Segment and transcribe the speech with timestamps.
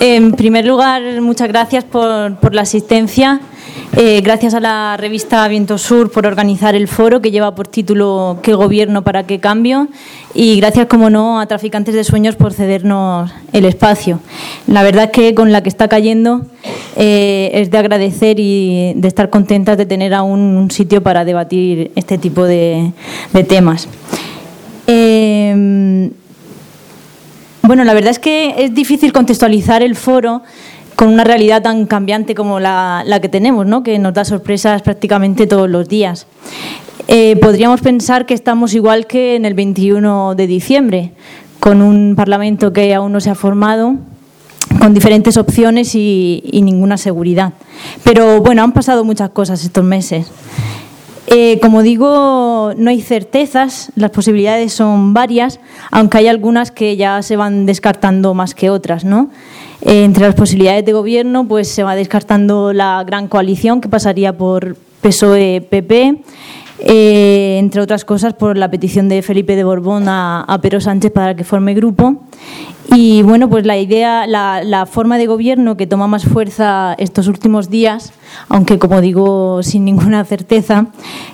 [0.00, 3.40] En primer lugar, muchas gracias por, la asistencia.
[3.96, 8.38] Eh, gracias a la revista Viento Sur por organizar el foro que lleva por título
[8.40, 9.88] ¿Qué gobierno para qué cambio?
[10.34, 14.20] Y gracias, como no, a Traficantes de Sueños por cedernos el espacio.
[14.68, 16.42] La verdad es que con la que está cayendo
[16.94, 21.90] eh, es de agradecer y de estar contentas de tener aún un sitio para debatir
[21.96, 22.92] este tipo de,
[23.48, 23.88] temas.
[24.86, 26.12] Eh,
[27.68, 30.40] bueno, la verdad es que es difícil contextualizar el foro
[30.96, 33.82] con una realidad tan cambiante como la, que tenemos, ¿no?
[33.82, 36.26] que nos da sorpresas prácticamente todos los días.
[37.08, 41.12] Eh, podríamos pensar que estamos igual que en el 21 de diciembre,
[41.60, 43.96] con un Parlamento que aún no se ha formado,
[44.80, 47.52] con diferentes opciones y, y ninguna seguridad.
[48.02, 50.26] Pero bueno, han pasado muchas cosas estos meses.
[51.30, 55.60] Eh, como digo, no hay certezas, las posibilidades son varias,
[55.90, 59.04] aunque hay algunas que ya se van descartando más que otras.
[59.04, 59.28] ¿no?
[59.82, 64.38] Eh, entre las posibilidades de gobierno pues se va descartando la gran coalición que pasaría
[64.38, 66.22] por PSOE-PP,
[66.80, 71.12] eh, entre otras cosas por la petición de Felipe de Borbón a, a Pedro Sánchez
[71.12, 72.16] para que forme grupo
[72.94, 77.68] y bueno, pues la idea, la, forma de gobierno que toma más fuerza estos últimos
[77.68, 78.12] días,
[78.48, 80.86] aunque como digo sin ninguna certeza,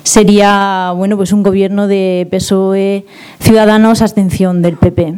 [0.03, 3.05] sería bueno pues un gobierno de PSOE
[3.39, 5.17] Ciudadanos abstención del PP.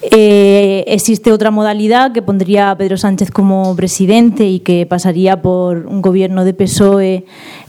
[0.00, 5.86] Eh, existe otra modalidad que pondría a Pedro Sánchez como presidente y que pasaría por
[5.86, 7.24] un gobierno de PSOE,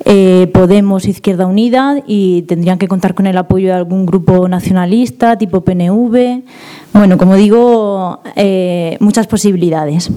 [0.05, 5.37] eh, Podemos, Izquierda Unida y tendrían que contar con el apoyo de algún grupo nacionalista
[5.37, 6.43] tipo PNV.
[6.93, 10.11] Bueno, como digo, eh, muchas posibilidades.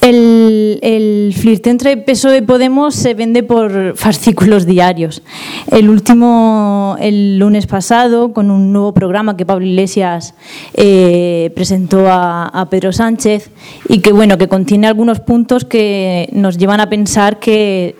[0.00, 5.22] El, el flirte entre PSOE y Podemos se vende por fascículos diarios.
[5.70, 10.34] El último, el lunes pasado, con un nuevo programa que Pablo Iglesias
[10.74, 13.50] eh, presentó a, a, Pedro Sánchez
[13.88, 17.96] y que, bueno, que contiene algunos puntos que nos llevan a pensar que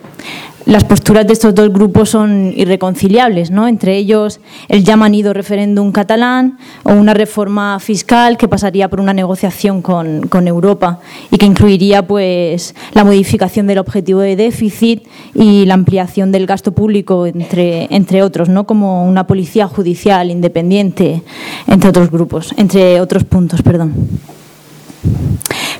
[0.67, 3.69] las posturas de estos dos grupos son irreconciliables, ¿no?
[3.69, 9.13] Entre ellos el ya manido referéndum catalán o una reforma fiscal que pasaría por una
[9.13, 10.99] negociación con, con, Europa
[11.31, 16.73] y que incluiría pues la modificación del objetivo de déficit y la ampliación del gasto
[16.73, 18.67] público entre, entre otros, ¿no?
[18.67, 21.23] Como una policía judicial independiente,
[21.67, 23.93] entre otros grupos, entre otros puntos, perdón.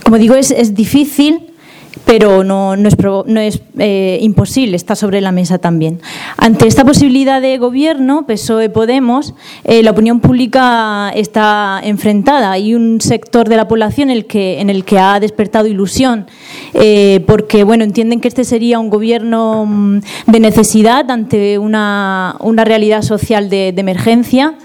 [0.06, 1.56] Como digo, es, es difícil
[2.06, 6.00] pero no, no es, no es eh, imposible, está sobre la mesa también.
[6.38, 12.52] Ante esta posibilidad de gobierno, PSOE-Podemos, eh, la opinión pública está enfrentada.
[12.52, 16.28] Hay un sector de la población en el que, en el que ha despertado ilusión,
[16.74, 22.63] eh, porque bueno, entienden que este sería un gobierno mm, de necesidad ante una, una
[22.66, 24.56] realidad social de, de emergencia.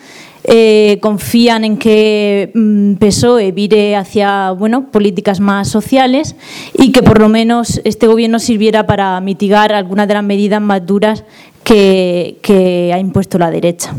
[0.45, 6.35] Eh, confían en que mm, PSOE vire hacia bueno, políticas más sociales
[6.75, 10.85] y que por lo menos este gobierno sirviera para mitigar algunas de las medidas más
[10.85, 11.23] duras
[11.63, 13.95] que, que ha impuesto la derecha.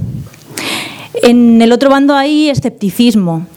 [1.21, 3.47] En el otro bando hay escepticismo.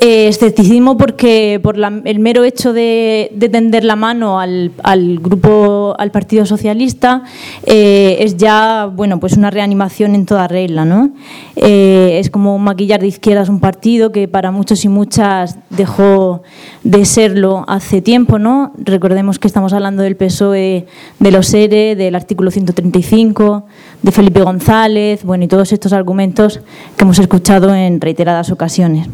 [0.00, 4.72] Eh, escepticismo porque por el mero hecho de, tender la mano al,
[5.20, 7.22] grupo, al Partido Socialista,
[7.64, 11.12] eh, es ya bueno pues una reanimación en toda regla, ¿no?
[11.54, 16.42] Eh, es como maquillar de izquierdas un partido que para muchos y muchas dejó
[16.82, 18.72] de serlo hace tiempo, ¿no?
[18.76, 20.86] Recordemos que estamos hablando del PSOE,
[21.20, 23.66] de los ERE, del artículo 135,
[24.02, 26.60] de Felipe González, bueno y todos estos argumentos
[26.96, 29.08] que hemos escuchado en reiteradas ocasiones.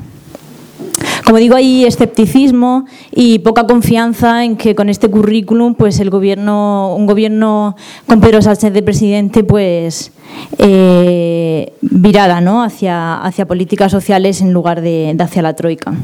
[1.30, 6.92] Como digo, hay escepticismo y poca confianza en que con este currículum, pues el gobierno,
[6.96, 7.76] un gobierno
[8.06, 10.10] con Pedro Sánchez de presidente, pues
[10.58, 12.64] eh, virada, ¿no?
[12.64, 15.94] hacia, hacia políticas sociales en lugar de, hacia la troika.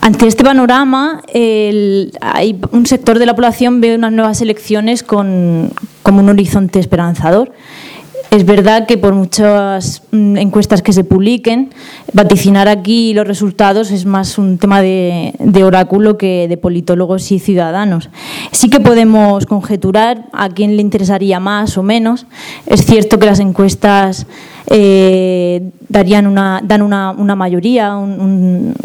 [0.00, 5.72] Ante este panorama, hay un sector de la población ve unas nuevas elecciones con,
[6.04, 7.50] como un horizonte esperanzador.
[8.30, 11.70] Es verdad que por muchas mm, encuestas que se publiquen,
[12.12, 15.34] vaticinar aquí los resultados es más un tema de,
[15.64, 18.08] oráculo que de politólogos y ciudadanos.
[18.52, 22.26] Sí que podemos conjeturar a quién le interesaría más o menos.
[22.66, 24.28] Es cierto que las encuestas
[24.72, 27.98] eh, darían una, dan una, mayoría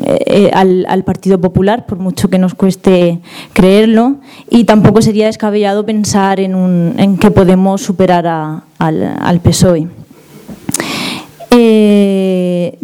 [0.03, 3.19] eh, al, Partido Popular, por mucho que nos cueste
[3.53, 4.15] creerlo,
[4.49, 8.63] y tampoco sería descabellado pensar en, un, en que podemos superar al,
[9.19, 9.87] al, PSOE.
[11.51, 12.79] Eh,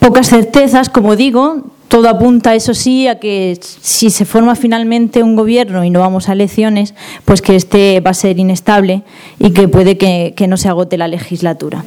[0.00, 5.36] pocas certezas, como digo, todo apunta, eso sí, a que si se forma finalmente un
[5.36, 6.92] gobierno y no vamos a elecciones,
[7.24, 9.04] pues que este va a ser inestable
[9.38, 11.84] y que puede que, no se agote la legislatura.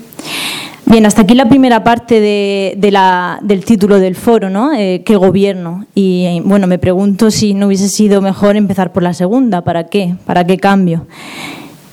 [0.85, 4.71] Bien, hasta aquí la primera parte del título del foro, ¿no?
[4.71, 5.85] Eh, ¿Qué gobierno?
[5.93, 9.65] Y bueno, me pregunto si no hubiese sido mejor empezar por la segunda.
[9.65, 10.15] ¿Para qué?
[10.25, 11.05] ¿Para qué cambio?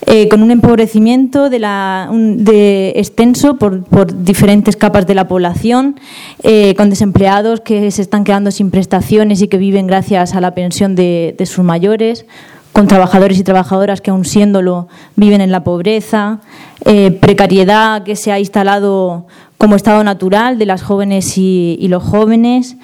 [0.06, 5.98] Eh, con un empobrecimiento de extenso por, diferentes capas de la población,
[6.42, 10.54] eh, con desempleados que se están quedando sin prestaciones y que viven gracias a la
[10.54, 12.26] pensión de, de sus mayores,
[12.72, 16.40] con trabajadores y trabajadoras que aún siéndolo viven en la pobreza,
[16.84, 22.76] eh, precariedad que se ha instalado como estado natural de las jóvenes y, los jóvenes,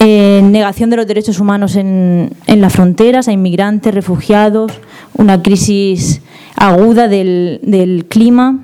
[0.00, 4.72] negación de los derechos humanos en, las fronteras a inmigrantes, refugiados,
[5.14, 6.22] una crisis
[6.56, 8.60] aguda del, clima.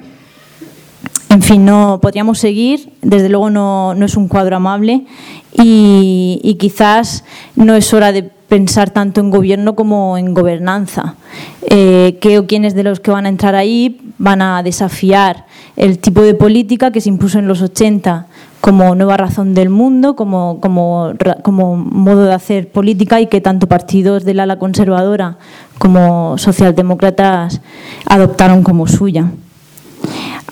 [1.28, 2.92] En fin, no podríamos seguir.
[3.02, 5.06] Desde luego no, es un cuadro amable
[5.52, 11.14] y, y quizás no es hora de pensar tanto en gobierno como en gobernanza.
[11.62, 15.46] Eh, ¿Qué o quiénes de los que van a entrar ahí van a desafiar
[15.76, 18.26] el tipo de política que se impuso en los 80
[18.60, 21.12] como nueva razón del mundo, como, como,
[21.42, 25.38] como modo de hacer política y que tanto partidos del ala conservadora
[25.78, 27.60] como socialdemócratas
[28.06, 29.30] adoptaron como suya?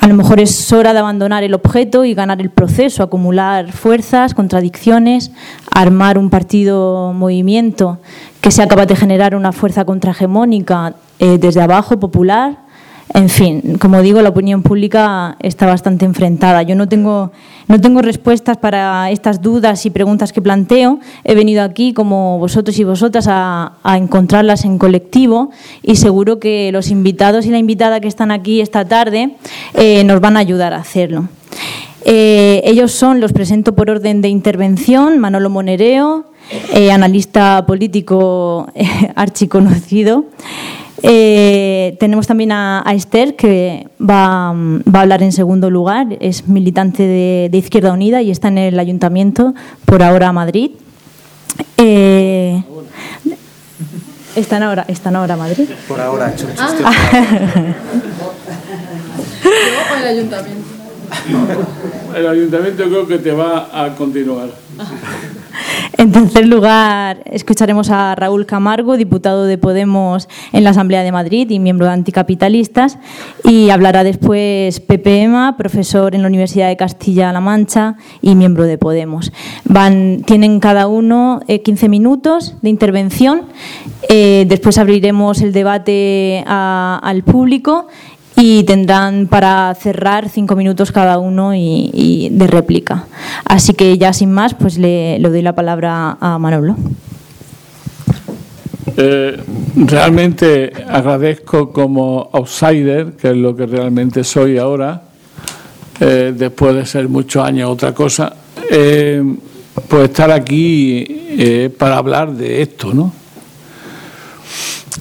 [0.01, 4.33] A lo mejor es hora de abandonar el objeto y ganar el proceso, acumular fuerzas,
[4.33, 5.33] contradicciones,
[5.71, 7.99] armar un partido movimiento
[8.41, 12.68] que sea capaz de generar una fuerza contrahegemónica eh, desde abajo, popular,
[13.15, 16.63] en fin, como digo, la opinión pública está bastante enfrentada.
[16.63, 17.33] Yo no tengo,
[17.67, 21.01] no tengo respuestas para estas dudas y preguntas que planteo.
[21.25, 25.51] He venido aquí, como vosotros y vosotras, a, encontrarlas en colectivo
[25.83, 29.37] y seguro que los invitados y la invitada que están aquí esta tarde
[29.75, 31.29] eh, nos van a ayudar a hacerlo.
[32.05, 36.27] Eh, ellos son, los presento por orden de intervención, Manolo Monereo,
[36.73, 38.69] eh, analista político
[39.15, 40.27] archiconocido.
[41.03, 46.17] Eh, tenemos también a, Esther, que va, a hablar en segundo lugar.
[46.21, 49.55] Es militante de, Izquierda Unida y está en el ayuntamiento,
[49.85, 50.73] por ahora Madrid.
[51.77, 52.63] Eh,
[54.37, 55.69] ¿Están ahora, ¿Están ahora Madrid?
[55.89, 56.75] Por ahora, ah.
[60.01, 60.69] el ayuntamiento?
[62.15, 64.49] El ayuntamiento creo que te va a continuar.
[65.99, 71.51] En tercer lugar, escucharemos a Raúl Camargo, diputado de Podemos en la Asamblea de Madrid
[71.51, 72.99] y miembro de Anticapitalistas.
[73.43, 78.79] Y hablará después Pepe Ema, profesor en la Universidad de Castilla-La Mancha y miembro de
[78.79, 79.33] Podemos.
[79.65, 83.47] Van, tienen cada uno 15 eh, minutos de intervención.
[84.09, 87.89] Eh, después abriremos el debate al público
[88.41, 93.07] y tendrán para cerrar cinco minutos cada uno y, de réplica.
[93.45, 96.77] Así que ya sin más, pues le, doy la palabra a Manolo.
[98.97, 99.41] Eh,
[99.77, 105.03] realmente agradezco como outsider, que es lo que realmente soy ahora,
[106.01, 108.33] eh, después de ser muchos años otra cosa,
[108.71, 109.23] eh,
[109.89, 113.18] pues estar aquí para hablar de esto, ¿no?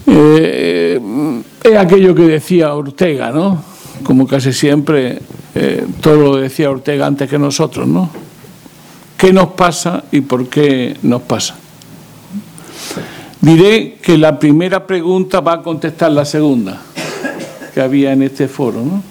[0.05, 0.99] Eh,
[1.63, 3.63] es aquello que decía Ortega, ¿no?
[4.03, 5.19] Como casi siempre,
[5.55, 8.09] eh, todo lo decía Ortega antes que nosotros, ¿no?
[9.17, 11.55] ¿Qué nos pasa y por qué nos pasa?
[13.41, 16.81] Diré que la primera pregunta va a contestar la segunda
[17.73, 19.03] que había en este foro, ¿no?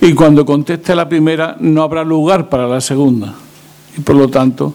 [0.00, 3.34] Y cuando conteste la primera no habrá lugar para la segunda.
[3.96, 4.74] Y por lo tanto,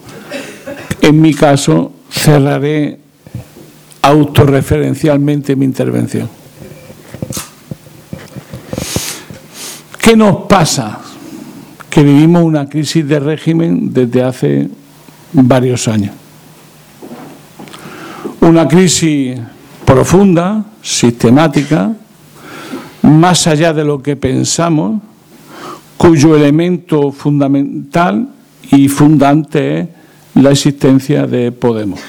[1.02, 2.98] en mi caso, cerraré
[4.01, 6.29] autorreferencialmente mi intervención.
[9.99, 10.99] ¿Qué nos pasa?
[11.89, 14.69] Que vivimos una crisis de régimen desde hace
[15.33, 16.15] varios años.
[18.41, 19.39] Una crisis
[19.85, 21.94] profunda, sistemática,
[23.01, 25.01] más allá de lo que pensamos,
[25.97, 28.29] cuyo elemento fundamental
[28.71, 29.87] y fundante es
[30.35, 31.99] la existencia de Podemos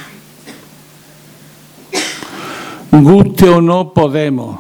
[2.91, 4.59] guste o no Podemos,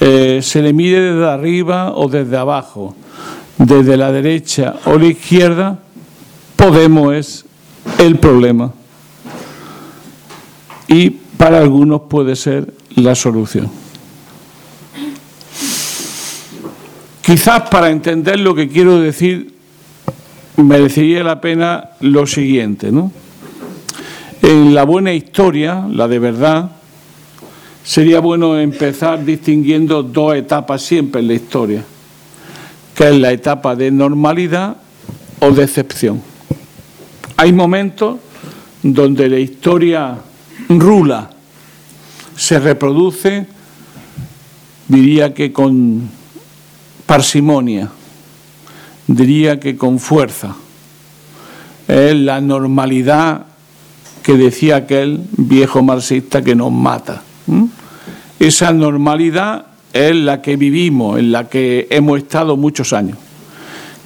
[0.00, 2.94] eh, se le mide desde arriba o desde abajo,
[3.58, 5.78] desde la derecha o la izquierda,
[6.56, 7.44] Podemos es
[7.98, 8.72] el problema.
[10.88, 13.68] Y para algunos puede ser la solución.
[17.22, 19.54] Quizás para entender lo que quiero decir
[20.56, 23.10] merecería la pena lo siguiente, ¿no?
[24.42, 26.70] En la buena historia, la de verdad,
[27.84, 31.84] sería bueno empezar distinguiendo dos etapas siempre en la historia,
[32.94, 34.76] que es la etapa de normalidad
[35.40, 36.22] o de excepción.
[37.36, 38.18] Hay momentos
[38.82, 40.18] donde la historia
[40.68, 41.30] rula,
[42.36, 43.46] se reproduce,
[44.88, 46.08] diría que con
[47.06, 47.90] parsimonia,
[49.06, 50.56] diría que con fuerza.
[51.88, 53.46] Es la normalidad
[54.22, 57.22] que decía aquel viejo marxista que nos mata.
[58.38, 63.18] Esa normalidad es la que vivimos, en la que hemos estado muchos años.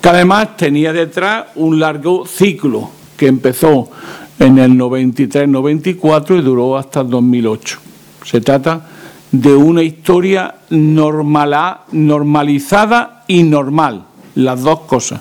[0.01, 3.91] Que además tenía detrás un largo ciclo que empezó
[4.39, 7.79] en el 93-94 y duró hasta el 2008.
[8.25, 8.87] Se trata
[9.33, 15.21] de una historia normalizada y normal, las dos cosas,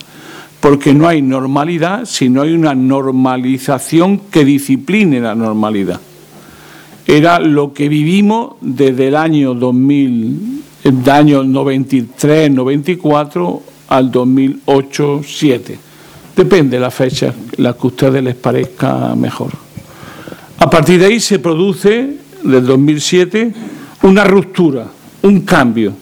[0.59, 5.99] porque no hay normalidad si no hay una normalización que discipline la normalidad.
[7.07, 15.77] Era lo que vivimos desde el año 2000, el año 93-94 al 2008-7.
[16.35, 19.51] Depende de la fecha, la que a ustedes les parezca mejor.
[20.57, 23.53] A partir de ahí se produce, del 2007,
[24.03, 24.87] una ruptura,
[25.21, 25.93] un cambio,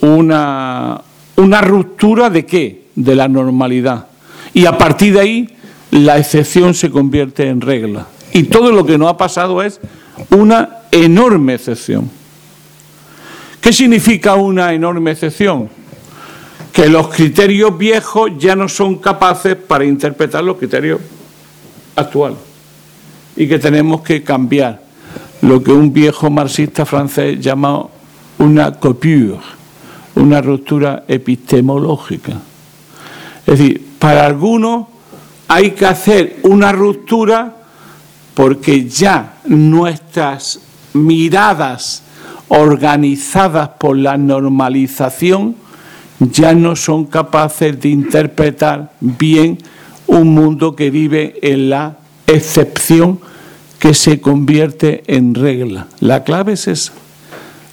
[0.00, 1.00] una,
[1.36, 2.84] una ruptura de qué?
[2.94, 4.06] De la normalidad.
[4.52, 5.48] Y a partir de ahí
[5.90, 8.06] la excepción se convierte en regla.
[8.32, 9.80] Y todo lo que nos ha pasado es
[10.30, 12.10] una enorme excepción.
[13.60, 15.68] ¿Qué significa una enorme excepción?
[16.72, 21.00] Que los criterios viejos ya no son capaces para interpretar los criterios
[21.96, 22.38] actuales
[23.36, 24.82] y que tenemos que cambiar
[25.42, 27.86] lo que un viejo marxista francés llama
[28.38, 29.38] una coupure,
[30.14, 32.32] una ruptura epistemológica.
[33.46, 34.86] Es decir, para algunos
[35.48, 37.63] hay que hacer una ruptura
[38.34, 40.60] porque ya nuestras
[40.92, 42.02] miradas
[42.48, 45.56] organizadas por la normalización
[46.18, 49.58] ya no son capaces de interpretar bien
[50.06, 53.20] un mundo que vive en la excepción
[53.78, 55.88] que se convierte en regla.
[56.00, 56.92] La clave es esa,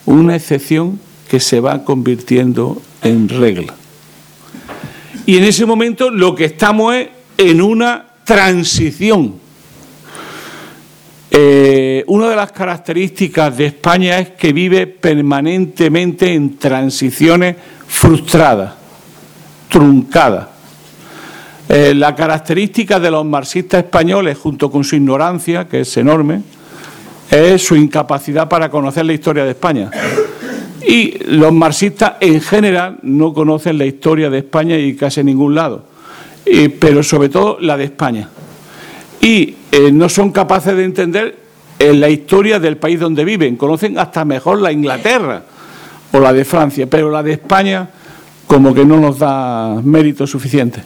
[0.06, 1.00] una excepción
[1.30, 3.74] que se va convirtiendo en regla.
[5.26, 9.41] Y en ese momento lo que estamos es en una transición.
[11.34, 17.56] Eh, una de las características de España es que vive permanentemente en transiciones
[17.88, 18.74] frustradas,
[19.70, 20.48] truncadas.
[21.70, 26.42] Eh, la característica de los marxistas españoles, junto con su ignorancia, que es enorme,
[27.30, 29.90] es su incapacidad para conocer la historia de España.
[30.86, 35.56] Y los marxistas en general no conocen la historia de España y casi en ningún
[35.56, 35.86] lado,
[36.80, 38.28] pero sobre todo la de España.
[39.22, 41.38] Y eh, no son capaces de entender
[41.80, 45.44] eh, la historia del país donde viven, conocen hasta mejor la Inglaterra
[46.12, 47.90] o la de Francia, pero la de España
[48.48, 50.82] como que no nos da mérito suficiente.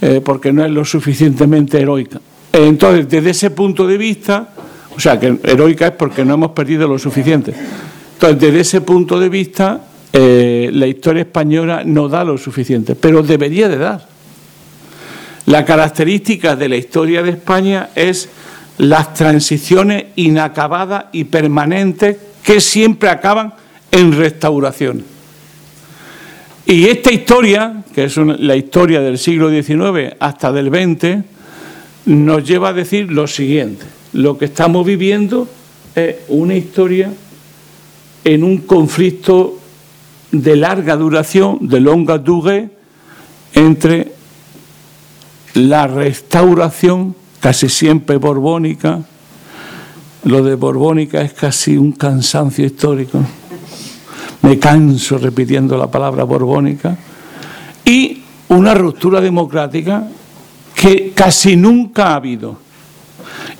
[0.00, 2.20] Eh, porque no es lo suficientemente heroica.
[2.52, 4.48] Entonces, desde ese punto de vista,
[4.94, 7.52] o sea, que heroica es porque no hemos perdido lo suficiente.
[8.14, 9.80] Entonces, desde ese punto de vista,
[10.12, 14.08] eh, la historia española no da lo suficiente, pero debería de dar.
[15.48, 18.28] La característica de la historia de España es
[18.76, 23.54] las transiciones inacabadas y permanentes que siempre acaban
[23.90, 25.02] en restauración.
[26.66, 31.24] Y esta historia, que es la historia del siglo XIX hasta del XX,
[32.04, 33.86] nos lleva a decir lo siguiente.
[34.12, 35.48] Lo que estamos viviendo
[35.94, 37.10] es una historia
[38.22, 39.58] en un conflicto
[40.30, 42.68] de larga duración, de longa durée,
[43.54, 44.17] entre
[45.54, 49.02] la restauración, casi siempre borbónica,
[50.24, 53.20] lo de borbónica es casi un cansancio histórico,
[54.42, 56.96] me canso repitiendo la palabra borbónica,
[57.84, 60.06] y una ruptura democrática
[60.74, 62.58] que casi nunca ha habido.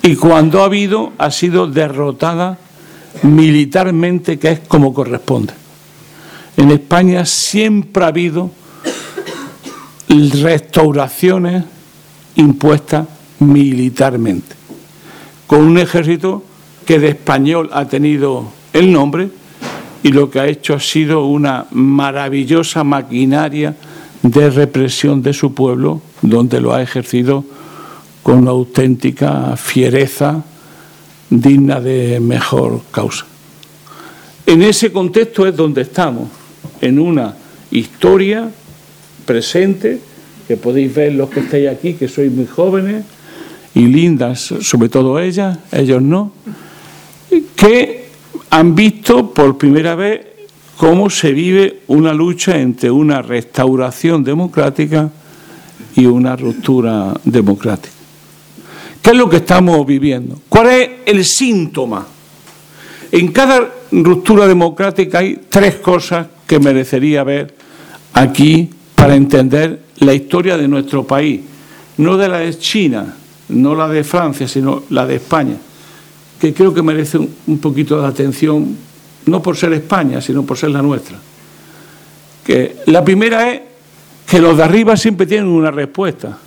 [0.02, 2.58] Y cuando ha habido, ha sido derrotada
[3.22, 5.52] militarmente, que es como corresponde.
[6.56, 8.50] En España siempre ha habido
[10.08, 11.64] restauraciones
[12.36, 13.06] impuestas
[13.40, 14.54] militarmente,
[15.46, 16.42] con un ejército
[16.84, 19.28] que de español ha tenido el nombre,
[20.02, 23.76] y lo que ha hecho ha sido una maravillosa maquinaria
[24.22, 27.44] de represión de su pueblo, donde lo ha ejercido
[28.22, 30.42] con una auténtica fiereza
[31.30, 33.26] digna de mejor causa.
[34.46, 36.28] En ese contexto es donde estamos,
[36.80, 37.34] en una
[37.70, 38.48] historia
[39.26, 40.00] presente,
[40.48, 43.04] que podéis ver los que estáis aquí, que sois muy jóvenes
[43.74, 46.32] y lindas, sobre todo ellas, ellos no,
[47.54, 48.06] que
[48.48, 50.26] han visto por primera vez
[50.78, 55.10] cómo se vive una lucha entre una restauración democrática
[55.94, 57.94] y una ruptura democrática.
[59.02, 60.40] ¿Qué es lo que estamos viviendo?
[60.48, 62.06] ¿Cuál es el síntoma?
[63.12, 67.54] En cada ruptura democrática hay tres cosas que merecería ver
[68.14, 71.40] aquí para entender la historia de nuestro país,
[71.98, 73.14] no de la de China,
[73.48, 75.56] no la de Francia, sino la de España,
[76.40, 78.76] que creo que merece un, poquito de atención,
[79.26, 81.18] no por ser España, sino por ser la nuestra.
[82.44, 83.60] Que la primera es
[84.26, 86.38] que los de arriba siempre tienen una respuesta.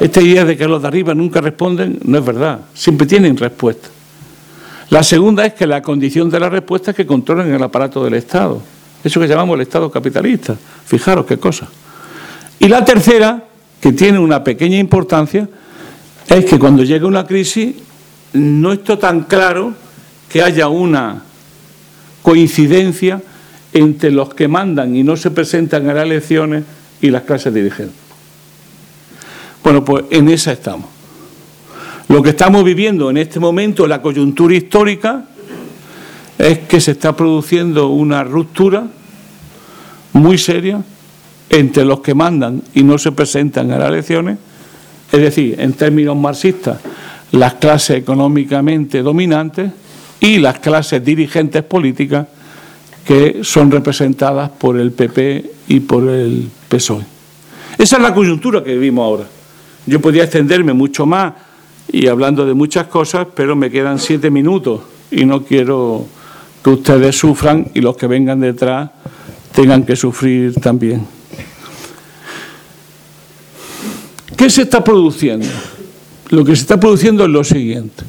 [0.00, 3.88] Esta idea de que los de arriba nunca responden no es verdad, siempre tienen respuesta.
[4.90, 8.14] La segunda es que la condición de la respuesta es que controlen el aparato del
[8.14, 8.62] Estado.
[9.06, 10.56] Eso que llamamos el Estado capitalista.
[10.84, 11.68] Fijaros qué cosa.
[12.58, 13.44] Y la tercera,
[13.80, 15.48] que tiene una pequeña importancia,
[16.28, 17.76] es que cuando llega una crisis
[18.32, 19.74] no está tan claro
[20.28, 21.22] que haya una
[22.20, 23.22] coincidencia
[23.72, 26.64] entre los que mandan y no se presentan a las elecciones
[27.00, 27.94] y las clases dirigentes.
[29.62, 30.86] Bueno, pues en esa estamos.
[32.08, 35.26] Lo que estamos viviendo en este momento, la coyuntura histórica,
[36.38, 38.88] es que se está produciendo una ruptura
[40.16, 40.82] muy seria
[41.48, 44.38] entre los que mandan y no se presentan a las elecciones,
[45.12, 46.80] es decir, en términos marxistas,
[47.32, 49.70] las clases económicamente dominantes
[50.20, 52.26] y las clases dirigentes políticas
[53.06, 57.04] que son representadas por el PP y por el PSOE.
[57.78, 59.24] Esa es la coyuntura que vivimos ahora.
[59.86, 61.34] Yo podría extenderme mucho más
[61.92, 64.80] y hablando de muchas cosas, pero me quedan siete minutos
[65.10, 66.06] y no quiero
[66.64, 68.90] que ustedes sufran y los que vengan detrás
[69.56, 71.06] tengan que sufrir también.
[74.36, 75.46] ¿Qué se está produciendo?
[76.28, 78.04] Lo que se está produciendo es lo siguiente.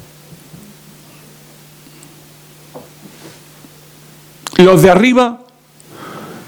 [4.58, 5.40] Los de arriba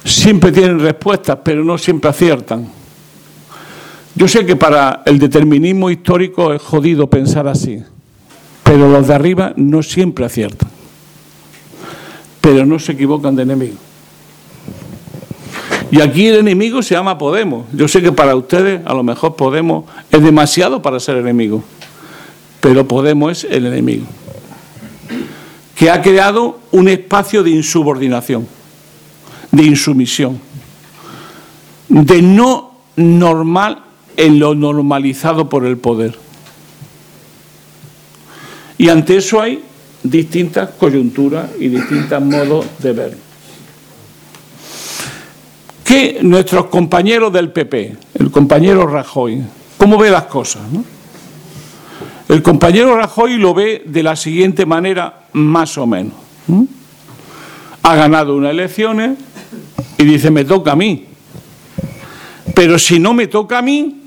[0.05, 2.69] siempre tienen respuestas, pero no siempre aciertan.
[4.15, 7.83] Yo sé que para el determinismo histórico es jodido pensar así,
[8.63, 10.69] pero los de arriba no siempre aciertan,
[12.43, 13.90] pero no se equivocan de enemigo.
[15.91, 17.67] Y aquí el enemigo se llama Podemos.
[17.73, 21.65] Yo sé que para ustedes a lo mejor Podemos es demasiado para ser enemigo,
[22.61, 24.07] pero Podemos es el enemigo,
[25.75, 28.47] que ha creado un espacio de insubordinación,
[29.51, 30.41] de insumisión,
[31.89, 33.83] de no normal
[34.17, 36.17] en lo normalizado por el poder.
[38.79, 39.63] Y ante eso hay
[40.03, 43.30] distintas coyunturas y distintos modos de ver.
[45.91, 49.43] Que nuestros compañeros del PP, el compañero Rajoy,
[49.77, 50.63] ¿cómo ve las cosas?
[52.29, 56.13] El compañero Rajoy lo ve de la siguiente manera, más o menos.
[57.83, 59.19] Ha ganado unas elecciones
[59.99, 61.07] y dice, me toca a mí.
[62.55, 64.01] Pero si no me toca a mí,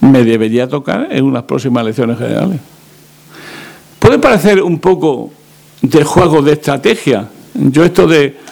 [0.00, 2.60] me debería tocar en unas próximas elecciones generales.
[3.98, 5.32] Puede parecer un poco
[5.80, 7.30] de juego de estrategia.
[7.54, 8.44] Yo esto de,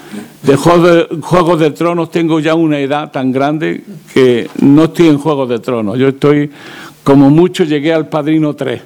[0.42, 5.48] de juegos de, tronos tengo ya una edad tan grande que no estoy en juegos
[5.48, 5.98] de tronos.
[5.98, 6.50] Yo estoy,
[7.04, 8.82] como mucho, llegué al Padrino 3.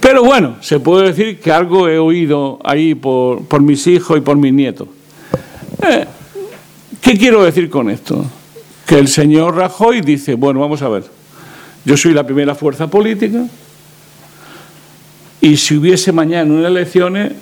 [0.00, 4.20] Pero bueno, se puede decir que algo he oído ahí por, por mis hijos y
[4.20, 4.88] por mis nietos.
[5.82, 6.06] Eh,
[7.00, 8.24] ¿Qué quiero decir con esto?
[8.86, 11.04] Que el señor Rajoy dice, bueno, vamos a ver.
[11.84, 13.46] Yo soy la primera fuerza política
[15.40, 17.32] y si hubiese mañana unas elecciones,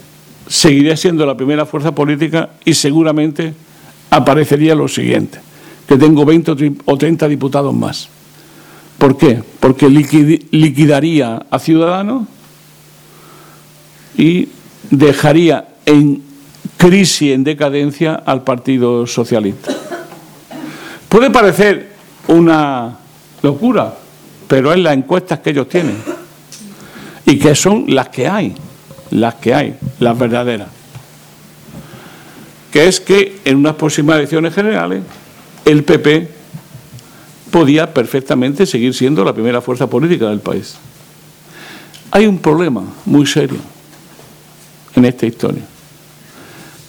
[0.49, 3.55] seguiría siendo la primera fuerza política y seguramente
[4.11, 5.41] aparecería lo siguiente,
[5.89, 8.09] que tengo 20 o 30 diputados más.
[8.99, 9.43] ¿Por qué?
[9.61, 12.27] Porque liquidaría a Ciudadanos
[14.17, 14.49] y
[14.91, 16.23] dejaría en
[16.77, 19.75] crisis, en decadencia al Partido Socialista.
[21.09, 21.93] Puede parecer
[22.29, 22.97] una
[23.43, 23.95] locura,
[24.49, 25.97] pero es las encuestas que ellos tienen
[27.25, 28.55] y que son las que hay,
[29.11, 30.69] las que hay, las verdaderas.
[32.71, 35.03] Que es que en unas próximas elecciones generales
[35.65, 36.31] el PP
[37.51, 40.77] podía perfectamente seguir siendo la primera fuerza política del país.
[42.11, 43.59] Hay un problema muy serio
[44.95, 45.63] en esta historia,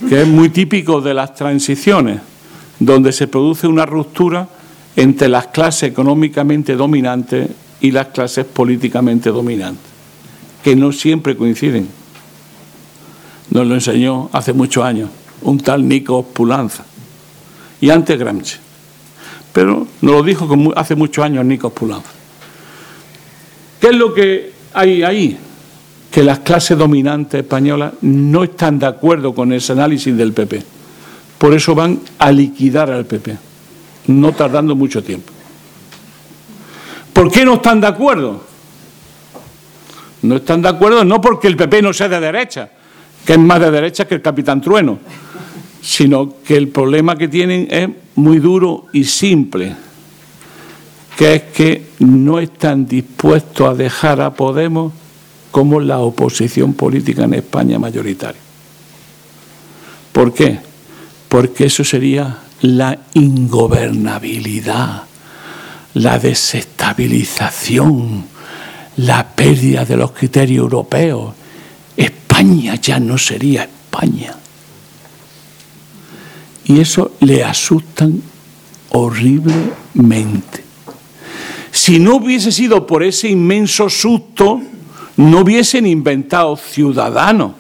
[0.08, 2.20] que es muy típico de las transiciones,
[2.80, 4.48] donde se produce una ruptura
[4.96, 7.50] entre las clases económicamente dominantes
[7.82, 9.86] y las clases políticamente dominantes,
[10.64, 11.88] que no siempre coinciden.
[13.50, 15.10] Nos lo enseñó hace muchos años
[15.42, 16.84] un tal Nico Pulanza
[17.80, 18.58] y antes Gramsci.
[19.54, 22.10] Pero nos lo dijo hace muchos años Nico Pulanza.
[23.80, 25.38] ¿Qué es lo que hay ahí?
[26.12, 30.64] Que las clases dominantes españolas no están de acuerdo con ese análisis del PP.
[31.38, 33.48] Por eso van a liquidar al PP
[34.08, 35.32] no tardando mucho tiempo.
[37.14, 38.44] ¿Por qué no están de acuerdo?
[40.22, 42.70] No están de acuerdo no porque el PP no sea de derecha,
[43.28, 45.00] que es más de derecha que el capitán Trueno,
[45.82, 49.76] sino que el problema que tienen es muy duro y simple,
[51.18, 54.94] que es que no están dispuestos a dejar a Podemos
[55.52, 58.40] como la oposición política en España mayoritaria.
[60.14, 60.60] ¿Por qué?
[61.28, 65.04] Porque eso sería la ingobernabilidad,
[65.96, 68.24] la desestabilización,
[68.96, 71.34] la pérdida de los criterios europeos.
[72.38, 74.36] España ya no sería España.
[76.66, 78.22] Y eso le asustan
[78.90, 80.64] horriblemente.
[81.72, 84.62] Si no hubiese sido por ese inmenso susto,
[85.16, 87.54] no hubiesen inventado Ciudadanos,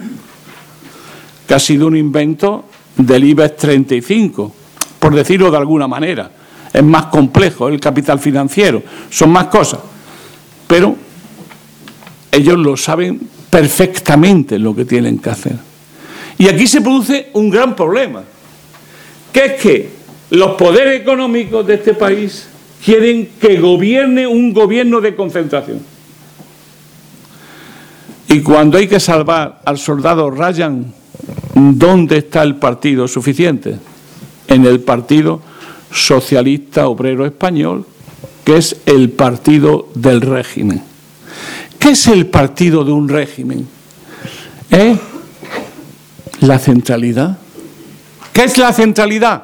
[1.47, 2.65] que ha sido un invento
[2.97, 4.53] del IBEX 35,
[4.99, 6.29] por decirlo de alguna manera.
[6.71, 9.79] Es más complejo el capital financiero, son más cosas.
[10.67, 10.95] Pero
[12.31, 15.55] ellos lo saben perfectamente lo que tienen que hacer.
[16.37, 18.21] Y aquí se produce un gran problema,
[19.33, 19.89] que es que
[20.29, 22.47] los poderes económicos de este país
[22.85, 25.79] quieren que gobierne un gobierno de concentración.
[28.29, 30.93] Y cuando hay que salvar al soldado Ryan,
[31.55, 33.79] ¿dónde está el partido suficiente?
[34.47, 35.41] En el Partido
[35.91, 37.87] Socialista Obrero Español,
[38.45, 40.83] que es el partido del régimen.
[41.79, 43.67] ¿Qué es el partido de un régimen?
[44.69, 44.97] Es
[46.41, 47.37] la centralidad.
[48.33, 49.43] ¿Qué es la centralidad?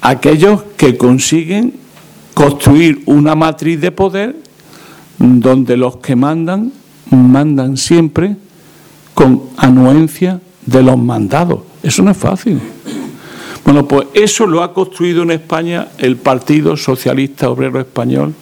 [0.00, 1.74] Aquellos que consiguen
[2.34, 4.36] construir una matriz de poder
[5.18, 6.72] donde los que mandan,
[7.10, 8.36] mandan siempre
[9.14, 11.60] con anuencia de los mandados.
[11.82, 12.60] Eso no es fácil.
[13.64, 18.34] Bueno, pues eso lo ha construido en España el Partido Socialista Obrero Español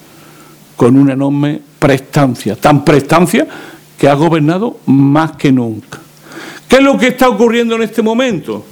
[0.76, 3.46] con una enorme prestancia, tan prestancia
[3.96, 6.00] que ha gobernado más que nunca.
[6.68, 8.64] ¿Qué es lo que está ocurriendo en este momento?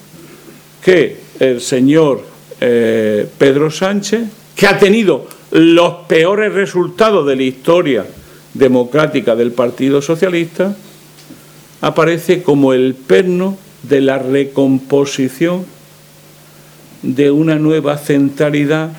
[0.83, 2.25] Que el señor
[2.61, 4.23] eh, Pedro Sánchez,
[4.57, 8.05] que ha tenido los peores resultados de la historia
[8.53, 10.75] democrática del Partido Socialista,
[11.83, 15.65] aparece como el perno de la recomposición
[17.03, 18.91] de una nueva centralidad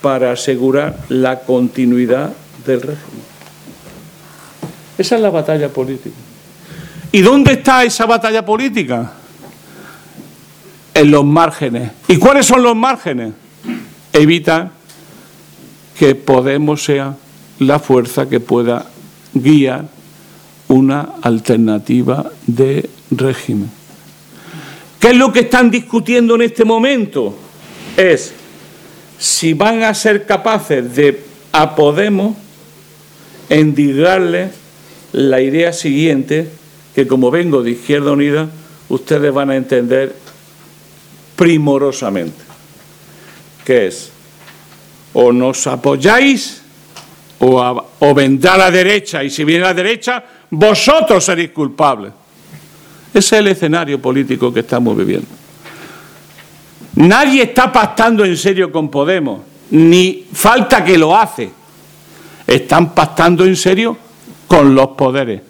[0.00, 2.32] para asegurar la continuidad
[2.64, 3.37] del régimen.
[4.98, 6.16] Esa es la batalla política.
[7.12, 9.12] ¿Y dónde está esa batalla política?
[10.92, 11.92] En los márgenes.
[12.08, 13.32] ¿Y cuáles son los márgenes?
[14.12, 14.72] Evita
[15.96, 17.16] que Podemos sea
[17.60, 18.86] la fuerza que pueda
[19.32, 19.84] guiar
[20.68, 23.70] una alternativa de régimen.
[24.98, 27.36] ¿Qué es lo que están discutiendo en este momento?
[27.96, 28.32] Es
[29.18, 32.36] si van a ser capaces de a Podemos
[33.48, 34.50] endigarle
[35.12, 36.50] la idea siguiente,
[36.94, 38.48] que como vengo de Izquierda Unida,
[38.88, 40.14] ustedes van a entender
[41.36, 42.42] primorosamente,
[43.64, 44.12] que es
[45.14, 46.62] o nos apoyáis
[47.40, 52.12] o, vendrá la derecha, y si viene la derecha, vosotros seréis culpables.
[53.10, 55.28] Ese es el escenario político que estamos viviendo.
[56.96, 59.40] Nadie está pactando en serio con Podemos,
[59.70, 61.50] ni falta que lo hace.
[62.44, 63.96] Están pactando en serio
[64.48, 65.42] con los poderes.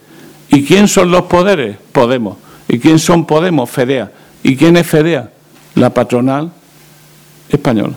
[0.50, 1.78] ¿Y quién son los poderes?
[1.92, 2.36] Podemos.
[2.68, 3.70] ¿Y quién son Podemos?
[3.70, 4.10] Fedea.
[4.42, 5.30] ¿Y quién es Fedea?
[5.74, 6.52] La patronal
[7.48, 7.94] española.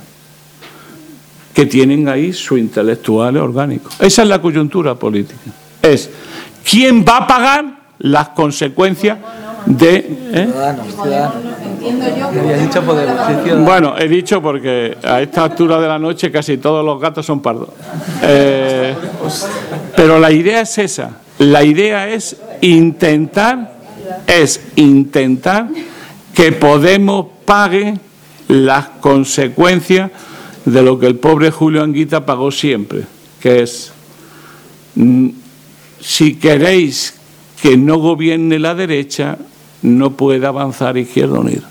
[1.53, 3.93] Que tienen ahí su intelectuales orgánicos.
[3.99, 5.51] Esa es la coyuntura política.
[5.81, 6.09] Es
[6.63, 7.65] quién va a pagar
[7.99, 9.17] las consecuencias
[9.65, 10.31] de...
[10.33, 10.49] ¿eh?
[13.63, 17.41] Bueno, he dicho porque a esta altura de la noche casi todos los gatos son
[17.41, 17.69] pardos.
[18.21, 18.95] Eh,
[19.95, 21.17] pero la idea es esa.
[21.39, 23.73] La idea es intentar,
[24.27, 25.67] es intentar
[26.33, 27.95] que Podemos pague
[28.47, 30.11] las consecuencias
[30.65, 33.03] de lo que el pobre Julio Anguita pagó siempre,
[33.39, 33.91] que es
[34.95, 35.29] mm,
[35.99, 37.15] si queréis
[37.61, 39.37] que no gobierne la derecha,
[39.81, 41.69] no puede avanzar Izquierda Unida.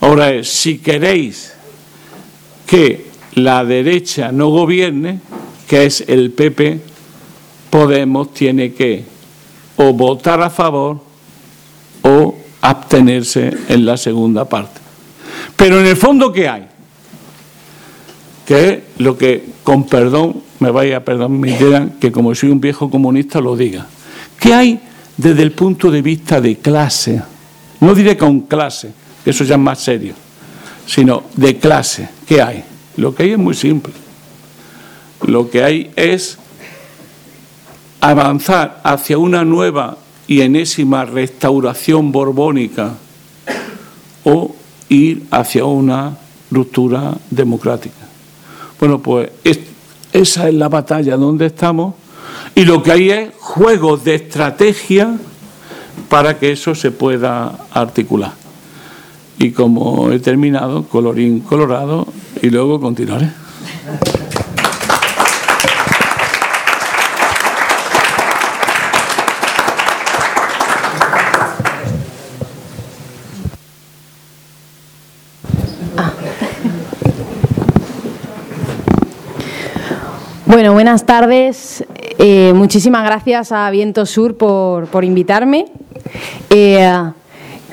[0.00, 1.52] Ahora es, si queréis
[2.66, 5.20] que la derecha no gobierne,
[5.68, 6.80] que es el PP,
[7.70, 9.04] Podemos tiene que
[9.76, 11.00] o votar a favor
[12.02, 14.80] o abstenerse en la segunda parte.
[15.56, 16.66] Pero en el fondo, ¿qué hay?
[18.44, 22.50] Que es lo que, con perdón, me vaya a perdón, me dirán que como soy
[22.50, 23.86] un viejo comunista lo diga.
[24.40, 24.80] ¿Qué hay
[25.20, 27.22] desde el punto de vista de clase?
[27.80, 28.92] No diré con clase,
[29.24, 30.14] eso ya es más serio,
[30.86, 32.08] sino de clase.
[32.26, 32.64] ¿Qué hay?
[32.96, 33.92] Lo que hay es muy simple.
[35.26, 36.38] Lo que hay es
[38.00, 42.94] avanzar hacia una nueva y enésima restauración borbónica
[44.24, 44.54] o
[44.88, 46.16] ir hacia una
[46.50, 47.96] ruptura democrática.
[48.78, 49.30] Bueno, pues
[50.12, 51.94] esa es la batalla donde estamos
[52.54, 55.16] y lo que hay es juegos de estrategia
[56.08, 58.32] para que eso se pueda articular.
[59.38, 62.06] Y como he terminado, colorín colorado,
[62.42, 63.30] y luego continuaré.
[80.46, 81.84] Bueno, buenas tardes.
[82.22, 85.64] Eh, muchísimas gracias a Viento Sur por, invitarme.
[86.50, 86.92] Eh,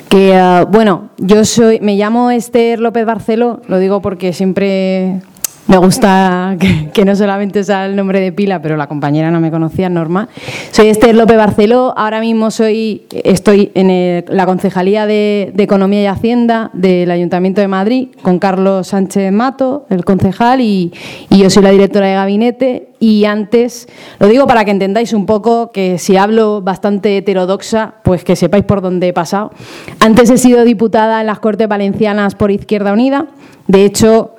[0.08, 5.22] que eh, bueno, yo soy, me llamo Esther López Barceló, lo digo porque siempre
[5.68, 6.58] me gusta
[6.94, 10.30] que, no solamente sea el nombre de pila, pero la compañera no me conocía, Norma.
[10.72, 16.72] Soy Esther López Barceló, ahora mismo soy, estoy en la Concejalía de, Economía y Hacienda
[16.74, 20.92] del Ayuntamiento de Madrid, con Carlos Sánchez Mato, el concejal, y
[21.30, 22.88] yo soy la directora de gabinete.
[23.00, 23.88] Y antes,
[24.20, 28.64] lo digo para que entendáis un poco que si hablo bastante heterodoxa, pues que sepáis
[28.64, 29.52] por dónde he pasado.
[30.00, 33.28] Antes he sido diputada en las Cortes Valencianas por Izquierda Unida.
[33.68, 34.37] De hecho,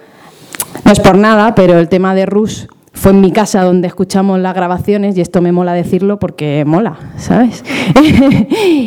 [0.84, 4.40] no es por nada, pero el tema de Rus fue en mi casa donde escuchamos
[4.40, 7.64] las grabaciones y esto me mola decirlo porque mola, ¿sabes?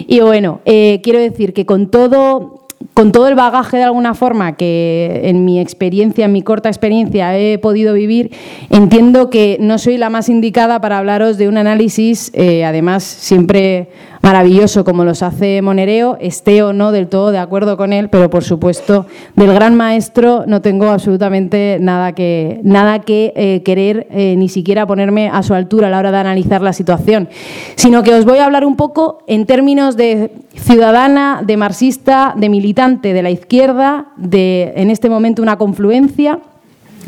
[0.08, 2.62] y bueno, eh, quiero decir que con todo
[2.94, 7.38] con todo el bagaje de alguna forma que en mi experiencia, en mi corta experiencia
[7.38, 8.32] he podido vivir,
[8.70, 13.90] entiendo que no soy la más indicada para hablaros de un análisis, eh, además siempre
[14.22, 18.30] maravilloso como los hace Monereo, esté o no del todo de acuerdo con él, pero
[18.30, 19.06] por supuesto
[19.36, 24.86] del gran maestro no tengo absolutamente nada que, nada que eh, querer eh, ni siquiera
[24.86, 27.30] ponerme a su altura a la hora de analizar la situación,
[27.76, 32.50] sino que os voy a hablar un poco en términos de ciudadana, de marxista, de
[32.50, 36.40] militante de la izquierda, de en este momento una confluencia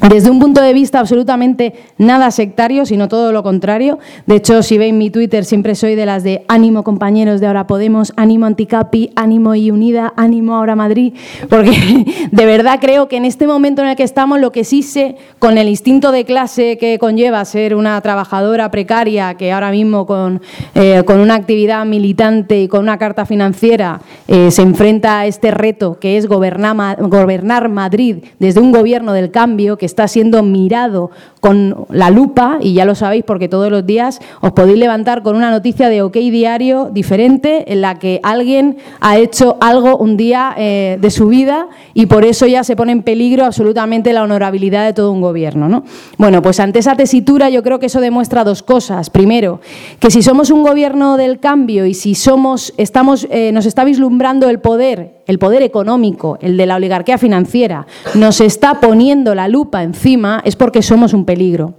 [0.10, 4.00] desde un punto de vista absolutamente nada sectario, sino todo lo contrario.
[4.26, 7.68] De hecho, si veis mi Twitter, siempre soy de las de ánimo compañeros de Ahora
[7.68, 11.14] Podemos, ánimo Anticapi, ánimo y Unida, ánimo Ahora Madrid,
[11.50, 14.84] porque de verdad creo que en este momento en el que estamos, lo que sí
[14.84, 20.06] sé, con el instinto de clase que conlleva ser una trabajadora precaria, que ahora mismo
[20.06, 20.42] con,
[20.76, 25.52] eh, con una actividad militante y con una carta financiera eh, se enfrenta a este
[25.52, 31.12] reto que es gobernar, gobernar Madrid desde un gobierno del cambio, que está siendo mirado
[31.42, 35.36] con la lupa, y ya lo sabéis porque todos los días os podéis levantar con
[35.36, 40.56] una noticia de OK Diario diferente en la que alguien ha hecho algo un día
[40.58, 44.86] eh, de su vida y por eso ya se pone en peligro absolutamente la honorabilidad
[44.86, 45.68] de todo un gobierno.
[45.68, 45.84] ¿no?
[46.18, 49.10] Bueno, pues ante esa tesitura yo creo que eso demuestra dos cosas.
[49.10, 49.60] Primero,
[50.00, 54.48] que si somos un gobierno del cambio y si somos, estamos, eh, nos está vislumbrando
[54.48, 59.73] el poder el poder económico, el de la oligarquía financiera, nos está poniendo la lupa
[59.82, 61.74] encima, es porque somos un peligro.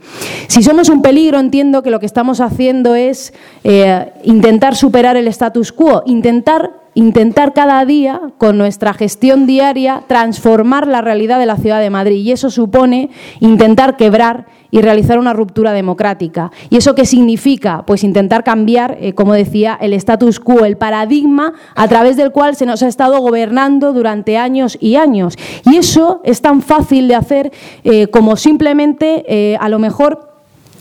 [0.49, 5.29] Si somos un peligro, entiendo que lo que estamos haciendo es eh, intentar superar el
[5.29, 11.57] status quo, intentar intentar cada día, con nuestra gestión diaria, transformar la realidad de la
[11.57, 12.25] ciudad de Madrid.
[12.25, 16.51] Y eso supone intentar quebrar y realizar una ruptura democrática.
[16.69, 17.85] ¿Y eso qué significa?
[17.87, 22.57] Pues intentar cambiar, eh, como decía, el status quo, el paradigma a través del cual
[22.57, 25.37] se nos ha estado gobernando durante años y años.
[25.65, 27.53] Y eso es tan fácil de hacer
[27.85, 30.35] eh, como simplemente, eh, a lo mejor,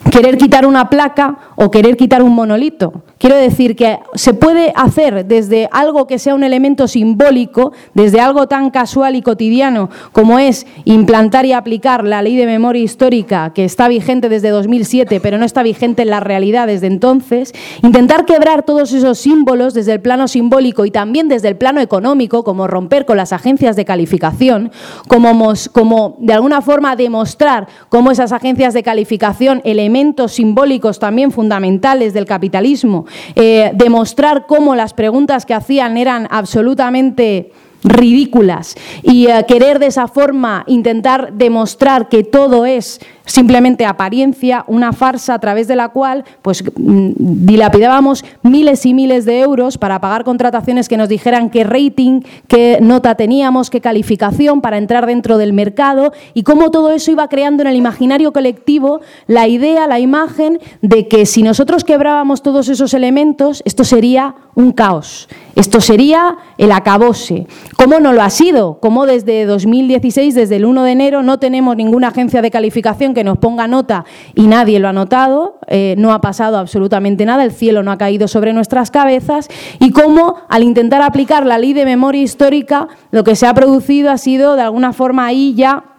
[0.09, 3.03] querer quitar una placa o querer quitar un monolito.
[3.23, 8.49] Quiero decir que se puede hacer desde algo que sea un elemento simbólico, desde algo
[8.49, 13.63] tan casual y cotidiano como es implantar y aplicar la ley de memoria histórica que
[13.63, 18.63] está vigente desde 2007, pero no está vigente en la realidad desde entonces, intentar quebrar
[18.63, 23.05] todos esos símbolos desde el plano simbólico y también desde el plano económico, como romper
[23.05, 24.69] con las agencias de calificación,
[25.07, 32.25] como, de alguna forma demostrar cómo esas agencias de calificación, elementos simbólicos también fundamentales del
[32.25, 33.05] capitalismo,
[33.35, 37.51] eh, demostrar cómo las preguntas que hacían eran absolutamente
[37.83, 44.93] ridículas y eh, querer de esa forma intentar demostrar que todo es simplemente apariencia, una
[44.93, 49.99] farsa a través de la cual pues mm, dilapidábamos miles y miles de euros para
[50.01, 55.37] pagar contrataciones que nos dijeran qué rating, qué nota teníamos, qué calificación para entrar dentro
[55.37, 59.99] del mercado y cómo todo eso iba creando en el imaginario colectivo la idea, la
[59.99, 65.27] imagen de que si nosotros quebrábamos todos esos elementos, esto sería un caos.
[65.55, 67.47] Esto sería el acabose.
[67.77, 68.79] ¿Cómo no lo ha sido?
[68.79, 73.23] Como desde 2016, desde el 1 de enero, no tenemos ninguna agencia de calificación que
[73.23, 77.51] nos ponga nota y nadie lo ha notado, eh, no ha pasado absolutamente nada, el
[77.51, 79.49] cielo no ha caído sobre nuestras cabezas
[79.79, 84.11] y cómo al intentar aplicar la ley de memoria histórica lo que se ha producido
[84.11, 85.92] ha sido de alguna forma ahí ya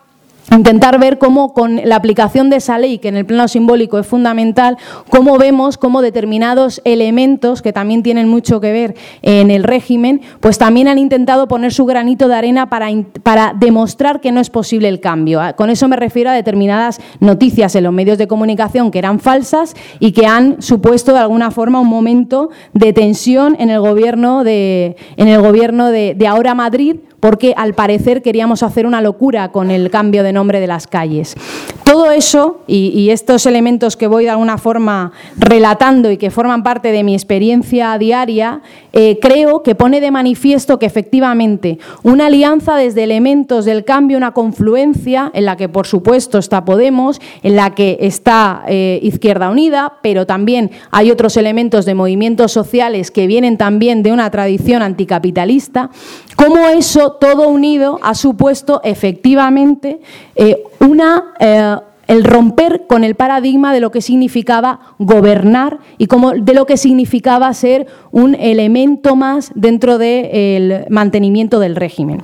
[0.51, 4.07] intentar ver cómo con la aplicación de esa ley, que en el plano simbólico es
[4.07, 4.77] fundamental,
[5.09, 10.59] cómo vemos cómo determinados elementos que también tienen mucho que ver en el régimen, pues
[10.59, 12.89] también han intentado poner su granito de arena para,
[13.23, 15.41] para demostrar que no es posible el cambio.
[15.41, 19.21] Ah, con eso me refiero a determinadas noticias en los medios de comunicación que eran
[19.21, 24.45] falsas y que han supuesto de alguna forma un momento de tensión en el gobierno
[24.45, 29.51] de, en el gobierno de, de ahora Madrid porque al parecer queríamos hacer una locura
[29.51, 31.35] con el cambio de nombre de las calles.
[31.83, 36.93] Todo eso y, estos elementos que voy de alguna forma relatando y que forman parte
[36.93, 38.61] de mi experiencia diaria,
[38.93, 44.33] eh, creo que pone de manifiesto que efectivamente una alianza desde elementos del cambio, una
[44.33, 49.95] confluencia en la que por supuesto está Podemos, en la que está eh, Izquierda Unida,
[50.03, 55.91] pero también hay otros elementos de movimientos sociales que vienen también de una tradición anticapitalista,
[56.37, 60.01] cómo eso todo unido ha supuesto efectivamente
[60.37, 66.33] eh, una, eh, el romper con el paradigma de lo que significaba gobernar y como,
[66.33, 72.23] de lo que significaba ser un elemento más dentro del mantenimiento del régimen.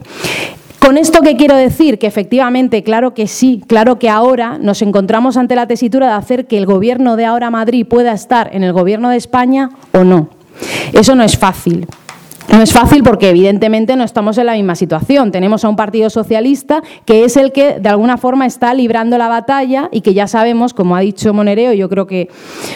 [0.80, 5.36] Con esto que quiero decir que efectivamente, claro que sí, claro que ahora nos encontramos
[5.36, 8.72] ante la tesitura de hacer que el gobierno de ahora Madrid pueda estar en el
[8.72, 10.30] gobierno de España o no.
[10.92, 11.86] Eso no es fácil.
[12.50, 15.30] No es fácil porque evidentemente no estamos en la misma situación.
[15.30, 19.28] Tenemos a un Partido Socialista que es el que de alguna forma está librando la
[19.28, 22.28] batalla y que ya sabemos, como ha dicho Monereo, yo creo que,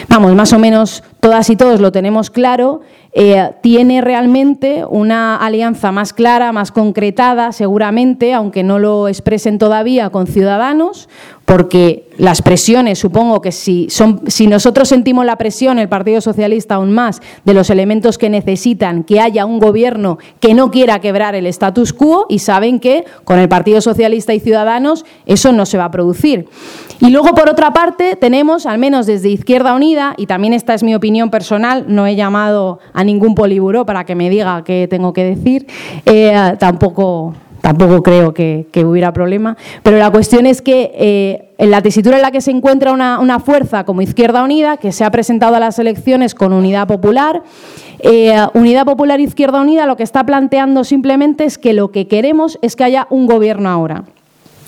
[0.07, 5.91] vamos, más o menos todas y todos lo tenemos claro, eh, tiene realmente una alianza
[5.91, 11.09] más clara, más concretada, seguramente, aunque no lo expresen todavía con Ciudadanos,
[11.45, 16.75] porque las presiones, supongo que si, son, si nosotros sentimos la presión, el Partido Socialista
[16.75, 21.35] aún más, de los elementos que necesitan que haya un gobierno que no quiera quebrar
[21.35, 25.77] el status quo y saben que con el Partido Socialista y Ciudadanos eso no se
[25.77, 26.49] va a producir.
[26.99, 30.83] Y luego, por otra parte, tenemos, al menos desde Izquierda Unida, y también esta es
[30.83, 35.13] mi opinión personal, no he llamado a ningún poliburó para que me diga qué tengo
[35.13, 35.67] que decir,
[36.05, 41.81] eh, tampoco tampoco creo que, hubiera problema, pero la cuestión es que eh, en la
[41.81, 45.55] tesitura en la que se encuentra una, fuerza como Izquierda Unida, que se ha presentado
[45.55, 47.41] a las elecciones con Unidad Popular,
[47.99, 52.59] eh, Unidad Popular Izquierda Unida lo que está planteando simplemente es que lo que queremos
[52.61, 54.03] es que haya un gobierno ahora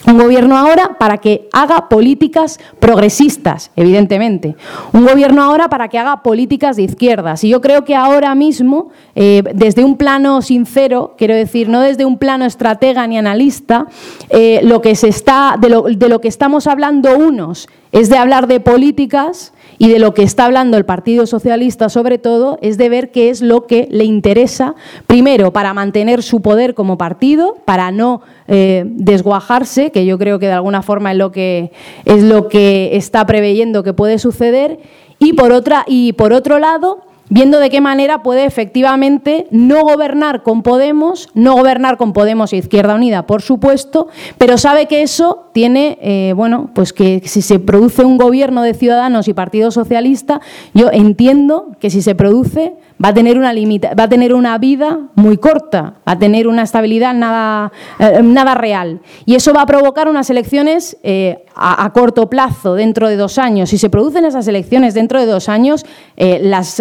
[0.08, 4.56] un gobierno ahora para que haga políticas progresistas, evidentemente.
[4.94, 7.44] Un gobierno ahora para que haga políticas de izquierdas.
[7.44, 12.06] Y yo creo que ahora mismo, eh, desde un plano sincero, quiero decir, no desde
[12.06, 13.88] un plano estratega ni analista,
[14.30, 18.18] eh, lo que se está, de lo, de lo que estamos hablando unos es de
[18.18, 22.78] hablar de políticas y de lo que está hablando el Partido Socialista sobre todo es
[22.78, 27.58] de ver qué es lo que le interesa, primero, para mantener su poder como partido,
[27.66, 31.72] para no eh, desguajarse, que yo creo que de alguna forma es lo que,
[32.06, 34.80] es lo que está preveyendo que puede suceder,
[35.20, 40.44] y por, otra, y por otro lado, viendo de qué manera puede efectivamente no gobernar
[40.44, 45.50] con Podemos, no gobernar con Podemos e Izquierda Unida, por supuesto, pero sabe que eso
[45.54, 50.42] tiene, eh, bueno, pues que si se produce un gobierno de Ciudadanos y Partido Socialista,
[50.74, 54.58] yo entiendo que si se produce va a tener una limita, va a tener una
[54.58, 59.02] vida muy corta, va a tener una estabilidad nada, eh, real.
[59.26, 63.70] Y eso va a provocar unas elecciones eh, a, corto plazo, dentro de dos años.
[63.70, 66.80] Si se producen esas elecciones dentro de dos años, eh, las,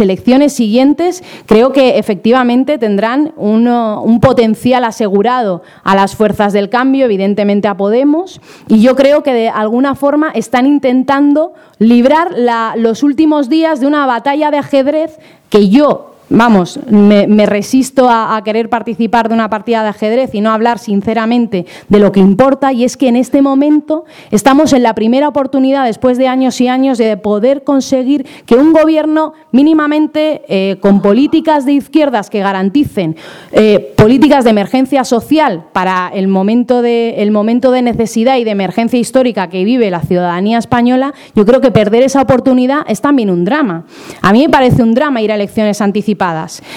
[0.00, 7.68] elecciones siguientes creo que efectivamente tendrán un potencial asegurado a las fuerzas del cambio, evidentemente
[7.68, 12.34] a Podemos, y yo creo que de alguna forma están intentando librar
[12.76, 15.18] los últimos días de una batalla de ajedrez
[15.50, 20.50] que yo vamos, me, resisto a, querer participar de una partida de ajedrez y no
[20.50, 24.94] hablar sinceramente de lo que importa, y es que en este momento estamos en la
[24.94, 30.76] primera oportunidad, después de años y años, de poder conseguir que un gobierno mínimamente eh,
[30.80, 33.16] con políticas de izquierdas que garanticen
[33.52, 38.50] eh, políticas de emergencia social para el momento, de, el momento de necesidad y de
[38.50, 43.30] emergencia histórica que vive la ciudadanía española, yo creo que perder esa oportunidad es también
[43.30, 43.84] un drama.
[44.22, 46.17] A mí me parece un drama ir a elecciones anticipadas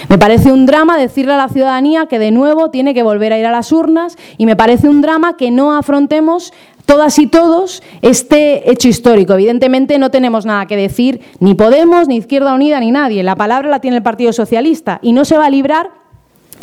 [0.08, 3.40] me parece un drama decirle a la ciudadanía que de nuevo tiene que volver a
[3.40, 6.54] ir a las urnas y me parece un drama que no afrontemos
[6.86, 9.34] todas y todos este hecho histórico.
[9.34, 13.24] Evidentemente no tenemos nada que decir, ni Podemos, ni Izquierda Unida, ni nadie.
[13.24, 16.01] La palabra la tiene el Partido Socialista y no se va a librar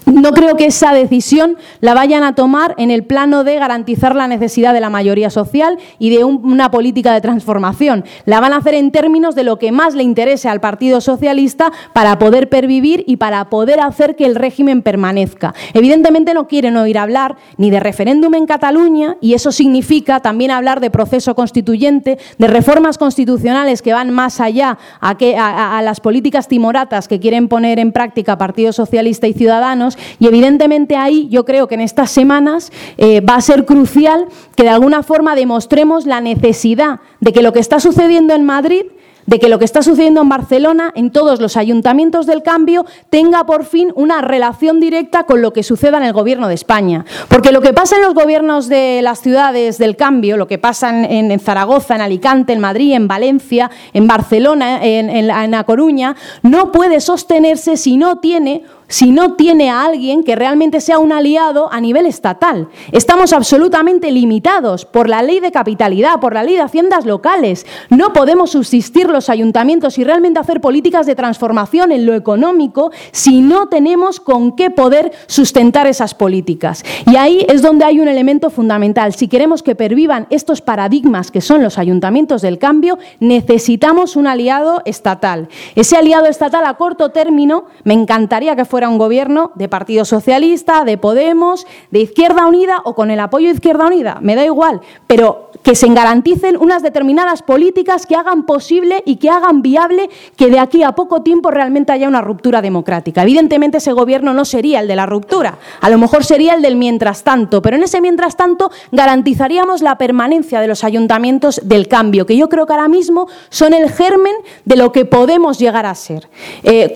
[0.06, 4.28] no creo que esa decisión la vayan a tomar en el plano de garantizar la
[4.28, 8.04] necesidad de la mayoría social y de una política de transformación.
[8.24, 11.72] La van a hacer en términos de lo que más le interese al Partido Socialista
[11.92, 15.54] para poder pervivir y para poder hacer que el régimen permanezca.
[15.74, 20.80] Evidentemente no quieren oír hablar ni de referéndum en Cataluña y eso significa también hablar
[20.80, 27.08] de proceso constituyente, de reformas constitucionales que van más allá a, a las políticas timoratas
[27.08, 29.87] que quieren poner en práctica Partido Socialista y Ciudadanos
[30.18, 34.26] y evidentemente ahí yo creo que en estas semanas eh, va a ser crucial
[34.56, 38.82] que de alguna forma demostremos la necesidad de que lo que está sucediendo en Madrid
[39.28, 43.44] de que lo que está sucediendo en Barcelona, en todos los ayuntamientos del cambio, tenga
[43.44, 47.04] por fin una relación directa con lo que suceda en el gobierno de España.
[47.28, 51.04] Porque lo que pasa en los gobiernos de las ciudades del cambio, lo que pasa
[51.04, 56.72] en, Zaragoza, en Alicante, en Madrid, en Valencia, en Barcelona, en, en La Coruña, no
[56.72, 61.72] puede sostenerse si no tiene si no tiene a alguien que realmente sea un aliado
[61.72, 62.68] a nivel estatal.
[62.90, 67.66] Estamos absolutamente limitados por la ley de capitalidad, por la ley de haciendas locales.
[67.90, 73.40] No podemos subsistir los ayuntamientos y realmente hacer políticas de transformación en lo económico si
[73.42, 76.82] no tenemos con qué poder sustentar esas políticas.
[77.06, 79.12] Y ahí es donde hay un elemento fundamental.
[79.12, 84.80] Si queremos que pervivan estos paradigmas que son los ayuntamientos del cambio, necesitamos un aliado
[84.86, 85.48] estatal.
[85.74, 90.04] Ese aliado estatal a corto término, me encantaría que fuera fuera un gobierno de Partido
[90.04, 94.44] Socialista, de Podemos, de Izquierda Unida o con el apoyo de Izquierda Unida, me da
[94.44, 100.10] igual, pero que se garanticen unas determinadas políticas que hagan posible y que hagan viable
[100.36, 103.22] que de aquí a poco tiempo realmente haya una ruptura democrática.
[103.22, 106.76] Evidentemente ese gobierno no sería el de la ruptura, a lo mejor sería el del
[106.76, 112.26] mientras tanto, pero en ese mientras tanto garantizaríamos la permanencia de los ayuntamientos del cambio,
[112.26, 114.34] que yo creo que ahora mismo son el germen
[114.64, 116.28] de lo que podemos llegar a ser.
[116.62, 116.92] Eh,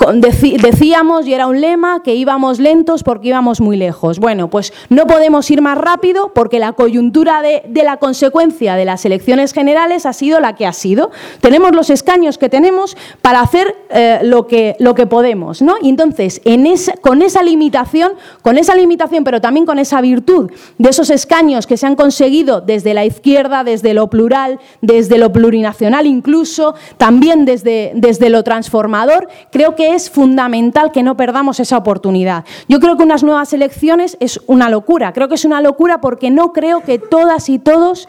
[0.61, 4.19] decíamos, y era un lema, que íbamos lentos porque íbamos muy lejos.
[4.19, 9.05] Bueno, pues no podemos ir más rápido porque la coyuntura de, la consecuencia de las
[9.05, 11.11] elecciones generales ha sido la que ha sido.
[11.41, 15.75] Tenemos los escaños que tenemos para hacer eh, lo, que, lo que podemos, ¿no?
[15.83, 16.63] Y entonces, en
[17.01, 21.77] con esa limitación, con esa limitación, pero también con esa virtud de esos escaños que
[21.77, 27.93] se han conseguido desde la izquierda, desde lo plural, desde lo plurinacional incluso, también desde,
[27.95, 32.45] desde lo transformador, creo que es fundamental que no perdamos esa oportunidad.
[32.69, 35.13] Yo creo que unas nuevas elecciones es una locura.
[35.13, 38.09] Creo que es una locura porque no creo que todas y todos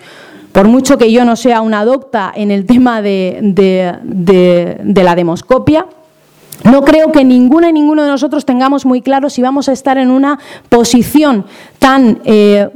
[0.54, 4.00] por mucho que yo no sea una docta en el tema de,
[4.96, 5.88] la demoscopia,
[6.64, 9.98] no creo que ninguna y ninguno de nosotros tengamos muy claro si vamos a estar
[9.98, 10.40] en una
[10.70, 11.46] posición
[11.80, 12.70] tan, eh,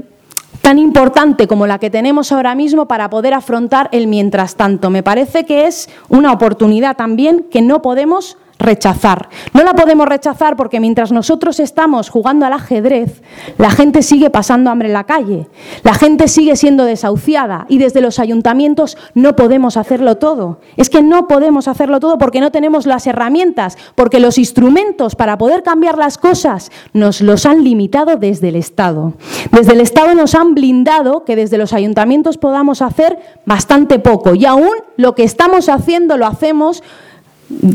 [0.63, 4.89] tan importante como la que tenemos ahora mismo para poder afrontar el mientras tanto.
[4.89, 9.29] Me parece que es una oportunidad también que no podemos rechazar.
[9.53, 13.21] No la podemos rechazar porque mientras nosotros estamos jugando al ajedrez,
[13.57, 15.47] la gente sigue pasando hambre en la calle,
[15.83, 20.59] la gente sigue siendo desahuciada y desde los ayuntamientos no podemos hacerlo todo.
[20.75, 25.37] Es que no podemos hacerlo todo porque no tenemos las herramientas, porque los instrumentos para
[25.37, 29.13] poder cambiar las cosas nos los han limitado desde el Estado.
[29.51, 34.45] Desde el Estado nos han blindado que desde los ayuntamientos podamos hacer bastante poco y
[34.45, 36.83] aún lo que estamos haciendo lo hacemos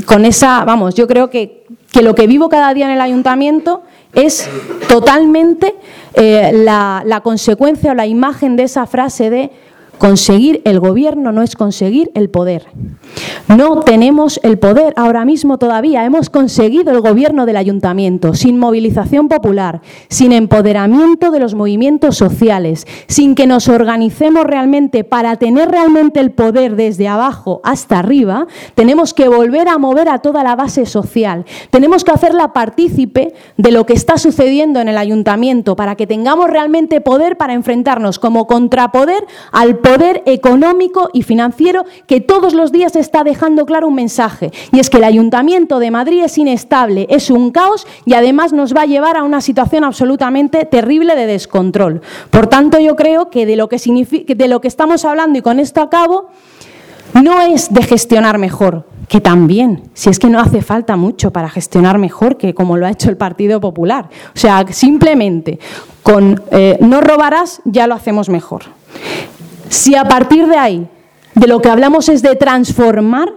[0.06, 1.64] con esa, vamos, yo creo que,
[2.00, 3.82] lo que vivo cada día en el ayuntamiento
[4.14, 4.48] es
[4.88, 5.74] totalmente
[6.14, 9.50] eh, la, la consecuencia o la imagen de esa frase de
[10.02, 12.66] Conseguir el gobierno no es conseguir el poder.
[13.46, 16.04] No tenemos el poder ahora mismo todavía.
[16.04, 22.84] Hemos conseguido el gobierno del ayuntamiento sin movilización popular, sin empoderamiento de los movimientos sociales,
[23.06, 28.48] sin que nos organicemos realmente para tener realmente el poder desde abajo hasta arriba.
[28.74, 31.44] Tenemos que volver a mover a toda la base social.
[31.70, 36.50] Tenemos que hacerla partícipe de lo que está sucediendo en el ayuntamiento para que tengamos
[36.50, 42.72] realmente poder para enfrentarnos como contrapoder al poder poder económico y financiero que todos los
[42.72, 44.50] días está dejando claro un mensaje.
[44.72, 48.74] Y es que el Ayuntamiento de Madrid es inestable, es un caos y además nos
[48.74, 52.00] va a llevar a una situación absolutamente terrible de descontrol.
[52.30, 55.60] Por tanto, yo creo que de lo que, de lo que estamos hablando, y con
[55.60, 56.30] esto acabo,
[57.22, 61.50] no es de gestionar mejor, que también, si es que no hace falta mucho para
[61.50, 64.08] gestionar mejor que como lo ha hecho el Partido Popular.
[64.34, 65.58] O sea, simplemente
[66.02, 68.62] con eh, no robarás ya lo hacemos mejor.
[69.72, 70.86] Si a partir de ahí
[71.34, 73.32] de lo que hablamos es de transformar,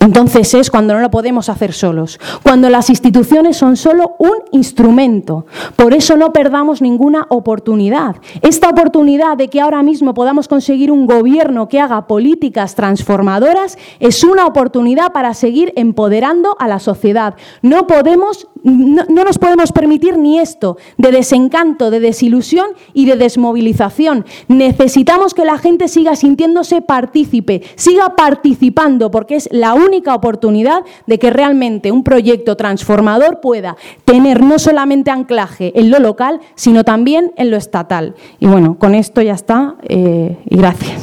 [0.00, 5.46] entonces es cuando no lo podemos hacer solos, cuando las instituciones son solo un instrumento.
[5.76, 8.16] Por eso no perdamos ninguna oportunidad.
[8.40, 14.24] Esta oportunidad de que ahora mismo podamos conseguir un gobierno que haga políticas transformadoras es
[14.24, 17.34] una oportunidad para seguir empoderando a la sociedad.
[17.62, 24.24] No podemos no, nos podemos permitir ni esto de desencanto, de desilusión y de desmovilización.
[24.48, 31.18] Necesitamos que la gente siga sintiéndose partícipe, siga participando, porque es la única oportunidad de
[31.18, 37.32] que realmente un proyecto transformador pueda tener no solamente anclaje en lo local, sino también
[37.36, 38.14] en lo estatal.
[38.38, 41.02] Y bueno, con esto ya está eh, y gracias.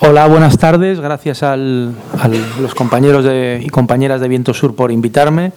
[0.00, 1.00] Hola, buenas tardes.
[1.00, 3.26] Gracias a los compañeros
[3.60, 5.52] y compañeras de Viento Sur por invitarme.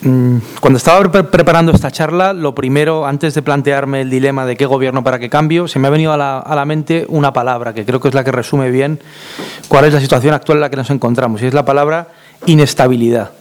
[0.00, 4.64] Mm, cuando estaba preparando esta charla, lo primero, antes de plantearme el dilema de qué
[4.64, 7.98] gobierno para qué cambio, se me ha venido a la, mente una palabra que creo
[7.98, 9.00] que es la que resume bien
[9.66, 12.08] cuál es la situación actual en la que nos encontramos, y es la palabra
[12.46, 13.32] inestabilidad.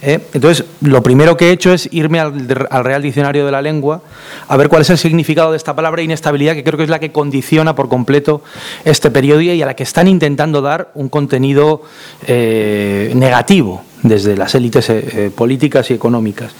[0.00, 0.20] ¿eh?
[0.32, 4.00] Entonces, lo primero que he hecho es irme al, Real Diccionario de la Lengua
[4.46, 7.00] a ver cuál es el significado de esta palabra inestabilidad, que creo que es la
[7.00, 8.42] que condiciona por completo
[8.84, 11.82] este periodo y a la que están intentando dar un contenido
[12.28, 16.52] eh, negativo desde las élites eh, políticas y económicas.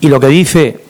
[0.00, 0.80] Y lo que dice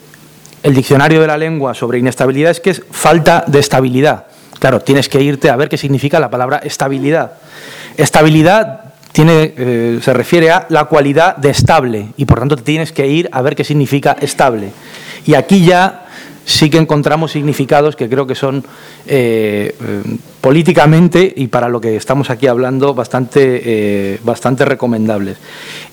[0.62, 4.26] el Diccionario de la Lengua sobre inestabilidad es que es falta de estabilidad.
[4.58, 7.32] Claro, tienes que irte a ver qué significa la palabra estabilidad.
[7.96, 8.80] Estabilidad
[9.12, 13.06] tiene, eh, se refiere a la cualidad de estable y por tanto te tienes que
[13.06, 14.72] ir a ver qué significa estable.
[15.26, 16.07] Y aquí ya
[16.48, 18.64] sí que encontramos significados que creo que son
[19.06, 20.02] eh, eh,
[20.40, 25.36] políticamente y para lo que estamos aquí hablando bastante, bastante recomendables.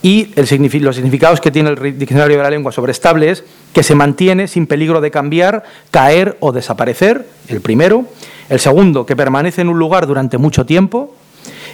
[0.01, 3.43] Y los significados que tiene el Diccionario de la Lengua sobre estable es
[3.73, 8.05] que se mantiene sin peligro de cambiar, caer o desaparecer, el primero.
[8.47, 11.15] El segundo, que permanece en un lugar durante mucho tiempo,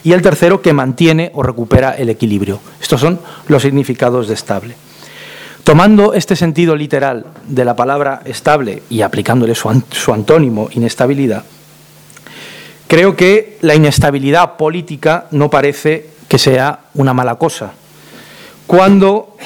[0.03, 2.59] y el tercero que mantiene o recupera el equilibrio.
[2.82, 4.75] Estos son los significados de estable.
[5.64, 11.43] Tomando este sentido literal de la palabra estable y aplicándole su, antónimo, inestabilidad,
[12.88, 17.74] creo que la inestabilidad política no parece que sea una mala cosa.
[18.66, 19.38] Cuando,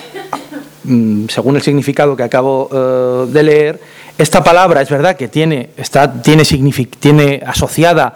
[0.86, 3.82] mm, según el significado que acabo eh, de leer,
[4.18, 8.16] esta palabra es verdad que tiene, está, tiene, asociada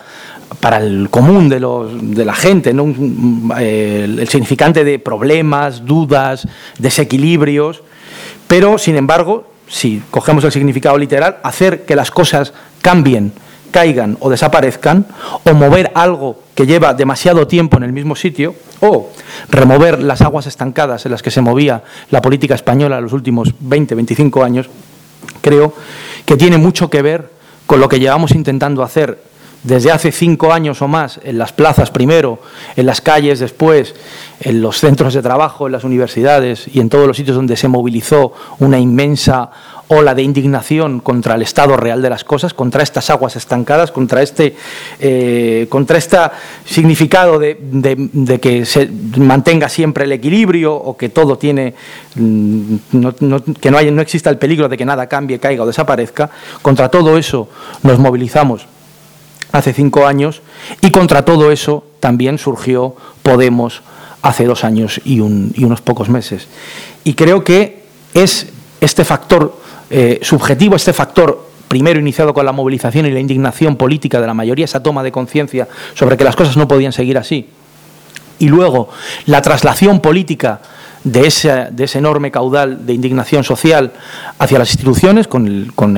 [0.61, 2.85] para el común de, los, de la gente, ¿no?
[3.57, 6.47] el, significante de problemas, dudas,
[6.77, 7.83] desequilibrios,
[8.49, 13.31] pero sin embargo, si cogemos el significado literal, hacer que las cosas cambien,
[13.69, 15.05] caigan o desaparezcan,
[15.43, 19.11] o mover algo que lleva demasiado tiempo en el mismo sitio, o
[19.51, 23.53] remover las aguas estancadas en las que se movía la política española en los últimos
[23.59, 24.67] 20, 25 años,
[25.41, 25.75] creo
[26.25, 27.29] que tiene mucho que ver
[27.67, 29.21] con lo que llevamos intentando hacer
[29.63, 32.39] desde hace cinco años o más en las plazas primero,
[32.75, 33.93] en las calles después,
[34.39, 37.67] en los centros de trabajo, en las universidades y en todos los sitios donde se
[37.67, 39.51] movilizó una inmensa
[39.89, 44.21] ola de indignación contra el estado real de las cosas, contra estas aguas estancadas, contra
[44.21, 44.55] este,
[44.99, 46.17] eh, contra este
[46.63, 48.87] significado de, que se
[49.17, 51.73] mantenga siempre el equilibrio o que todo tiene,
[52.15, 52.75] mm,
[53.59, 56.29] que no, haya, no exista el peligro de que nada cambie, caiga o desaparezca.
[56.61, 57.49] Contra todo eso
[57.81, 58.67] nos movilizamos
[59.51, 60.41] hace cinco años
[60.81, 63.81] y contra todo eso también surgió Podemos
[64.21, 66.47] hace dos años y, unos pocos meses.
[67.03, 67.83] Y creo que
[68.13, 68.47] es
[68.81, 69.55] este factor
[69.89, 74.33] eh, subjetivo, este factor primero iniciado con la movilización y la indignación política de la
[74.33, 77.49] mayoría, esa toma de conciencia sobre que las cosas no podían seguir así,
[78.39, 78.89] y luego
[79.25, 80.61] la traslación política
[81.03, 83.91] de ese, de ese enorme caudal de indignación social
[84.37, 85.93] hacia las instituciones, con, con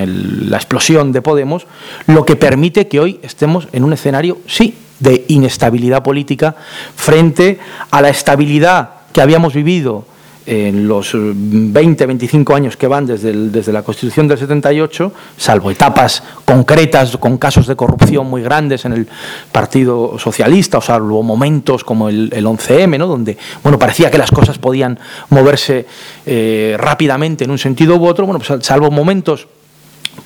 [0.50, 1.68] la explosión de Podemos,
[2.08, 6.56] lo que permite que hoy estemos en un escenario, sí, de inestabilidad política
[6.96, 10.06] frente a la estabilidad que habíamos vivido
[10.46, 16.24] en los 20, 25 años que van desde, desde la Constitución del 78, salvo etapas
[16.46, 19.08] concretas con casos de corrupción muy grandes en el
[19.52, 23.08] Partido Socialista, o salvo momentos como el, 11M, ¿no?
[23.08, 25.86] donde bueno, parecía que las cosas podían moverse
[26.26, 29.48] eh, rápidamente en un sentido u otro, bueno, pues salvo momentos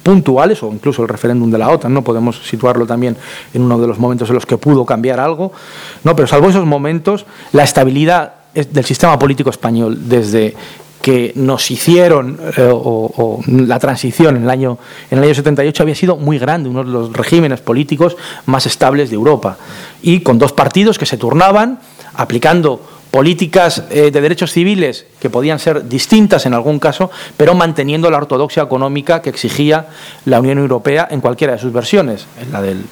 [0.01, 3.17] puntuales o incluso el referéndum de la OTAN, no podemos situarlo también
[3.53, 5.51] en uno de los momentos en los que pudo cambiar algo,
[6.03, 10.55] no, pero salvo esos momentos, la estabilidad del sistema político español desde
[11.01, 12.73] que nos hicieron eh,
[13.47, 14.79] la transición en el año
[15.11, 19.09] en el año 78 había sido muy grande, uno de los regímenes políticos más estables
[19.09, 19.57] de Europa
[20.01, 21.79] y con dos partidos que se turnaban
[22.15, 22.81] aplicando
[23.11, 28.63] políticas de derechos civiles que podían ser distintas en algún caso, pero manteniendo la ortodoxia
[28.63, 29.87] económica que exigía
[30.25, 32.83] la Unión Europea en cualquiera de sus versiones, en la del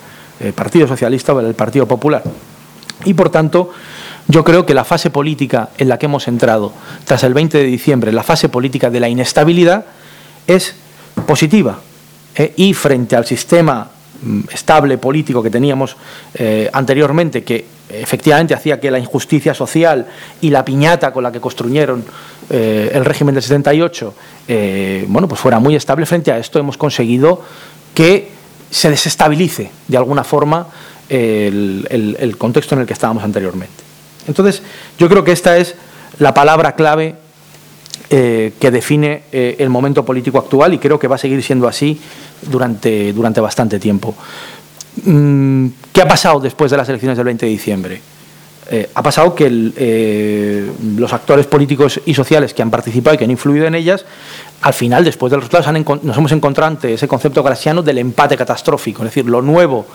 [0.56, 2.24] Partido Socialista o en el Partido Popular.
[3.06, 3.72] Y por tanto,
[4.28, 6.74] yo creo que la fase política en la que hemos entrado
[7.06, 9.86] tras el 20 de diciembre, la fase política de la inestabilidad,
[10.48, 10.76] es
[11.26, 11.80] positiva.
[12.36, 12.54] ¿eh?
[12.56, 13.90] y frente al sistema
[14.22, 15.96] mm, estable político que teníamos
[16.34, 20.08] eh, anteriormente, que efectivamente hacía que la injusticia social
[20.42, 22.04] y la piñata con la que construyeron
[22.50, 24.14] eh, el régimen del 78,
[25.08, 27.42] bueno, pues fuera muy estable, frente a esto hemos conseguido
[27.94, 28.32] que
[28.72, 30.68] se desestabilice de alguna forma
[31.08, 33.83] el contexto en el que estábamos anteriormente.
[34.28, 34.62] Entonces,
[34.98, 35.76] yo creo que esta es
[36.20, 37.16] la palabra clave
[38.10, 41.68] eh, que define eh, el momento político actual y creo que va a seguir siendo
[41.68, 42.00] así
[42.42, 44.16] durante, durante bastante tiempo.
[45.06, 48.02] Mm, ¿Qué ha pasado después de las elecciones del 20 de diciembre?
[48.70, 53.32] Eh, ha pasado que los actores políticos y sociales que han participado y que han
[53.32, 54.06] influido en ellas,
[54.62, 58.38] al final, después de los resultados, nos hemos encontrado ante ese concepto grasiano del empate
[58.38, 59.86] catastrófico, es decir, lo nuevo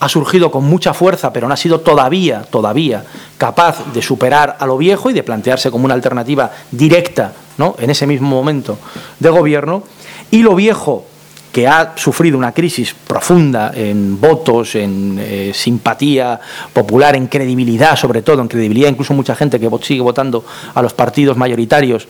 [0.00, 3.04] ha surgido con mucha fuerza, pero no ha sido todavía, todavía
[3.38, 7.76] capaz de superar a lo viejo y de plantearse como una alternativa directa, ¿no?
[7.78, 8.78] En ese mismo momento
[9.18, 9.82] de gobierno.
[10.30, 11.06] Y lo viejo,
[11.54, 16.40] que ha sufrido una crisis profunda en votos, en eh, simpatía
[16.72, 20.94] popular, en credibilidad, sobre todo, en credibilidad, incluso mucha gente que sigue votando a los
[20.94, 22.08] partidos mayoritarios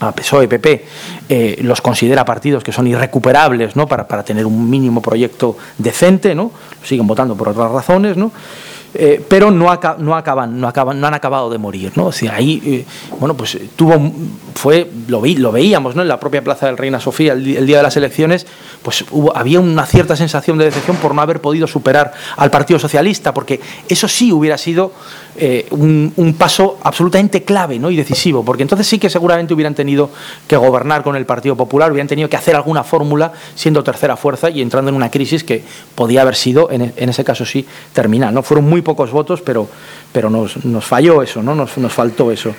[0.00, 0.84] a PSOE, PP,
[1.28, 3.86] eh, los considera partidos que son irrecuperables ¿no?
[3.86, 6.50] para, para, tener un mínimo proyecto decente, ¿no?
[6.82, 8.30] siguen votando por otras razones, ¿no?
[8.98, 9.66] Eh, pero no,
[9.98, 11.92] no, acaban, no, acaban, no han acabado de morir.
[11.96, 12.06] ¿no?
[12.06, 12.86] O ahí, eh,
[13.18, 13.94] bueno, pues tuvo,
[14.54, 16.02] fue, lo, vi, lo veíamos ¿no?
[16.02, 18.46] en la propia Plaza del Reina Sofía el, día de las elecciones,
[18.82, 22.78] pues hubo, había una cierta sensación de decepción por no haber podido superar al Partido
[22.78, 24.92] Socialista, porque eso sí hubiera sido
[25.38, 27.90] eh, un, paso absolutamente clave ¿no?
[27.90, 30.10] y decisivo, porque entonces sí que seguramente hubieran tenido
[30.46, 34.50] que gobernar con el Partido Popular, hubieran tenido que hacer alguna fórmula siendo tercera fuerza
[34.50, 35.62] y entrando en una crisis que
[35.94, 38.34] podía haber sido, en, en ese caso sí, terminal.
[38.34, 38.42] ¿no?
[38.42, 39.68] Fueron muy pocos votos, pero,
[40.16, 41.54] pero nos, nos falló eso, ¿no?
[41.54, 42.54] nos, nos faltó eso.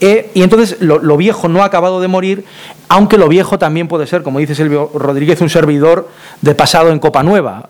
[0.00, 2.46] Eh, y entonces lo, viejo no ha acabado de morir,
[2.88, 6.08] aunque lo viejo también puede ser, como dice Silvio Rodríguez, un servidor
[6.40, 7.68] de pasado en Copa Nueva,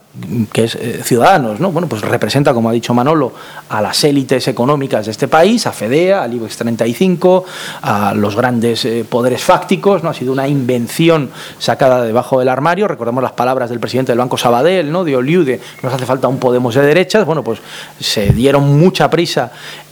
[0.52, 1.72] que es eh, Ciudadanos, ¿no?
[1.72, 3.32] Bueno, pues representa, como ha dicho Manolo,
[3.68, 7.44] a las élites económicas de este país, a FEDEA, al IBEX 35,
[7.82, 10.10] a los grandes eh, poderes fácticos, ¿no?
[10.10, 14.38] Ha sido una invención sacada debajo del armario, recordemos las palabras del presidente del Banco
[14.38, 15.02] Sabadell, ¿no?
[15.02, 17.60] De Oliude, nos hace falta un Podemos de derechas, bueno, pues
[17.98, 19.23] se dieron mucha prisa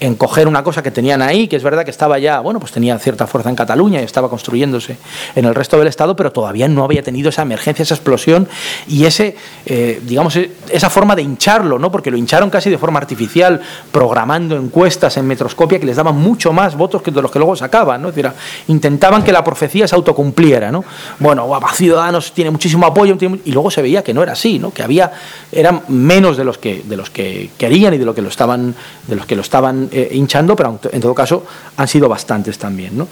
[0.01, 2.73] en coger una cosa que tenían ahí, que es verdad que estaba ya, bueno, pues
[2.73, 4.97] tenía cierta fuerza en Cataluña y estaba construyéndose
[5.35, 8.49] en el resto del Estado, pero todavía no había tenido esa emergencia, esa explosión
[8.89, 11.91] y ese, eh, digamos, esa forma de hincharlo, ¿no?
[11.91, 13.61] porque lo hincharon casi de forma artificial,
[13.91, 17.57] programando encuestas en Metroscopia que les daban mucho más votos que de los que luego
[17.57, 18.03] sacaban.
[18.03, 18.09] ¿no?
[18.09, 18.31] Es decir,
[18.69, 20.71] intentaban que la profecía se autocumpliera.
[20.71, 20.85] ¿no?
[21.19, 24.73] Bueno, Ciudadanos tiene muchísimo apoyo y luego se veía que no era así, ¿no?
[24.73, 25.13] que había,
[25.51, 28.75] eran menos de los que, de los que querían y de, lo que lo estaban,
[29.13, 31.45] de los que lo estaban eh, hinchando, pero en todo caso
[31.77, 32.97] han sido bastantes también.
[32.97, 33.07] ¿no?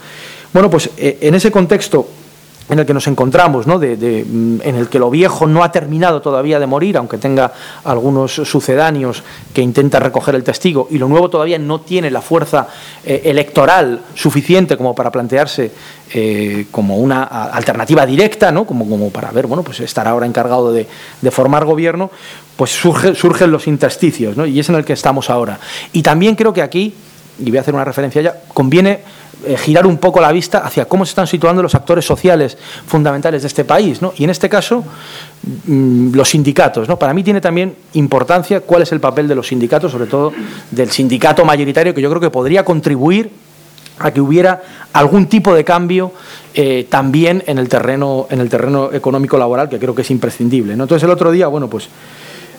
[0.51, 2.07] Bueno, pues eh, en ese contexto
[2.69, 3.77] en el que nos encontramos, ¿no?
[3.77, 7.51] mm, en el que lo viejo no ha terminado todavía de morir, aunque tenga
[7.83, 9.21] algunos sucedáneos
[9.53, 12.67] que intentan recoger el testigo, y lo nuevo todavía no tiene la fuerza
[13.05, 15.71] eh, electoral suficiente como para plantearse
[16.71, 18.65] como una alternativa directa, ¿no?
[18.65, 20.85] como para ver, bueno, pues estar ahora encargado de,
[21.31, 22.11] formar gobierno,
[22.61, 24.45] pues surgen los intersticios, ¿no?
[24.45, 25.59] y es en el que estamos ahora.
[25.93, 26.93] Y también creo que aquí,
[27.39, 28.99] y voy a hacer una referencia ya, conviene
[29.47, 32.55] eh, girar un poco la vista hacia cómo se están situando los actores sociales
[32.85, 33.99] fundamentales de este país.
[34.15, 34.83] Y en este caso,
[35.65, 36.87] mm, los sindicatos.
[36.87, 36.99] ¿no?
[36.99, 40.31] Para mí tiene también importancia cuál es el papel de los sindicatos, sobre todo
[40.69, 43.31] del sindicato mayoritario, que yo creo que podría contribuir
[43.97, 44.61] a que hubiera
[44.93, 46.11] algún tipo de cambio
[46.53, 50.73] eh, también en el terreno en el terreno económico laboral que creo que es imprescindible
[50.73, 51.87] entonces el otro día bueno pues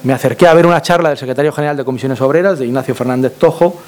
[0.04, 3.34] me acerqué a ver una charla del secretario general de comisiones obreras de Ignacio Fernández
[3.38, 3.80] Tojo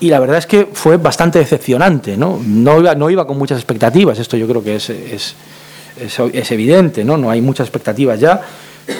[0.00, 2.40] y la verdad es que fue bastante decepcionante, ¿no?
[2.44, 5.34] No iba, no iba con muchas expectativas, esto yo creo que es, es,
[6.00, 7.16] es, evidente, ¿no?
[7.16, 8.40] No hay muchas expectativas ya,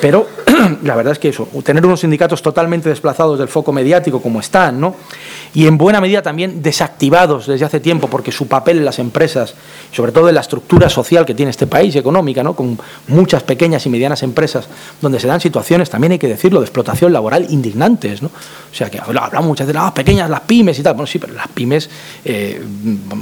[0.01, 0.27] pero
[0.83, 4.81] la verdad es que eso, tener unos sindicatos totalmente desplazados del foco mediático como están,
[4.81, 4.95] ¿no?
[5.55, 9.55] y en buena medida también desactivados desde hace tiempo porque su papel en las empresas,
[9.93, 12.55] sobre todo en la estructura social que tiene este país económica, ¿no?
[12.55, 12.79] con
[13.09, 14.69] muchas pequeñas y medianas empresas
[15.01, 18.23] donde se dan situaciones, también hay que decirlo, de explotación laboral indignantes.
[18.23, 18.29] ¿no?
[18.29, 20.95] O sea, que hablamos muchas las ah, pequeñas, las pymes y tal.
[20.95, 21.89] Bueno, sí, pero las pymes
[22.25, 22.63] eh,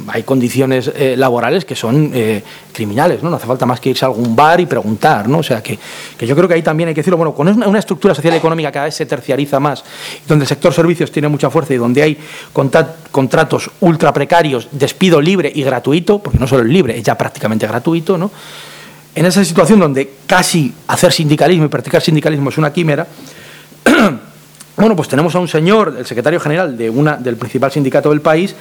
[0.09, 2.43] hay condiciones eh, laborales que son eh,
[2.73, 3.31] criminales, ¿no?
[3.31, 5.39] No hace falta más que irse a algún bar y preguntar, ¿no?
[5.39, 5.79] O sea, que,
[6.19, 8.36] que yo creo que ahí también hay que decirlo, bueno, con una estructura social y
[8.38, 9.84] económica cada vez se terciariza más,
[10.26, 12.18] donde el sector servicios tiene mucha fuerza y donde hay
[12.52, 17.66] contratos ultra precarios, despido libre y gratuito, porque no solo es libre, es ya prácticamente
[17.66, 18.30] gratuito, ¿no?
[19.14, 23.07] En esa situación donde casi hacer sindicalismo y practicar sindicalismo es una quimera,
[24.76, 28.20] bueno, pues tenemos a un señor, el secretario general de una, del principal sindicato del
[28.20, 28.54] país,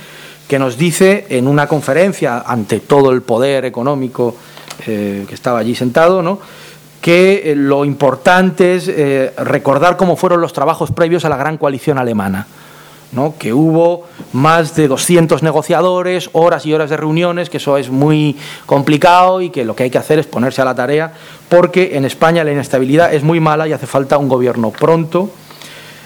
[0.48, 4.38] que nos dice en una conferencia ante todo el poder económico
[4.86, 6.40] eh, que estaba allí sentado, ¿no?
[7.06, 11.60] Que eh, lo importante es eh, recordar cómo fueron los trabajos previos a la gran
[11.60, 12.48] coalición alemana.
[13.12, 13.36] ¿no?
[13.38, 18.36] que hubo más de 200 negociadores, horas y horas de reuniones, que eso es muy
[18.66, 21.14] complicado y que lo que hay que hacer es ponerse a la tarea,
[21.48, 25.30] porque en España la inestabilidad es muy mala y hace falta un gobierno pronto,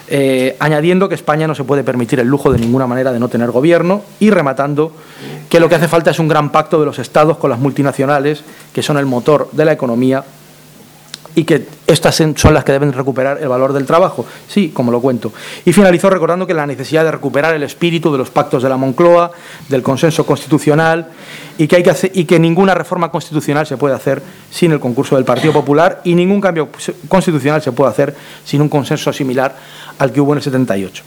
[0.10, 3.30] eh, añadiendo que España no se puede permitir el lujo de ninguna manera de no
[3.30, 4.91] tener gobierno y rematando
[5.50, 8.43] que lo que hace falta es un gran pacto de los estados con las multinacionales,
[8.74, 10.26] que son el motor de la economía
[11.39, 14.25] y que estas son las que deben recuperar el valor del trabajo.
[14.49, 15.31] Sí, como lo cuento.
[15.63, 18.75] Y finalizó recordando que la necesidad de recuperar el espíritu de los pactos de la
[18.75, 19.31] Moncloa,
[19.69, 21.07] del consenso constitucional
[21.57, 24.21] y que, hay que hacer, y que ninguna reforma constitucional se puede hacer
[24.51, 26.67] sin el concurso del Partido Popular y ningún cambio
[27.07, 28.13] constitucional se puede hacer
[28.43, 29.55] sin un consenso similar
[29.97, 31.03] al que hubo en el 78.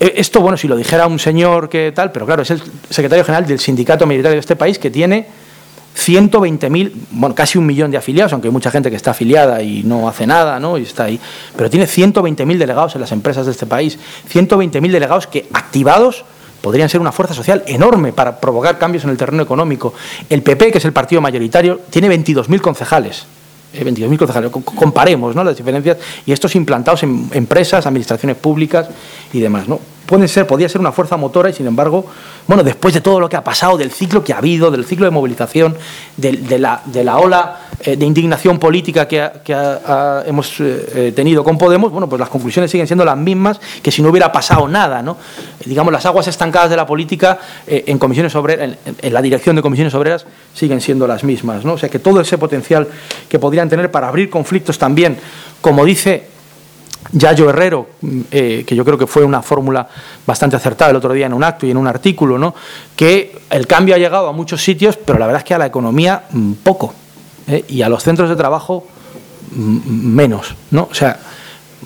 [0.00, 3.24] Eh, esto, bueno, si lo dijera un señor que tal, pero claro, es el secretario
[3.26, 5.26] general del sindicato militar de este país que tiene
[5.96, 9.82] 120.000, bueno, casi un millón de afiliados, aunque hay mucha gente que está afiliada y
[9.84, 10.76] no hace nada, ¿no?
[10.76, 11.20] Y está ahí.
[11.56, 13.98] Pero tiene 120.000 delegados en las empresas de este país.
[14.32, 16.24] 120.000 delegados que, activados,
[16.60, 19.94] podrían ser una fuerza social enorme para provocar cambios en el terreno económico.
[20.28, 23.26] El PP, que es el partido mayoritario, tiene 22.000 concejales.
[23.74, 24.50] 22.000 eh, concejales.
[24.50, 25.44] Comparemos ¿no?
[25.44, 28.88] las diferencias y estos implantados en empresas, administraciones públicas
[29.34, 29.68] y demás.
[29.68, 29.80] ¿no?
[30.06, 32.06] pueden ser, podría ser una fuerza motora y sin embargo,
[32.46, 35.06] bueno, después de todo lo que ha pasado, del ciclo que ha habido, del ciclo
[35.06, 35.76] de movilización,
[36.16, 39.30] de, la, de la, ola eh, de indignación política que,
[40.26, 43.90] hemos eh, eh, tenido con Podemos, bueno, pues las conclusiones siguen siendo las mismas que
[43.90, 45.16] si no hubiera pasado nada, ¿no?
[45.64, 49.94] Digamos, las aguas estancadas de la política en comisiones obreras, en, la dirección de comisiones
[49.94, 51.74] obreras siguen siendo las mismas, ¿no?
[51.74, 52.88] O sea que todo ese potencial
[53.28, 55.16] que podrían tener para abrir conflictos también,
[55.60, 56.33] como dice
[57.12, 57.88] Yayo Herrero,
[58.30, 59.88] eh, que yo creo que fue una fórmula
[60.26, 62.54] bastante acertada el otro día en un acto y en un artículo, ¿no?
[62.96, 65.66] que el cambio ha llegado a muchos sitios, pero la verdad es que a la
[65.66, 66.94] economía mm, poco,
[67.46, 67.64] ¿eh?
[67.68, 68.86] y a los centros de trabajo
[69.54, 70.54] mm, menos.
[70.70, 70.88] ¿no?
[70.90, 71.18] O sea,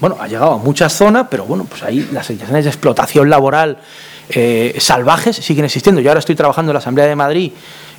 [0.01, 3.79] bueno, ha llegado a muchas zonas, pero bueno, pues ahí las situaciones de explotación laboral
[4.31, 6.01] eh, salvajes siguen existiendo.
[6.01, 7.53] Yo ahora estoy trabajando en la Asamblea de Madrid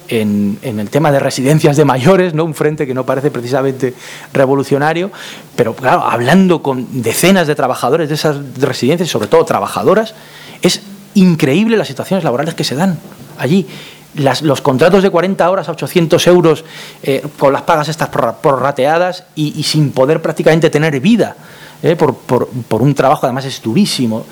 [0.10, 2.43] en, el tema de residencias de mayores, ¿no?
[2.43, 3.93] un frente que no parece precisamente
[4.34, 5.12] revolucionario,
[5.55, 10.16] pero claro, hablando con decenas de trabajadores de esas residencias, sobre todo trabajadoras,
[10.62, 10.82] es
[11.14, 12.99] increíble las situaciones laborales que se dan
[13.38, 13.68] allí.
[14.16, 16.66] los contratos de 40 horas a 800 euros
[17.03, 21.36] eh, con las pagas estas prorrateadas y, sin poder prácticamente tener vida
[21.84, 24.26] eh, por, por, un trabajo además es durísimo.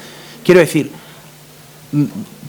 [0.44, 0.92] Quiero decir,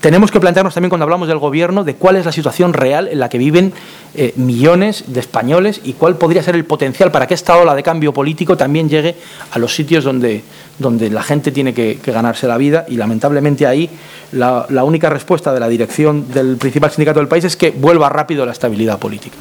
[0.01, 3.19] tenemos que plantearnos también cuando hablamos del gobierno de cuál es la situación real en
[3.19, 3.73] la que viven
[4.15, 7.83] eh, millones de españoles y cuál podría ser el potencial para que esta ola de
[7.83, 9.17] cambio político también llegue
[9.51, 10.43] a los sitios donde,
[10.79, 13.91] donde la gente tiene que, ganarse la vida y lamentablemente ahí
[14.33, 18.47] la, única respuesta de la dirección del principal sindicato del país es que vuelva rápido
[18.47, 19.37] la estabilidad política.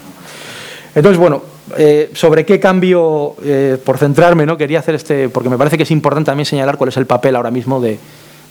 [0.95, 1.43] Entonces, bueno,
[1.77, 4.57] eh, sobre qué cambio, eh, por centrarme, ¿no?
[4.57, 7.35] quería hacer este, porque me parece que es importante también señalar cuál es el papel
[7.35, 7.99] ahora mismo de,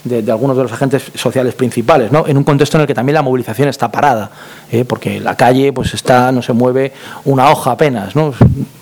[0.08, 2.26] de, algunos de los agentes sociales principales, ¿no?
[2.26, 4.30] en un contexto en el que también la movilización está parada,
[4.70, 4.84] ¿eh?
[4.84, 6.92] porque la calle pues está, no se mueve
[7.24, 8.32] una hoja apenas, ¿no?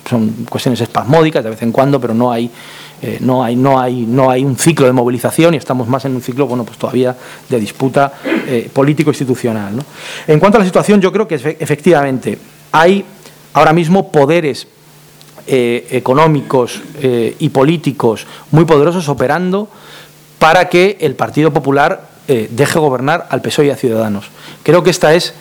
[0.09, 2.49] son cuestiones espasmódicas de vez en cuando, pero no hay,
[3.01, 6.15] eh, no hay, no hay, no hay un ciclo de movilización y estamos más en
[6.15, 7.15] un ciclo, bueno, pues todavía
[7.49, 9.75] de disputa eh, político-institucional.
[9.75, 9.83] ¿no?
[10.27, 12.37] En cuanto a la situación, yo creo que efectivamente
[12.71, 13.03] hay
[13.53, 14.67] ahora mismo poderes
[15.47, 16.81] económicos
[17.37, 19.69] y políticos muy poderosos operando
[20.39, 24.25] para que el Partido Popular eh, deje gobernar al PSOE y a Ciudadanos.
[24.63, 25.33] Creo que esta es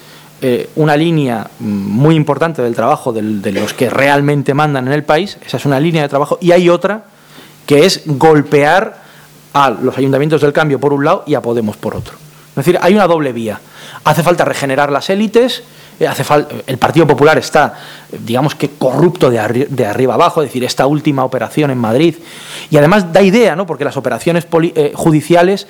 [0.43, 5.05] eh, una línea mm, muy importante del trabajo de los que realmente mandan en el
[5.05, 7.05] país, esa es una línea de trabajo, y hay otra
[7.67, 9.03] que es golpear
[9.55, 12.24] a los ayuntamientos del cambio por un lado y a Podemos por otro.
[12.55, 13.61] Es decir, hay una doble vía.
[14.05, 15.65] Hace falta regenerar las élites,
[15.99, 16.25] eh, hace
[16.67, 17.75] el Partido Popular está,
[18.11, 22.15] digamos que corrupto de, de, arriba abajo, es decir, esta última operación en Madrid.
[22.71, 23.67] Y además da idea, ¿no?
[23.67, 25.67] porque las operaciones eh, judiciales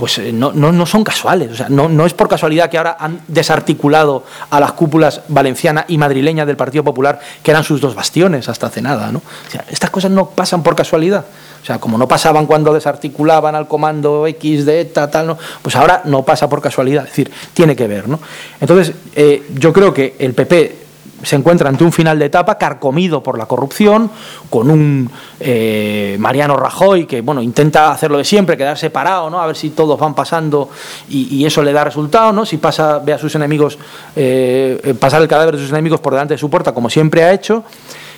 [0.00, 1.52] pues eh, no, no, son casuales.
[1.52, 5.84] O sea, no, no, es por casualidad que ahora han desarticulado a las cúpulas valenciana
[5.88, 9.12] y madrileña del Partido Popular, que eran sus dos bastiones hasta hace nada.
[9.12, 9.18] ¿no?
[9.18, 11.26] O sea, estas cosas no pasan por casualidad.
[11.62, 15.38] O sea, como no pasaban cuando desarticulaban al comando X de ETA, tal, ¿no?
[15.60, 17.04] pues ahora no pasa por casualidad.
[17.04, 18.08] Es decir, tiene que ver.
[18.08, 18.20] ¿no?
[18.58, 20.76] Entonces, eh, yo creo que el PP
[21.22, 24.10] se encuentra ante un final de etapa carcomido por la corrupción,
[24.48, 29.40] con un eh, Mariano Rajoy que bueno intenta hacerlo de siempre, quedar separado, ¿no?
[29.40, 30.70] a ver si todos van pasando
[31.08, 32.44] y, eso le da resultado, ¿no?
[32.44, 33.78] si pasa, ve a sus enemigos,
[34.14, 37.32] eh, pasar el cadáver de sus enemigos por delante de su puerta, como siempre ha
[37.32, 37.64] hecho.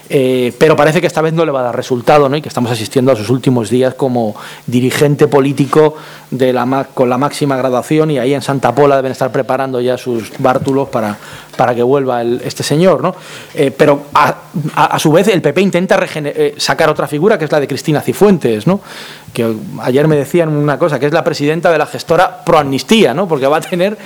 [0.08, 2.36] Eh, pero parece que esta vez no le va a dar resultado ¿no?
[2.36, 4.34] y que estamos asistiendo a sus últimos días como
[4.66, 5.96] dirigente político
[6.30, 9.96] de la, con la máxima graduación y ahí en Santa Pola deben estar preparando ya
[9.96, 11.16] sus bártulos para,
[11.56, 13.02] para que vuelva este señor.
[13.02, 13.14] ¿no?
[13.54, 17.60] Eh, pero a, su vez el PP intenta eh, sacar otra figura que es la
[17.60, 18.80] de Cristina Cifuentes, ¿no?
[19.32, 23.28] que ayer me decían una cosa, que es la presidenta de la gestora proamnistía, ¿no?
[23.28, 23.96] porque va a tener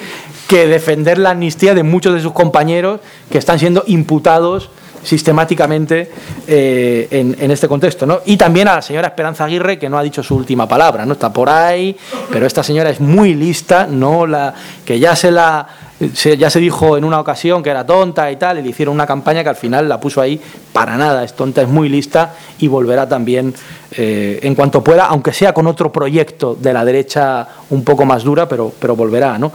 [0.46, 4.70] que defender la amnistía de muchos de sus compañeros que están siendo imputados
[5.06, 6.10] sistemáticamente
[6.48, 8.06] eh, en, este contexto.
[8.06, 8.20] ¿no?
[8.26, 11.12] Y también a la señora Esperanza Aguirre, que no ha dicho su última palabra, no
[11.12, 11.96] está por ahí,
[12.30, 14.52] pero esta señora es muy lista, no la
[14.84, 15.66] que ya se la
[15.98, 19.06] ya se dijo en una ocasión que era tonta y tal, y le hicieron una
[19.06, 20.38] campaña que al final la puso ahí
[20.72, 23.54] para nada, es tonta, es muy lista y volverá también
[23.92, 28.24] eh, en cuanto pueda, aunque sea con otro proyecto de la derecha un poco más
[28.24, 29.52] dura, pero, pero volverá, ¿no?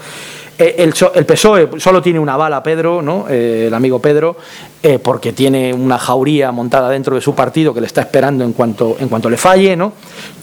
[0.58, 3.28] Eh, el, PSOE solo tiene una bala, Pedro, ¿no?
[3.28, 4.38] El amigo Pedro,
[4.84, 8.51] eh, porque tiene una jauría montada dentro de su partido que le está esperando en
[8.51, 9.93] cuanto, en cuanto le falle, ¿no?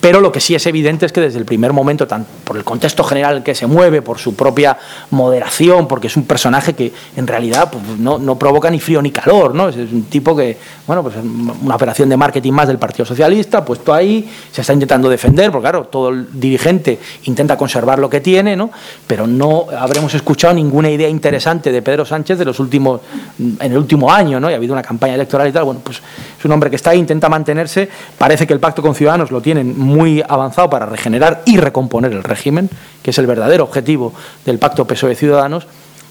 [0.01, 2.07] pero lo que sí es evidente es que desde el primer momento,
[2.45, 4.79] por el contexto general en que se mueve, por su propia
[5.11, 9.11] moderación, porque es un personaje que en realidad pues, no, no, provoca ni frío ni
[9.11, 9.71] calor, ¿no?
[9.71, 13.93] es, un tipo que, bueno, pues una operación de marketing más del Partido Socialista, puesto
[13.93, 18.55] ahí, se está intentando defender, porque claro, todo el dirigente intenta conservar lo que tiene,
[18.55, 18.71] ¿no?
[19.05, 23.01] pero no habremos escuchado ninguna idea interesante de Pedro Sánchez de los últimos,
[23.39, 24.51] en el último año ¿no?
[24.51, 26.03] y ha habido una campaña electoral y tal, bueno, pues
[26.39, 29.41] es un hombre que está ahí, intenta mantenerse, parece que el pacto con Ciudadanos lo
[29.41, 32.69] tienen muy avanzado para regenerar y recomponer el régimen,
[33.03, 34.13] que es el verdadero objetivo
[34.45, 35.67] del pacto PSOE-Ciudadanos,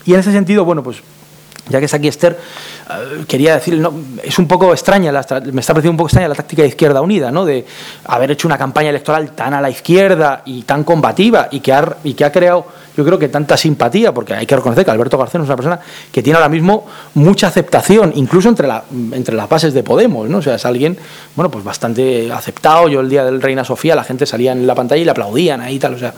[0.05, 1.01] y en ese sentido, bueno, pues
[1.69, 2.37] ya que está aquí Esther,
[2.89, 3.81] eh, quería decir,
[4.23, 5.19] es un poco extraña, me
[5.61, 7.45] está pareciendo un poco extraña la táctica de Izquierda Unida, ¿no?
[7.45, 7.65] de
[8.05, 11.97] haber hecho una campaña electoral tan a la izquierda y tan combativa y que ha,
[12.03, 12.65] y que ha creado,
[12.95, 15.79] yo creo que tanta simpatía, porque hay que reconocer que Alberto García es una persona
[16.11, 20.39] que tiene ahora mismo mucha aceptación, incluso entre, la, entre las bases de Podemos, ¿no?
[20.39, 20.97] o sea, es alguien,
[21.35, 24.75] bueno, pues bastante aceptado, yo el día del Reina Sofía la gente salía en la
[24.75, 26.13] pantalla y le aplaudían ahí y tal, o sea,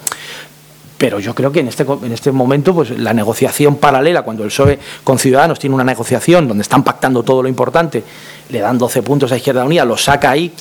[1.00, 4.50] pero yo creo que en este, en este momento pues, la negociación paralela, cuando el
[4.50, 8.04] PSOE con Ciudadanos tiene una negociación donde están pactando todo lo importante,
[8.50, 10.54] le dan 12 puntos a Izquierda Unida, lo saca ahí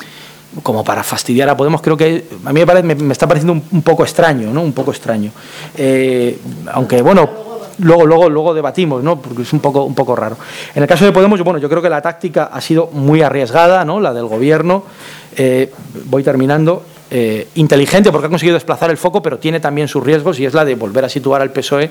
[0.63, 3.83] como para fastidiar a Podemos, creo que a mí me, parece, me, está pareciendo un,
[3.83, 4.63] poco extraño, ¿no?
[4.63, 5.33] Un poco extraño.
[5.77, 6.39] Eh,
[6.73, 7.29] aunque, bueno,
[7.81, 9.21] luego, luego, luego debatimos, ¿no?
[9.21, 10.37] Porque es un poco, un poco raro.
[10.75, 13.85] En el caso de Podemos, bueno, yo creo que la táctica ha sido muy arriesgada,
[13.85, 14.01] ¿no?
[14.01, 14.85] La del gobierno.
[15.37, 15.73] Eh,
[16.07, 16.85] voy terminando.
[17.11, 20.53] Eh, inteligente porque ha conseguido desplazar el foco, pero tiene también sus riesgos y es
[20.53, 21.91] la de volver a situar al PSOE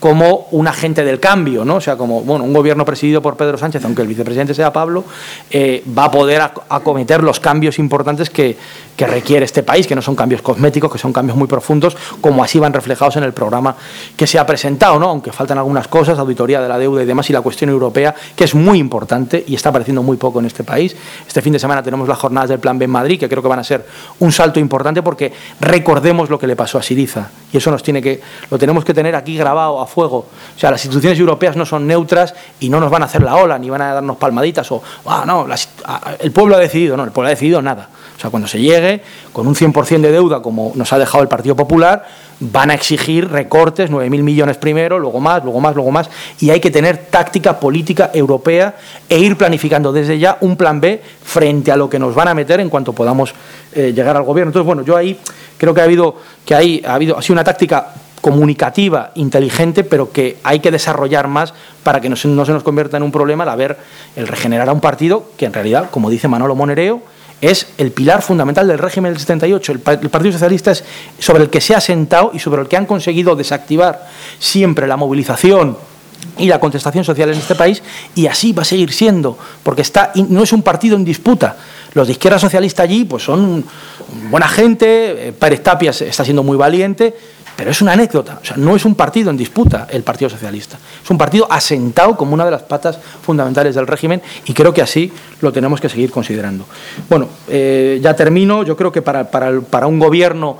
[0.00, 1.76] como un agente del cambio, ¿no?
[1.76, 5.04] O sea, como bueno, un gobierno presidido por Pedro Sánchez, aunque el vicepresidente sea Pablo,
[5.50, 8.56] eh, va a poder acometer los cambios importantes que,
[8.96, 12.44] que, requiere este país, que no son cambios cosméticos, que son cambios muy profundos, como
[12.44, 13.74] así van reflejados en el programa
[14.16, 15.08] que se ha presentado, ¿no?
[15.08, 18.44] Aunque faltan algunas cosas, auditoría de la deuda y demás, y la cuestión europea, que
[18.44, 20.94] es muy importante y está apareciendo muy poco en este país.
[21.26, 23.48] Este fin de semana tenemos las jornadas del Plan B en Madrid, que creo que
[23.48, 23.86] van a ser
[24.18, 28.02] un salto importante porque recordemos lo que le pasó a Siriza, y eso nos tiene
[28.02, 28.20] que,
[28.50, 30.26] lo tenemos que tener aquí grabado fuego.
[30.56, 33.36] O sea, las instituciones europeas no son neutras y no nos van a hacer la
[33.36, 35.46] ola, ni van a darnos palmaditas o, ah, no,
[36.20, 37.88] el pueblo ha decidido, no, el pueblo ha decidido nada.
[38.16, 41.28] O sea, cuando se llegue con un 100% de deuda, como nos ha dejado el
[41.28, 42.06] Partido Popular,
[42.40, 46.08] van a exigir recortes, 9.000 millones primero, luego más, luego más, luego más,
[46.40, 48.74] y hay que tener táctica política europea
[49.08, 52.34] e ir planificando desde ya un plan B frente a lo que nos van a
[52.34, 53.34] meter en cuanto podamos
[53.74, 54.50] eh, llegar al gobierno.
[54.50, 55.18] Entonces, bueno, yo ahí
[55.58, 60.10] creo que ha habido, que ahí ha habido, ha sido una táctica comunicativa, inteligente, pero
[60.10, 63.50] que hay que desarrollar más para que no se, nos convierta en un problema el
[63.50, 63.78] haber,
[64.16, 67.02] el regenerar a un partido que en realidad, como dice Manolo Monereo,
[67.40, 69.72] es el pilar fundamental del régimen del 78.
[69.72, 70.84] El, el, Partido Socialista es
[71.18, 74.08] sobre el que se ha sentado y sobre el que han conseguido desactivar
[74.38, 75.76] siempre la movilización
[76.38, 77.82] y la contestación social en este país
[78.14, 81.56] y así va a seguir siendo, porque está, no es un partido en disputa.
[81.94, 83.64] Los de izquierda socialista allí pues son
[84.30, 87.16] buena gente, eh, Pérez Tapias está siendo muy valiente,
[87.56, 90.78] pero es una anécdota, o sea, no es un partido en disputa el Partido Socialista,
[91.02, 94.82] es un partido asentado como una de las patas fundamentales del régimen y creo que
[94.82, 96.66] así lo tenemos que seguir considerando.
[97.08, 100.58] Bueno, eh, ya termino, yo creo que para, para, un gobierno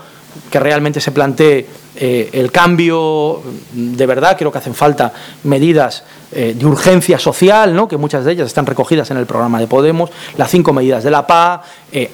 [0.50, 1.66] que realmente se plantee
[1.96, 3.42] eh, el cambio
[3.72, 5.12] de verdad, creo que hacen falta
[5.44, 7.88] medidas eh, de urgencia social, ¿no?
[7.88, 11.10] que muchas de ellas están recogidas en el programa de Podemos, las cinco medidas de
[11.10, 11.62] la PA,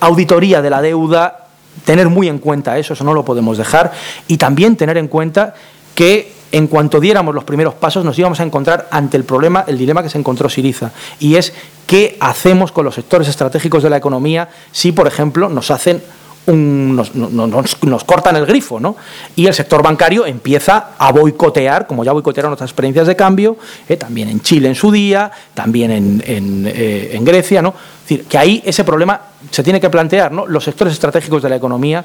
[0.01, 1.41] auditoría de la deuda
[1.85, 3.93] tener muy en cuenta eso, eso no lo podemos dejar,
[4.29, 5.55] y también tener en cuenta
[5.95, 9.79] que en cuanto diéramos los primeros pasos, nos íbamos a encontrar ante el problema, el
[9.79, 11.55] dilema que se encontró Siriza, y es
[11.87, 16.03] qué hacemos con los sectores estratégicos de la economía si, por ejemplo, nos hacen
[16.47, 18.97] nos, cortan el grifo, ¿no?
[19.36, 23.57] Y el sector bancario empieza a boicotear, como ya boicotearon otras experiencias de cambio,
[23.88, 26.22] eh, también en Chile en su día, también en,
[26.66, 27.70] eh, en, Grecia, ¿no?
[27.70, 29.20] Es decir, que ahí ese problema
[29.51, 30.47] se tiene que plantear, ¿no?
[30.47, 32.05] Los sectores estratégicos de la economía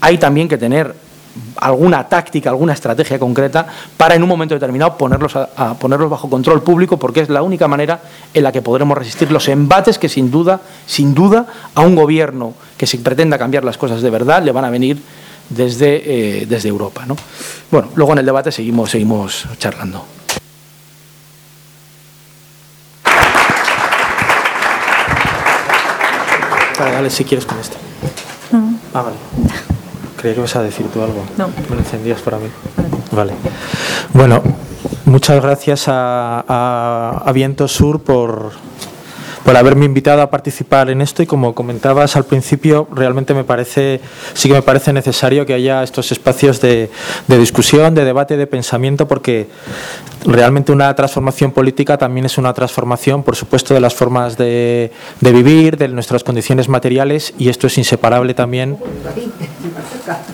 [0.00, 0.94] hay también que tener
[1.56, 3.66] alguna táctica, alguna estrategia concreta
[3.96, 7.68] para en un momento determinado ponerlos, a, ponerlos bajo control público porque es la única
[7.68, 8.00] manera
[8.34, 12.54] en la que podremos resistir los embates que sin duda, sin duda, a un gobierno
[12.76, 15.00] que se pretenda cambiar las cosas de verdad le van a venir
[15.48, 17.04] desde, eh, desde Europa.
[17.06, 17.16] ¿no?
[17.70, 20.04] Bueno, luego en el debate seguimos, seguimos charlando.
[26.78, 27.76] dale si quieres con esto.
[28.94, 29.16] Ah, vale.
[30.16, 31.24] Creía que vas a decir tú algo.
[31.36, 31.48] No.
[31.68, 32.48] Me lo encendías para mí.
[33.12, 33.32] Vale.
[34.12, 34.42] Bueno,
[35.04, 38.52] muchas gracias a, a Viento Sur por,
[39.46, 44.00] por haberme invitado a participar en esto y como comentabas al principio, realmente me parece,
[44.34, 46.90] sí que me parece necesario que haya estos espacios de,
[47.28, 49.46] discusión, de debate, de pensamiento, porque
[50.24, 54.90] realmente una transformación política también es una transformación, por supuesto, de las formas de,
[55.20, 58.76] vivir, de nuestras condiciones materiales y esto es inseparable también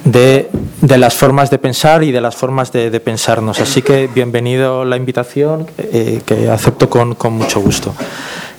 [0.05, 0.49] de,
[0.81, 3.61] las formas de pensar y de las formas de, pensarnos.
[3.61, 7.95] Así que bienvenido la invitación, eh, que acepto con, con mucho gusto.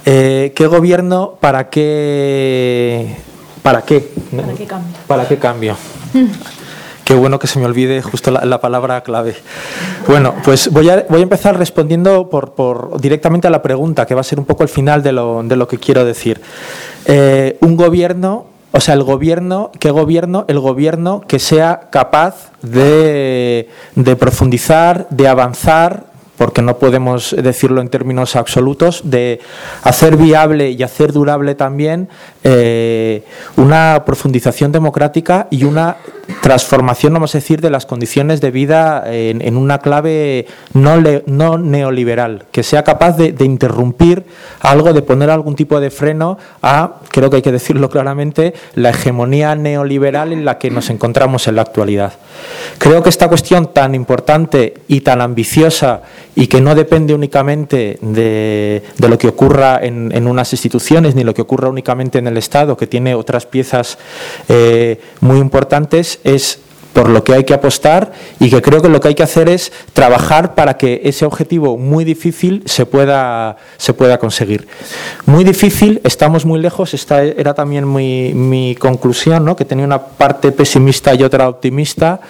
[0.05, 3.15] Eh, ¿Qué gobierno para qué?
[3.61, 4.11] ¿Para qué?
[4.35, 4.97] ¿Para qué cambio?
[5.07, 5.77] ¿Para qué cambio?
[7.03, 9.35] Qué bueno que se me olvide justo la, palabra clave.
[10.07, 14.21] Bueno, pues voy a, voy a empezar respondiendo por, directamente a la pregunta, que va
[14.21, 16.41] a ser un poco el final de lo, de lo que quiero decir.
[17.05, 18.45] Eh, un gobierno,
[18.75, 20.45] o sea, el gobierno, ¿qué gobierno?
[20.47, 26.05] El gobierno que sea capaz de, de profundizar, de avanzar,
[26.39, 29.39] porque no podemos decirlo en términos absolutos, de
[29.83, 32.09] hacer viable y hacer durable también
[32.43, 33.23] eh,
[33.57, 35.97] una profundización democrática y una
[36.41, 42.45] transformación, vamos a decir, de las condiciones de vida en, una clave no, no, neoliberal,
[42.51, 44.25] que sea capaz de, interrumpir
[44.61, 48.89] algo, de poner algún tipo de freno a, creo que hay que decirlo claramente, la
[48.89, 52.13] hegemonía neoliberal en la que nos encontramos en la actualidad.
[52.77, 56.01] Creo que esta cuestión tan importante y tan ambiciosa
[56.35, 61.41] y que no depende únicamente de, lo que ocurra en, unas instituciones ni lo que
[61.41, 63.97] ocurra únicamente en el Estado, que tiene otras piezas
[64.49, 66.59] eh, muy importantes, es
[66.93, 69.49] por lo que hay que apostar y que creo que lo que hay que hacer
[69.49, 74.67] es trabajar para que ese objetivo muy difícil se pueda, se pueda conseguir.
[75.25, 79.55] Muy difícil, estamos muy lejos, esta era también mi, mi conclusión, ¿no?
[79.55, 82.21] que tenía una parte pesimista y otra optimista.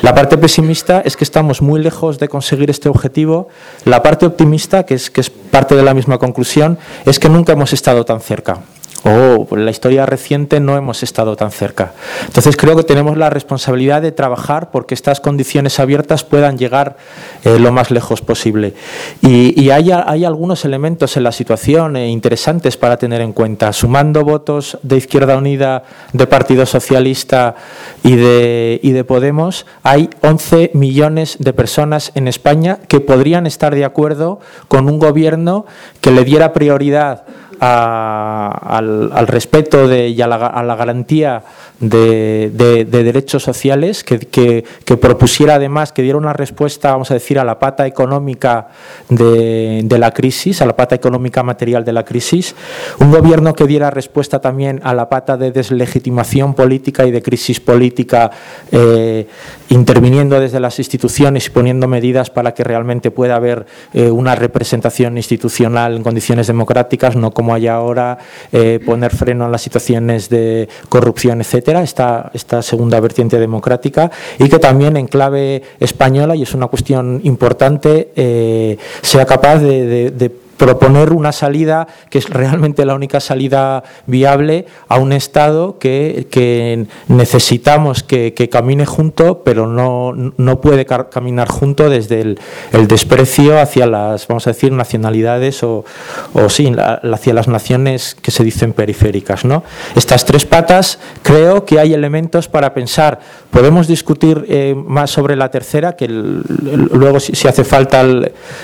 [0.00, 3.48] La parte pesimista es que estamos muy lejos de conseguir este objetivo.
[3.84, 7.52] La parte optimista, que es, que es parte de la misma conclusión, es que nunca
[7.52, 8.60] hemos estado tan cerca
[9.04, 11.92] o oh, la historia reciente no hemos estado tan cerca.
[12.26, 16.96] Entonces creo que tenemos la responsabilidad de trabajar porque estas condiciones abiertas puedan llegar
[17.44, 18.74] eh, lo más lejos posible.
[19.20, 19.90] Y, hay,
[20.24, 23.72] algunos elementos en la situación eh, interesantes para tener en cuenta.
[23.72, 27.56] Sumando votos de Izquierda Unida, de Partido Socialista
[28.02, 33.74] y de, y de Podemos, hay 11 millones de personas en España que podrían estar
[33.74, 35.66] de acuerdo con un gobierno
[36.00, 37.24] que le diera prioridad
[37.60, 41.42] al, respeto de, y a la, garantía
[41.82, 44.64] de, derechos sociales, que,
[45.00, 48.68] propusiera además, que diera una respuesta, vamos a decir, a la pata económica
[49.08, 52.54] de, la crisis, a la pata económica material de la crisis,
[53.00, 57.60] un gobierno que diera respuesta también a la pata de deslegitimación política y de crisis
[57.60, 58.30] política,
[58.70, 59.26] eh,
[59.68, 65.16] interviniendo desde las instituciones y poniendo medidas para que realmente pueda haber eh, una representación
[65.16, 68.18] institucional en condiciones democráticas, no como hay ahora,
[68.52, 74.58] eh, poner freno a las situaciones de corrupción, etcétera, esta, segunda vertiente democrática, y que
[74.58, 81.32] también en clave española, y es una cuestión importante, eh, sea capaz de proponer una
[81.32, 88.32] salida que es realmente la única salida viable a un Estado que, que necesitamos que,
[88.48, 92.38] camine junto, pero no, no puede caminar junto desde el,
[92.70, 95.84] el, desprecio hacia las, vamos a decir, nacionalidades o,
[96.32, 99.44] o sí, hacia las naciones que se dicen periféricas.
[99.44, 99.64] ¿no?
[99.96, 103.18] Estas tres patas creo que hay elementos para pensar.
[103.50, 108.04] Podemos discutir eh, más sobre la tercera, que luego si, hace falta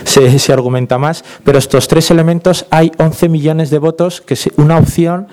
[0.05, 4.49] se, se argumenta más, pero estos tres elementos hay 11 millones de votos, que es
[4.57, 5.27] una opción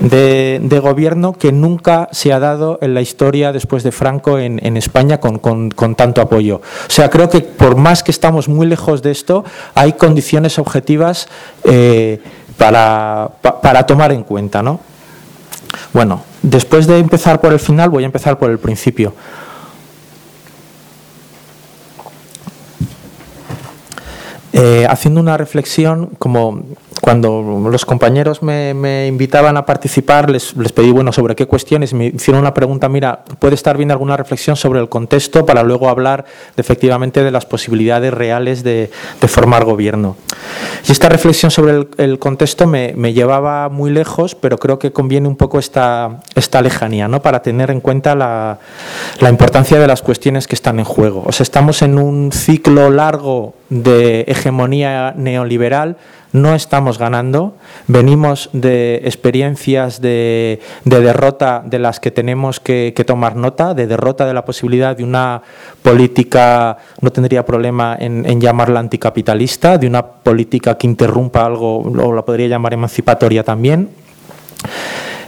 [0.00, 5.20] de, gobierno que nunca se ha dado en la historia después de Franco en, España
[5.20, 6.56] con, tanto apoyo.
[6.56, 9.44] O sea, creo que por más que estamos muy lejos de esto,
[9.74, 11.28] hay condiciones objetivas
[11.64, 12.20] eh,
[12.56, 13.30] para,
[13.62, 14.62] para tomar en cuenta.
[14.62, 14.80] ¿no?
[15.92, 19.14] Bueno, después de empezar por el final, voy a empezar por el principio.
[24.52, 26.64] Eh, haciendo una reflexión, como
[27.00, 32.40] cuando los compañeros me, invitaban a participar, les, pedí bueno sobre qué cuestiones, me hicieron
[32.40, 36.24] una pregunta, mira, puede estar bien alguna reflexión sobre el contexto para luego hablar
[36.56, 38.90] efectivamente de las posibilidades reales de,
[39.28, 40.16] formar gobierno.
[40.88, 45.36] Y esta reflexión sobre el, contexto me, llevaba muy lejos, pero creo que conviene un
[45.36, 47.22] poco esta, esta lejanía, ¿no?
[47.22, 48.58] para tener en cuenta la,
[49.20, 51.22] la importancia de las cuestiones que están en juego.
[51.24, 55.96] O sea, estamos en un ciclo largo de hegemonía neoliberal,
[56.32, 57.56] no estamos ganando,
[57.88, 64.34] venimos de experiencias de, derrota de las que tenemos que, tomar nota, de derrota de
[64.34, 65.42] la posibilidad de una
[65.82, 72.12] política, no tendría problema en, en llamarla anticapitalista, de una política que interrumpa algo, o
[72.12, 73.88] la podría llamar emancipatoria también.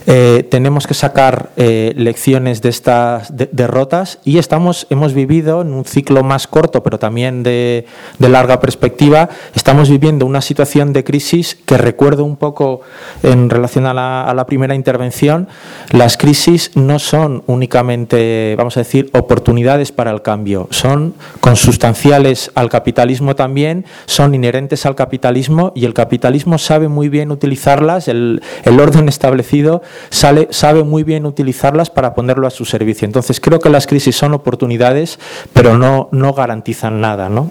[0.07, 5.85] Eh, tenemos que sacar eh, lecciones de estas derrotas y estamos, hemos vivido en un
[5.85, 7.87] ciclo más corto, pero también de,
[8.19, 12.81] larga perspectiva, estamos viviendo una situación de crisis que recuerdo un poco
[13.23, 15.49] en relación a la, primera intervención.
[15.91, 22.69] Las crisis no son únicamente, vamos a decir, oportunidades para el cambio, son consustanciales al
[22.69, 29.09] capitalismo también, son inherentes al capitalismo y el capitalismo sabe muy bien utilizarlas, el orden
[29.09, 33.07] establecido sabe muy bien utilizarlas para ponerlo a su servicio.
[33.07, 35.19] Entonces creo que las crisis son oportunidades,
[35.53, 37.29] pero no, no garantizan nada.
[37.29, 37.51] ¿no?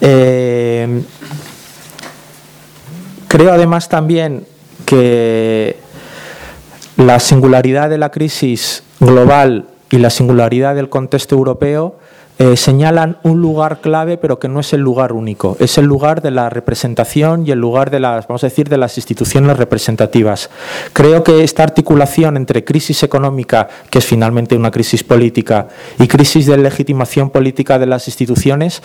[0.00, 1.02] Eh,
[3.28, 4.46] creo además también
[4.84, 5.76] que
[6.96, 11.98] la singularidad de la crisis global y la singularidad del contexto europeo
[12.38, 15.56] eh, señalan un lugar clave, pero que no es el lugar único.
[15.58, 18.76] Es el lugar de la representación y el lugar de las, vamos a decir, de
[18.76, 20.50] las instituciones representativas.
[20.92, 25.68] Creo que esta articulación entre crisis económica, que es finalmente una crisis política,
[25.98, 28.82] y crisis de legitimación política de las instituciones,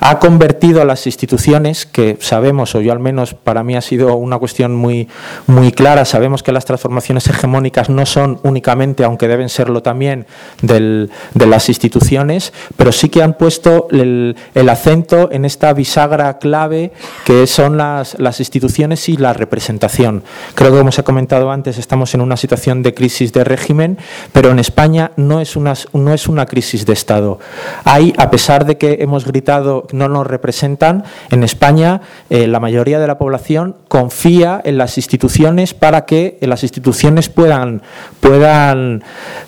[0.00, 4.16] ha convertido a las instituciones, que sabemos, o yo al menos para mí ha sido
[4.16, 5.08] una cuestión muy,
[5.46, 10.26] muy clara, sabemos que las transformaciones hegemónicas no son únicamente, aunque deben serlo también,
[10.62, 14.36] de las instituciones, pero sí que han puesto el,
[14.68, 16.92] acento en esta bisagra clave
[17.24, 20.22] que son las, instituciones y la representación.
[20.54, 23.98] Creo que, como se ha comentado antes, estamos en una situación de crisis de régimen,
[24.32, 27.38] pero en España no es una, no crisis de Estado.
[27.84, 32.98] Hay, a pesar de que hemos gritado no nos representan, en España eh, la mayoría
[32.98, 37.82] de la población confía en las instituciones para que las instituciones puedan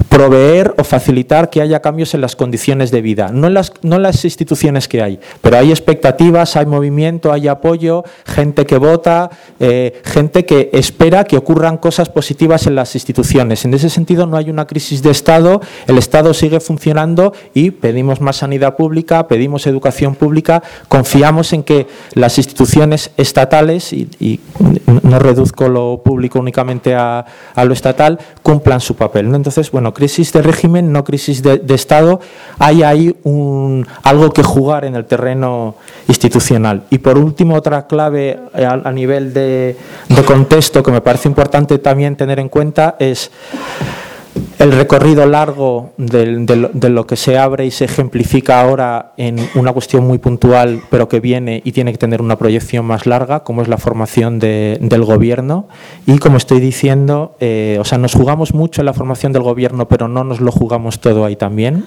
[0.08, 3.98] proveer o facilitar que haya cambios en las condiciones de vida no en las, no
[3.98, 9.30] las instituciones que hay, pero hay expectativas, hay movimiento, hay apoyo, gente que vota,
[9.60, 13.64] eh, gente que espera que ocurran cosas positivas en las instituciones.
[13.64, 18.20] En ese sentido no hay una crisis de Estado, el Estado sigue funcionando y pedimos
[18.20, 24.40] más sanidad pública, pedimos educación pública, confiamos en que las instituciones estatales, y,
[25.02, 27.24] no reduzco lo público únicamente a,
[27.56, 29.34] lo estatal, cumplan su papel.
[29.34, 32.20] Entonces, bueno, crisis de régimen, no crisis de Estado,
[32.58, 33.14] hay ahí
[34.02, 35.74] algo que jugar en el terreno
[36.08, 36.84] institucional.
[36.90, 39.76] Y por último, otra clave a, nivel de,
[40.26, 43.30] contexto que me parece importante también tener en cuenta es
[44.58, 50.06] el recorrido largo de, lo que se abre y se ejemplifica ahora en una cuestión
[50.06, 53.68] muy puntual, pero que viene y tiene que tener una proyección más larga, como es
[53.68, 55.66] la formación del gobierno.
[56.06, 59.88] Y como estoy diciendo, eh, o sea, nos jugamos mucho en la formación del gobierno,
[59.88, 61.84] pero no nos lo jugamos todo ahí también.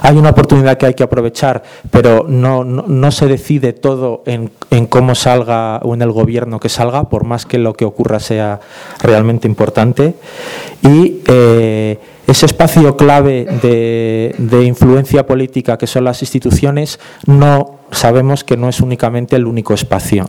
[0.00, 4.86] Hay una oportunidad que hay que aprovechar, pero no, no, se decide todo en, en,
[4.86, 8.60] cómo salga o en el gobierno que salga, por más que lo que ocurra sea
[9.00, 10.14] realmente importante.
[10.82, 18.42] Y eh, ese espacio clave de, de influencia política que son las instituciones no sabemos
[18.42, 20.28] que no es únicamente el único espacio.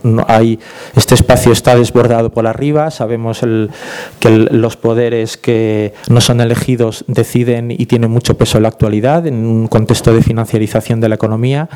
[0.94, 3.40] Este espacio está desbordado por arriba, sabemos
[4.20, 9.26] que los poderes que no son elegidos deciden y tienen mucho peso en la actualidad,
[9.26, 11.68] en un contexto de financiarización de la economía,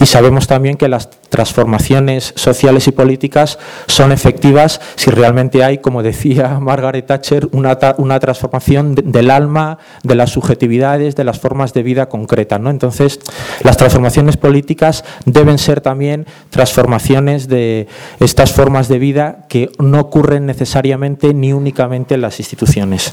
[0.00, 6.02] y sabemos también que las, transformaciones sociales y políticas son efectivas si realmente hay, como
[6.02, 11.82] decía Margaret Thatcher, una, una transformación del alma, de las subjetividades, de las formas de
[11.82, 12.60] vida concretas.
[12.60, 12.70] ¿no?
[12.70, 13.20] Entonces,
[13.62, 17.88] las transformaciones políticas deben ser también transformaciones de
[18.20, 23.12] estas formas de vida que no ocurren necesariamente ni únicamente en las instituciones.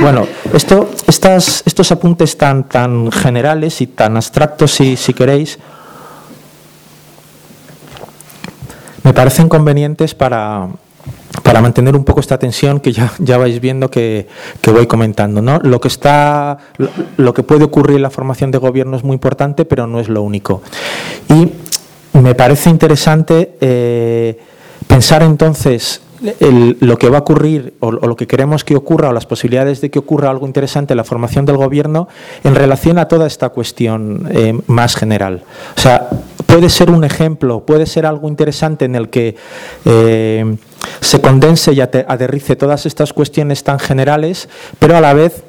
[0.00, 5.58] Bueno, esto, estas, estos apuntes tan, tan generales y tan abstractos, si, si queréis,
[9.08, 10.68] me parecen convenientes para,
[11.42, 14.26] para mantener un poco esta tensión que ya, ya vais viendo que,
[14.60, 15.40] que, voy comentando.
[15.40, 15.60] ¿no?
[15.60, 16.58] Lo, que está,
[17.16, 20.10] lo, que puede ocurrir en la formación de gobierno es muy importante, pero no es
[20.10, 20.60] lo único.
[21.30, 21.52] Y
[22.18, 24.38] me parece interesante eh,
[24.86, 26.02] pensar entonces
[26.40, 29.90] lo que va a ocurrir o, lo que queremos que ocurra o las posibilidades de
[29.90, 32.08] que ocurra algo interesante en la formación del gobierno
[32.44, 35.44] en relación a toda esta cuestión eh, más general.
[35.78, 36.10] O sea,
[36.48, 39.36] puede ser un ejemplo, puede ser algo interesante en el que
[39.84, 40.56] eh,
[41.00, 44.48] se condense y aterrice todas estas cuestiones tan generales,
[44.78, 45.44] pero a la vez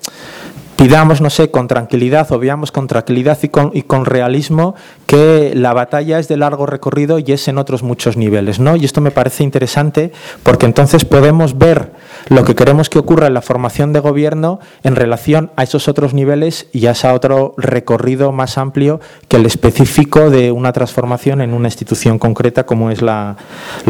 [0.75, 4.75] pidamos, no sé, con tranquilidad o veamos con tranquilidad y con, y con, realismo
[5.07, 8.75] que la batalla es de largo recorrido y es en otros muchos niveles, ¿no?
[8.75, 10.11] Y esto me parece interesante
[10.43, 11.93] porque entonces podemos ver
[12.29, 16.13] lo que queremos que ocurra en la formación de gobierno en relación a esos otros
[16.13, 21.53] niveles y a ese otro recorrido más amplio que el específico de una transformación en
[21.53, 23.35] una institución concreta como es la,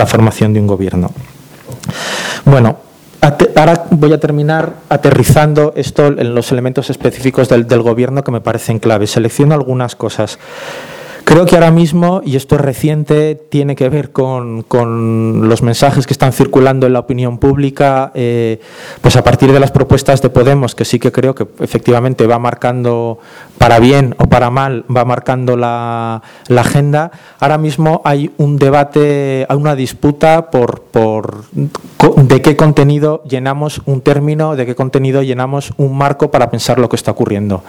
[0.07, 1.11] formación de un gobierno.
[2.45, 2.78] Bueno,
[3.22, 8.40] Ahora voy a terminar aterrizando esto en los elementos específicos del, del, gobierno que me
[8.40, 9.07] parecen clave.
[9.07, 10.40] Selecciono algunas cosas.
[11.30, 14.65] Creo que ahora mismo, y esto es reciente, tiene que ver con,
[15.47, 18.60] los mensajes que están circulando en la opinión pública, eh,
[19.01, 22.39] pues a partir de las propuestas de Podemos, que sí que creo que efectivamente va
[22.39, 23.19] marcando,
[23.60, 27.11] para bien o para mal, va marcando la, la agenda.
[27.39, 34.01] Ahora mismo hay un debate, hay una disputa por, por de qué contenido llenamos un
[34.01, 37.64] término, de qué contenido llenamos un marco para pensar lo que está ocurriendo.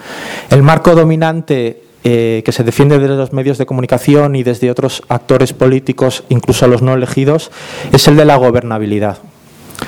[0.49, 5.03] El marco dominante eh, que se defiende desde los medios de comunicación y desde otros
[5.07, 7.51] actores políticos, incluso los no elegidos,
[7.91, 9.19] es el de la gobernabilidad.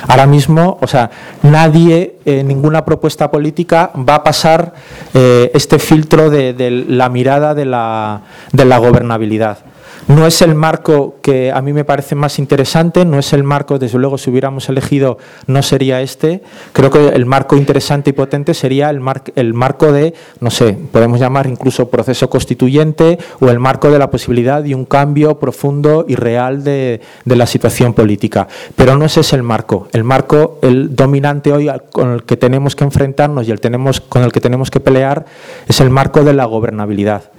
[0.08, 1.12] Ahora mismo, o sea,
[1.44, 4.74] nadie, eh, ninguna propuesta política va a pasar
[5.14, 9.73] eh, este filtro de, la mirada de la gobernabilidad.
[10.08, 13.80] No es el marco que a mí me parece más interesante, no es el marco,
[13.80, 15.18] desde luego, si hubiéramos elegido,
[15.48, 16.44] no sería este.
[16.74, 20.78] Creo que el marco interesante y potente sería el, mar, el marco de, no sé,
[20.92, 26.06] podemos llamar incluso proceso constituyente o el marco de la posibilidad de un cambio profundo
[26.08, 28.48] y real de, de la situación política.
[28.76, 29.88] Pero no ese es el marco.
[29.94, 34.24] El marco, el dominante hoy con el que tenemos que enfrentarnos y el tenemos, con
[34.24, 35.26] el que tenemos que pelear
[35.66, 37.33] es el marco de la gobernabilidad.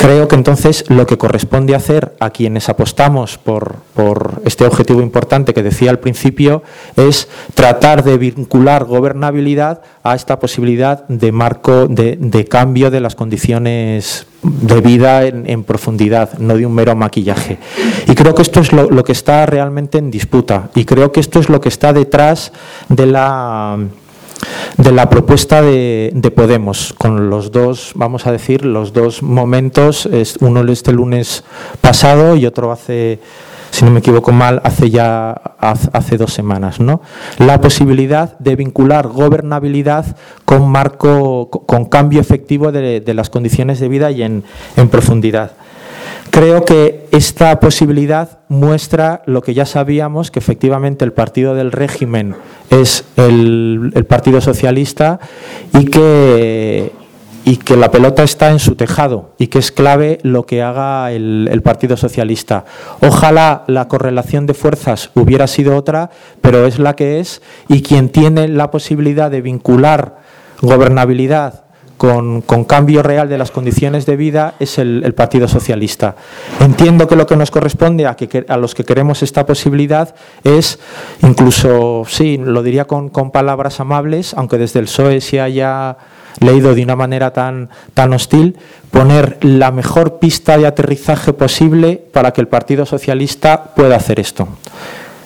[0.00, 5.52] Creo que entonces lo que corresponde hacer a quienes apostamos por, por, este objetivo importante
[5.52, 6.62] que decía al principio
[6.96, 13.14] es tratar de vincular gobernabilidad a esta posibilidad de marco de, de cambio de las
[13.14, 17.58] condiciones de vida en, profundidad, no de un mero maquillaje.
[18.08, 21.40] Y creo que esto es lo que está realmente en disputa y creo que esto
[21.40, 22.52] es lo que está detrás
[22.88, 23.78] de la
[24.76, 30.08] de la propuesta de, de, Podemos, con los dos, vamos a decir, los dos momentos,
[30.40, 31.44] uno este lunes
[31.80, 33.18] pasado y otro hace,
[33.70, 37.02] si no me equivoco mal, hace ya hace dos semanas, ¿no?
[37.38, 43.88] La posibilidad de vincular gobernabilidad con marco, con cambio efectivo de, de las condiciones de
[43.88, 44.44] vida y en,
[44.76, 45.52] en profundidad.
[46.30, 52.36] Creo que esta posibilidad muestra lo que ya sabíamos, que efectivamente el partido del régimen
[52.70, 55.18] es el, Partido Socialista
[55.72, 56.92] y que,
[57.76, 61.96] la pelota está en su tejado y que es clave lo que haga el, Partido
[61.96, 62.64] Socialista.
[63.00, 66.10] Ojalá la correlación de fuerzas hubiera sido otra,
[66.40, 70.18] pero es la que es y quien tiene la posibilidad de vincular
[70.60, 71.64] gobernabilidad
[72.00, 76.16] con, cambio real de las condiciones de vida es el, Partido Socialista.
[76.58, 80.78] Entiendo que lo que nos corresponde a, que, a los que queremos esta posibilidad es,
[81.22, 85.98] incluso, sí, lo diría con, palabras amables, aunque desde el PSOE se haya
[86.38, 88.56] leído de una manera tan, tan hostil,
[88.90, 94.48] poner la mejor pista de aterrizaje posible para que el Partido Socialista pueda hacer esto.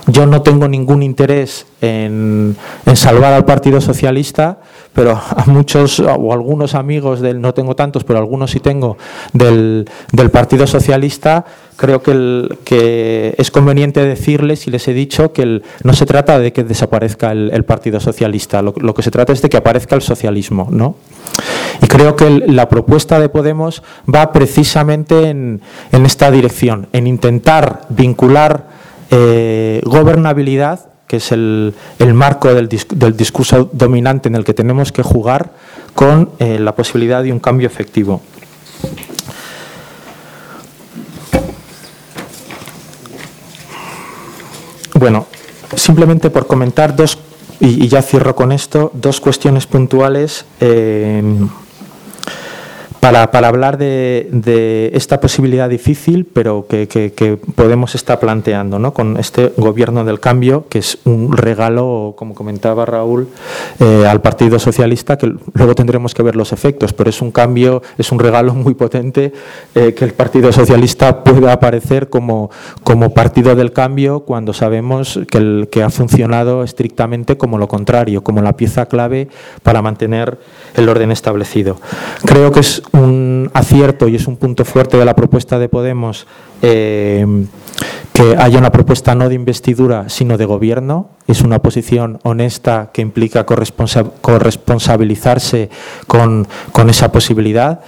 [0.06, 2.56] Yo no tengo ningún interés en,
[2.94, 4.59] salvar al Partido Socialista,
[4.95, 8.97] pero a muchos o algunos amigos del, no tengo tantos, pero algunos sí tengo,
[9.33, 11.45] del, del Partido Socialista,
[11.77, 16.53] creo que, es conveniente decirles, y les he dicho, que el, no se trata de
[16.53, 20.69] que desaparezca el, Partido Socialista, lo, que se trata es de que aparezca el socialismo.
[20.71, 20.97] ¿no?
[21.83, 25.61] Y creo que la propuesta de Podemos va precisamente en,
[25.91, 28.69] esta dirección, en intentar vincular
[29.11, 31.74] eh, gobernabilidad, que es el,
[32.14, 35.52] marco del, discurso dominante en el que tenemos que jugar,
[35.94, 38.20] con eh, la posibilidad de un cambio efectivo.
[44.94, 45.26] Bueno,
[45.76, 47.18] simplemente por comentar dos,
[47.60, 50.44] y, ya cierro con esto, dos cuestiones puntuales.
[50.60, 51.22] Eh,
[53.05, 58.94] para, para hablar de, de, esta posibilidad difícil, pero que, Podemos está planteando ¿no?
[58.94, 63.28] con este gobierno del cambio, que es un regalo, como comentaba Raúl,
[63.78, 67.82] eh, al Partido Socialista, que luego tendremos que ver los efectos, pero es un cambio,
[67.98, 69.35] es un regalo muy potente
[69.74, 72.51] eh, que el Partido Socialista pueda aparecer como,
[72.85, 78.24] como partido del cambio cuando sabemos que, el, que ha funcionado estrictamente como lo contrario,
[78.24, 79.28] como la pieza clave
[79.62, 80.39] para mantener
[80.74, 81.76] el orden establecido.
[82.24, 86.27] Creo que es un acierto y es un punto fuerte de la propuesta de Podemos
[86.62, 87.27] eh,
[88.12, 91.11] que haya una propuesta no de investidura, sino de gobierno.
[91.27, 95.69] Es una posición honesta que implica corresponsabilizarse
[96.07, 96.47] con,
[96.89, 97.81] esa posibilidad.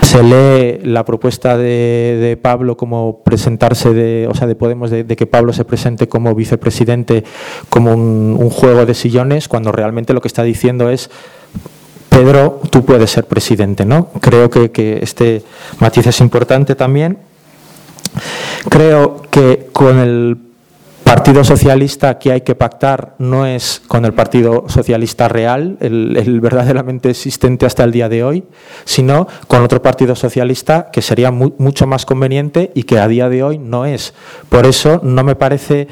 [0.00, 5.26] Se lee la propuesta de, Pablo como presentarse de, o sea, de Podemos, de, que
[5.26, 7.24] Pablo se presente como vicepresidente
[7.68, 11.10] como un juego de sillones, cuando realmente lo que está diciendo es
[12.22, 14.08] Pedro, tú puedes ser presidente, ¿no?
[14.20, 15.42] Creo que, este
[15.78, 17.16] matiz es importante también.
[18.68, 20.36] Creo que con el
[21.02, 27.08] Partido Socialista que hay que pactar no es con el Partido Socialista real, el, verdaderamente
[27.08, 28.44] existente hasta el día de hoy,
[28.84, 33.42] sino con otro Partido Socialista que sería mucho más conveniente y que a día de
[33.42, 34.12] hoy no es.
[34.50, 35.88] Por eso no me parece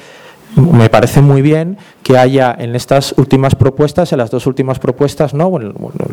[0.56, 5.34] me parece muy bien que haya en estas últimas propuestas, en las dos últimas propuestas,
[5.34, 5.52] ¿no?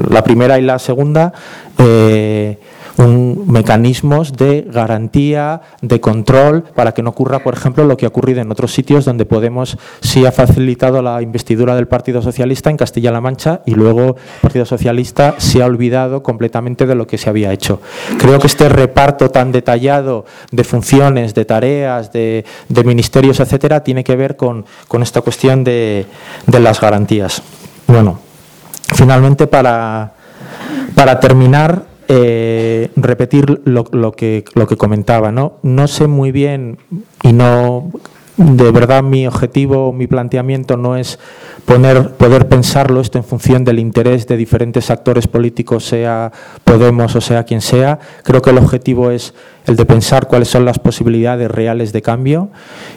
[0.09, 1.33] la primera y la segunda,
[1.77, 2.59] eh,
[2.97, 8.09] un, mecanismos de garantía, de control, para que no ocurra, por ejemplo, lo que ha
[8.09, 12.77] ocurrido en otros sitios donde Podemos sí ha facilitado la investidura del Partido Socialista en
[12.77, 17.29] Castilla-La Mancha y luego el Partido Socialista se ha olvidado completamente de lo que se
[17.29, 17.81] había hecho.
[18.17, 22.45] Creo que este reparto tan detallado de funciones, de tareas, de,
[22.85, 24.65] ministerios, etcétera, tiene que ver con,
[25.01, 26.05] esta cuestión de,
[26.47, 27.41] de las garantías.
[27.87, 28.19] Bueno,
[28.93, 30.13] finalmente para
[31.19, 35.31] terminar, eh, repetir lo, lo, que, lo que comentaba.
[35.31, 35.57] ¿no?
[35.63, 36.77] no sé muy bien
[37.23, 37.91] y no
[38.37, 41.19] de verdad mi objetivo, mi planteamiento no es
[41.65, 46.31] poner, poder pensarlo esto en función del interés de diferentes actores políticos, sea
[46.63, 47.99] Podemos o sea quien sea.
[48.23, 49.33] Creo que el objetivo es
[49.65, 52.49] el de pensar cuáles son las posibilidades reales de cambio.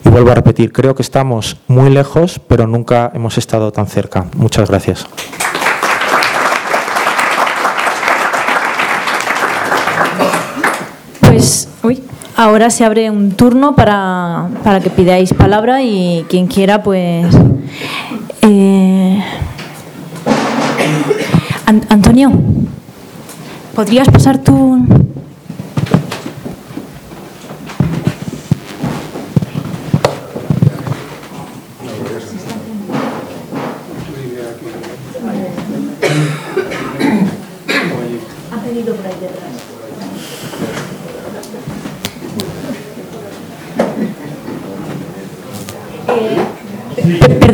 [0.04, 4.26] Y vuelvo a repetir, creo que estamos muy lejos, pero nunca hemos estado tan cerca.
[4.34, 5.06] Muchas gracias.
[11.38, 11.68] Pues
[12.34, 14.48] ahora se abre un turno para,
[14.82, 17.32] que pidáis palabra y quien quiera, pues...
[18.42, 19.22] Eh,
[21.88, 22.32] Antonio,
[23.76, 24.84] ¿podrías pasar tu...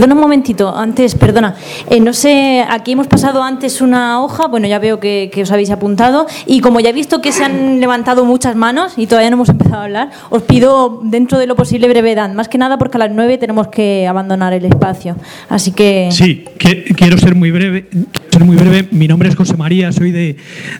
[0.04, 1.54] Perdona un momentito, antes, perdona.
[1.88, 5.70] Eh, no sé, aquí hemos pasado antes una hoja, bueno, ya veo que, os habéis
[5.70, 9.36] apuntado, y como ya he visto que se han levantado muchas manos y todavía no
[9.36, 12.98] hemos empezado a hablar, os pido dentro de lo posible brevedad, más que nada porque
[12.98, 15.16] a las nueve tenemos que abandonar el espacio.
[15.48, 16.10] Así que.
[16.12, 17.88] Sí, quiero ser muy breve.
[18.30, 18.86] Ser muy breve.
[18.90, 20.36] Mi nombre es José María, soy de,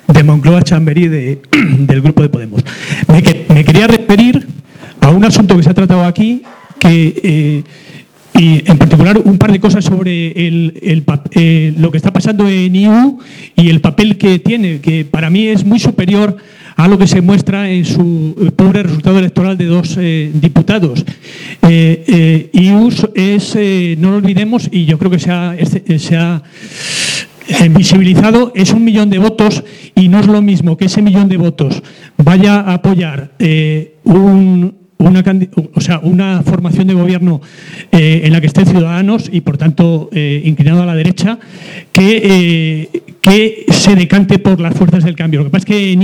[0.06, 1.40] de Moncloa Chamberí, de,
[1.78, 2.62] del grupo de Podemos.
[3.08, 3.22] Me,
[3.64, 4.46] quería referir
[5.00, 6.42] a un asunto que se ha tratado aquí,
[6.78, 7.20] que.
[7.24, 7.64] Eh,
[8.36, 10.80] y en particular un par de cosas sobre el,
[11.32, 13.18] eh, lo que está pasando en EU
[13.54, 16.36] y el papel que tiene, que para mí es muy superior
[16.76, 21.04] a lo que se muestra en su eh, pobre resultado electoral de dos eh, diputados.
[21.62, 23.56] EU es,
[23.98, 25.56] no lo olvidemos, y yo creo que se ha,
[25.98, 26.42] se ha
[27.70, 29.62] visibilizado, es un millón de votos
[29.94, 31.82] y no es lo mismo que ese millón de votos
[32.16, 33.32] vaya a apoyar
[34.02, 35.22] un una,
[35.74, 37.40] o sea, una formación de gobierno
[37.92, 41.38] eh, en la que estén ciudadanos y, por tanto, eh, inclinado a la derecha,
[41.92, 42.22] que,
[42.92, 45.40] eh, que se decante por las fuerzas del cambio.
[45.40, 46.02] Lo que pasa es que en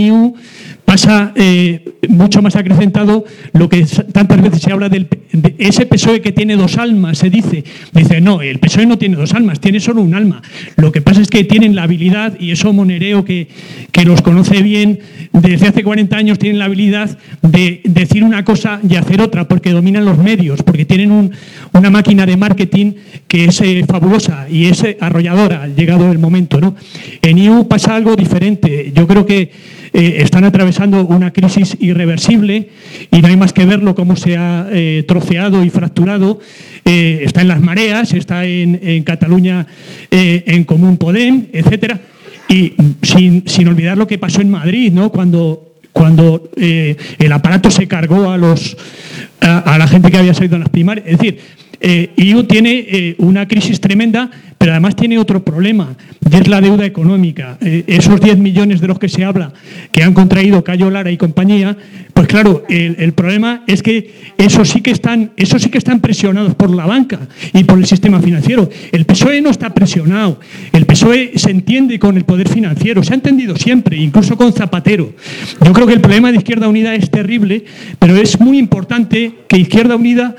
[0.90, 6.20] pasa eh, mucho más acrecentado lo que tantas veces se habla del de ese PSOE
[6.20, 7.62] que tiene dos almas, se dice.
[7.92, 10.42] Dice, no, el PSOE no tiene dos almas, tiene solo un alma.
[10.76, 13.48] Lo que pasa es que tienen la habilidad, y eso Monereo, que,
[13.92, 14.98] que los conoce bien,
[15.32, 19.70] desde hace 40 años tienen la habilidad de decir una cosa y hacer otra, porque
[19.70, 21.30] dominan los medios, porque tienen un,
[21.72, 22.94] una máquina de marketing
[23.28, 26.60] que es eh, fabulosa y es eh, arrolladora, llegado el momento.
[26.60, 26.74] ¿no?
[27.22, 28.92] En IU pasa algo diferente.
[28.94, 29.52] Yo creo que
[29.92, 32.68] eh, están atravesando una crisis irreversible
[33.10, 36.38] y no hay más que verlo cómo se ha eh, troceado y fracturado.
[36.84, 39.66] Eh, está en las mareas, está en, Cataluña
[40.10, 42.00] en Común Podem, etcétera.
[42.48, 45.10] Y sin, sin, olvidar lo que pasó en Madrid, ¿no?
[45.10, 48.76] Cuando cuando el aparato se cargó a, los,
[49.40, 51.04] a, la gente que había salido en las primarias.
[51.08, 51.40] Es decir,
[51.80, 52.10] eh,
[52.46, 55.96] tiene eh, una crisis tremenda, pero además tiene otro problema,
[56.30, 57.56] y es la deuda económica.
[57.62, 59.52] Eh, esos 10 millones de los que se habla
[59.90, 61.76] que han contraído Cayo Lara y compañía,
[62.14, 66.74] pues claro, el, problema es que esos sí que, están, sí que están presionados por
[66.74, 67.20] la banca
[67.52, 68.68] y por el sistema financiero.
[68.92, 70.40] El PSOE no está presionado,
[70.72, 75.12] el PSOE se entiende con el poder financiero, se ha entendido siempre, incluso con Zapatero.
[75.64, 77.64] Yo creo que el problema de Izquierda Unida es terrible,
[77.98, 80.36] pero es muy importante que Izquierda Unida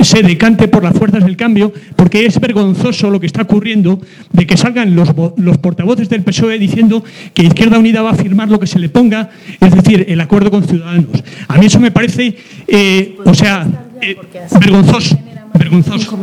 [0.00, 4.00] se decante por las fuerzas del cambio, porque es vergonzoso lo que está ocurriendo
[4.32, 7.04] de que salgan los, los, portavoces del PSOE diciendo
[7.34, 9.30] que Izquierda Unida va a firmar lo que se le ponga,
[9.60, 11.21] es decir, el acuerdo con Ciudadanos.
[11.48, 12.36] A mí eso me parece,
[12.66, 13.66] eh, o sea,
[14.00, 14.16] eh,
[14.60, 15.18] vergonzoso.
[15.54, 16.18] vergonzoso.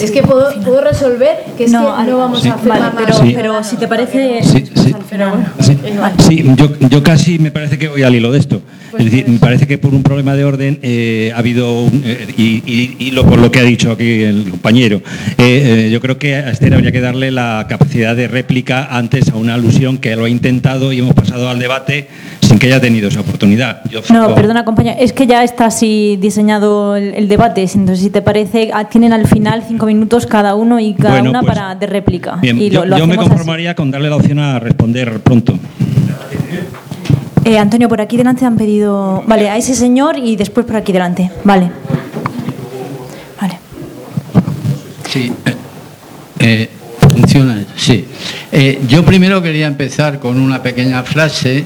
[0.00, 2.48] Es que puedo, puedo, resolver que es no, que no vamos sí.
[2.48, 2.94] a hacer vale, nada.
[2.96, 3.32] pero, sí.
[3.34, 4.94] pero, si te parece sí, sí.
[5.10, 5.46] Pero bueno.
[5.58, 5.76] sí.
[6.18, 9.28] sí yo, yo, casi me parece que voy al hilo de esto Pues es decir
[9.28, 12.96] me parece que por un problema de orden eh, ha habido un, eh, y, y,
[12.98, 15.02] y, lo, por lo que ha dicho aquí el compañero
[15.36, 19.36] eh, yo creo que a Esther habría que darle la capacidad de réplica antes a
[19.36, 22.08] una alusión que lo ha intentado y hemos pasado al debate
[22.40, 23.82] sin que haya tenido esa oportunidad.
[23.90, 28.10] Yo no perdona compañero es que ya está así diseñado el, el, debate entonces si
[28.10, 31.54] te parece ah, tienen al final cinco minutos cada uno y cada bueno, una pues,
[31.54, 33.76] para de réplica bien, y yo, lo, lo yo me conformaría así.
[33.76, 35.58] con darle la opción a responder pronto
[37.48, 39.22] eh, Antonio, por aquí delante han pedido...
[39.26, 41.30] Vale, a ese señor y después por aquí delante.
[41.44, 41.70] Vale.
[43.40, 43.58] Vale.
[45.08, 45.32] Sí.
[46.38, 46.68] Eh,
[47.00, 47.64] funciona.
[47.74, 48.06] Sí.
[48.52, 51.64] Eh, yo primero quería empezar con una pequeña frase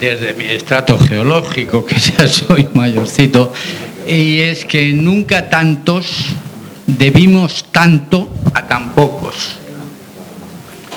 [0.00, 3.52] desde mi estrato geológico, que ya soy mayorcito,
[4.06, 6.26] y es que nunca tantos
[6.86, 9.57] debimos tanto a tan pocos.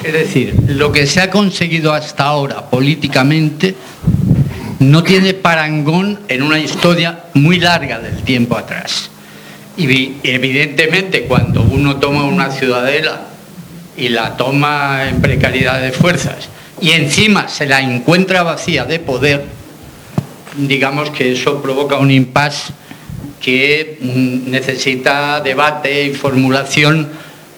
[0.04, 3.76] Es decir, lo que se ha conseguido hasta ahora políticamente
[4.80, 9.12] no tiene parangón en una historia muy larga del tiempo atrás.
[9.78, 13.28] Y evidentemente cuando uno toma una ciudadela
[13.96, 16.50] y la toma en precariedad de fuerzas
[16.82, 19.46] y encima se la encuentra vacía de poder,
[20.58, 22.74] digamos que eso provoca un impasse
[23.40, 27.08] que necesita debate y formulación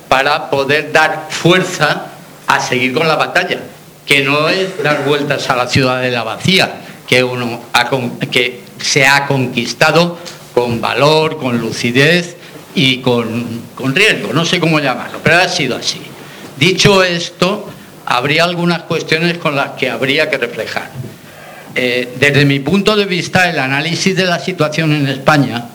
[0.10, 2.13] para poder dar fuerza
[2.56, 3.60] a seguir con la batalla,
[4.06, 7.62] que no es dar vueltas a la ciudad de la vacía, que, uno
[8.32, 10.18] que se ha conquistado
[10.54, 12.36] con valor, con lucidez
[12.76, 16.02] y con, con, riesgo, no sé cómo llamarlo, pero ha sido así.
[16.58, 17.68] Dicho esto,
[18.06, 20.92] habría algunas cuestiones con las que habría que reflejar.
[21.76, 25.66] Eh, desde mi punto de vista, el análisis de la situación en España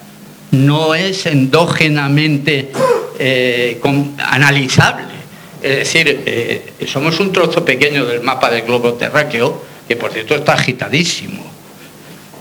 [0.52, 2.70] no es endógenamente
[3.18, 3.80] eh,
[4.18, 5.17] analizable
[5.62, 10.34] es decir, eh, somos un trozo pequeño del mapa del globo terráqueo, que por cierto
[10.34, 11.42] está agitadísimo.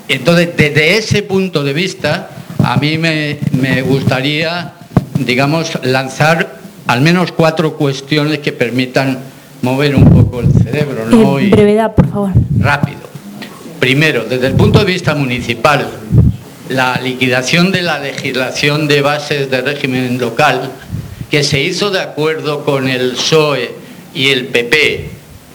[0.07, 2.29] Entonces, desde ese punto de vista,
[2.63, 4.73] a mí me, me gustaría,
[5.19, 6.57] digamos, lanzar
[6.87, 9.19] al menos cuatro cuestiones que permitan
[9.61, 11.05] mover un poco el cerebro.
[11.09, 11.39] ¿no?
[11.39, 12.31] Eh, brevedad, por favor.
[12.59, 12.99] Rápido.
[13.79, 15.87] Primero, desde el punto de vista municipal,
[16.69, 20.71] la liquidación de la legislación de bases de régimen local
[21.29, 23.75] que se hizo de acuerdo con el PSOE
[24.13, 25.09] y el PP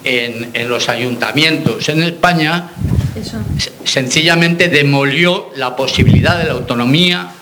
[0.04, 2.70] en, en los ayuntamientos en España,
[3.14, 3.38] Eso.
[3.84, 7.32] sencillamente demolió la posibilidad de la autonomía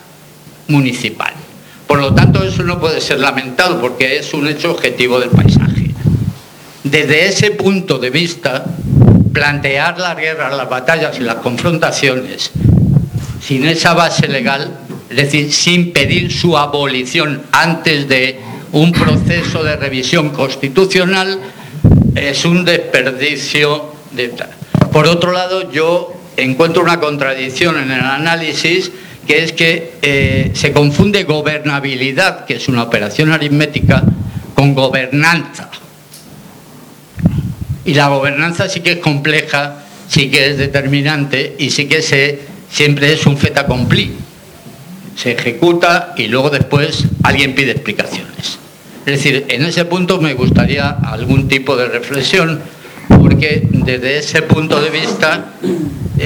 [0.68, 1.32] municipal.
[1.86, 5.90] Por lo tanto, eso no puede ser lamentado porque es un hecho objetivo del paisaje.
[6.84, 8.64] Desde ese punto de vista,
[9.32, 12.52] plantear las guerras, las batallas y las confrontaciones
[13.40, 14.78] sin esa base legal
[15.10, 18.38] es decir, sin pedir su abolición antes de
[18.70, 21.40] un proceso de revisión constitucional,
[22.14, 23.92] es un desperdicio.
[24.12, 24.32] De...
[24.92, 28.92] Por otro lado, yo encuentro una contradicción en el análisis,
[29.26, 34.04] que es que eh, se confunde gobernabilidad, que es una operación aritmética,
[34.54, 35.70] con gobernanza.
[37.84, 42.38] Y la gobernanza sí que es compleja, sí que es determinante y sí que se,
[42.70, 44.29] siempre es un fait accompli.
[45.16, 48.58] Se ejecuta y luego después alguien pide explicaciones.
[49.06, 52.60] Es decir, en ese punto me gustaría algún tipo de reflexión,
[53.08, 55.46] porque desde ese punto de vista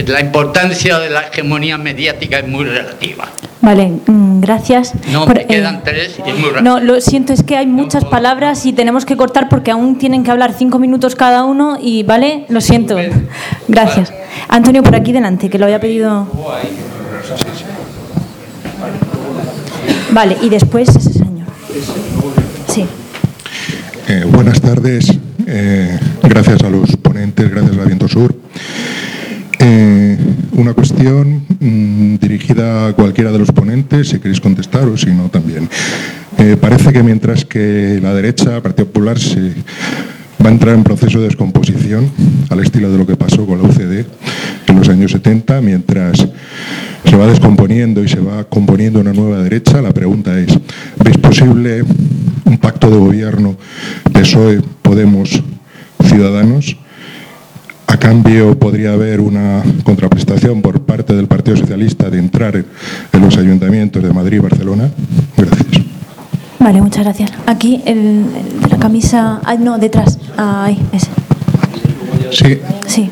[0.06, 3.28] la importancia de la hegemonía mediática es muy relativa.
[3.62, 4.93] Vale, mm, gracias.
[5.11, 6.62] No, Por- me eh, quedan tres y es muy rápido.
[6.62, 10.23] No, lo siento, es que hay muchas palabras y tenemos que cortar porque aún tienen
[10.24, 12.44] que hablar cinco minutos cada uno y, ¿vale?
[12.48, 12.97] Lo siento.
[13.69, 14.12] Gracias.
[14.48, 16.28] Antonio, por aquí delante, que lo había pedido.
[20.12, 21.47] Vale, y después ese señor.
[22.69, 22.85] Sí.
[24.09, 25.12] Eh, buenas tardes.
[25.47, 28.35] Eh, gracias a los ponentes, gracias a Viento Sur.
[29.59, 30.16] Eh,
[30.52, 35.28] una cuestión mm, dirigida a cualquiera de los ponentes, si queréis contestar o si no
[35.28, 35.69] también.
[36.61, 39.52] Parece que mientras que la derecha, Partido Popular, se
[40.45, 42.11] va a entrar en proceso de descomposición,
[42.51, 44.05] al estilo de lo que pasó con la UCD
[44.66, 46.27] en los años 70, mientras
[47.05, 50.59] se va descomponiendo y se va componiendo una nueva derecha, la pregunta es,
[51.03, 51.83] ¿veis posible
[52.45, 53.57] un pacto de gobierno
[54.12, 55.43] PSOE, Podemos,
[56.05, 56.77] Ciudadanos?
[57.87, 63.37] A cambio, podría haber una contraprestación por parte del Partido Socialista de entrar en los
[63.39, 64.91] ayuntamientos de Madrid y Barcelona.
[65.37, 65.94] Gracias.
[66.59, 67.31] Vale, muchas gracias.
[67.47, 69.41] Aquí, el, el de la camisa.
[69.45, 70.19] Ay, no, detrás.
[70.37, 71.09] Ahí, ese.
[72.31, 72.61] Sí.
[72.87, 73.11] Sí.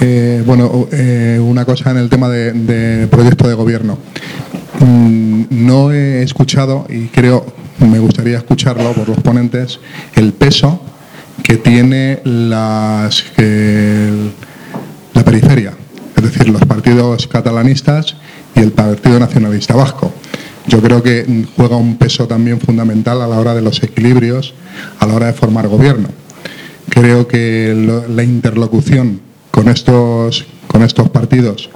[0.00, 3.98] Eh, bueno, eh, una cosa en el tema de, de proyecto de gobierno.
[4.80, 7.44] Mm, No he escuchado, y creo
[7.80, 9.78] me gustaría escucharlo por los ponentes,
[10.16, 10.80] el peso
[11.44, 14.32] que tiene las, el-
[15.14, 15.72] la periferia,
[16.16, 18.16] es decir, los partidos catalanistas
[18.56, 20.12] y el Partido Nacionalista Vasco.
[20.68, 24.54] Yo creo que juega un peso también fundamental a la hora de los equilibrios,
[25.00, 26.08] a la hora de formar gobierno.
[26.90, 29.20] Creo que la interlocución
[29.50, 31.70] con estos, con estos partidos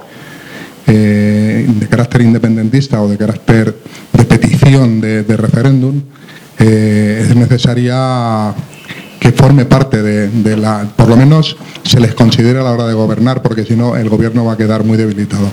[0.85, 3.75] eh, de carácter independentista o de carácter
[4.13, 6.01] de petición de, de referéndum
[6.59, 8.53] eh, es necesaria
[9.19, 12.85] que forme parte de, de la, por lo menos se les considere a la hora
[12.85, 15.49] de gobernar, porque si no el gobierno va a quedar muy debilitado.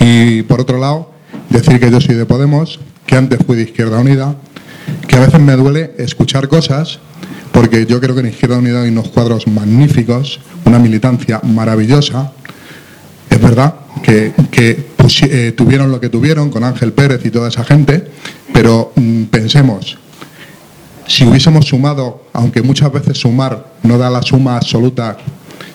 [0.00, 1.15] Y por otro lado,
[1.50, 4.36] decir que yo soy de Podemos, que antes fui de Izquierda Unida,
[5.06, 6.98] que a veces me duele escuchar cosas,
[7.52, 12.32] porque yo creo que en Izquierda Unida hay unos cuadros magníficos, una militancia maravillosa,
[13.30, 18.04] es verdad que, eh, tuvieron lo que tuvieron con Ángel Pérez y toda esa gente,
[18.52, 19.98] pero mm, pensemos,
[21.06, 25.16] si hubiésemos sumado, aunque muchas veces sumar no da la suma absoluta,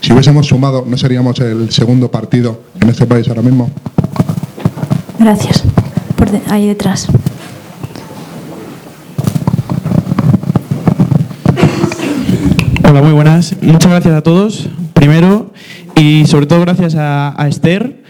[0.01, 3.71] si hubiésemos sumado, ¿no seríamos el segundo partido en este país ahora mismo?
[5.21, 5.63] Gracias.
[6.15, 7.07] Por ahí detrás.
[12.83, 13.55] Hola, muy buenas.
[13.61, 15.53] Muchas gracias a todos, primero,
[15.95, 18.00] y sobre todo gracias a Esther.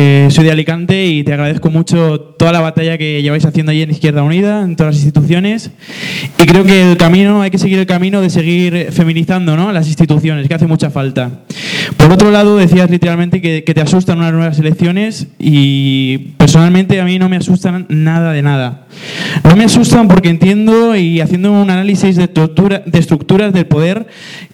[0.00, 3.82] Eh, soy de Alicante y te agradezco mucho toda la batalla que lleváis haciendo allí
[3.82, 5.72] en Izquierda Unida, en todas las instituciones.
[6.38, 9.72] Y creo que el camino, hay que seguir el camino de seguir feminizando ¿no?
[9.72, 11.40] las instituciones, que hace mucha falta.
[11.96, 17.04] Por otro lado, decías literalmente que, que te asustan unas nuevas elecciones y personalmente a
[17.04, 18.86] mí no me asustan nada de nada.
[19.42, 24.06] No me asustan porque entiendo y haciendo un análisis de, de estructuras del poder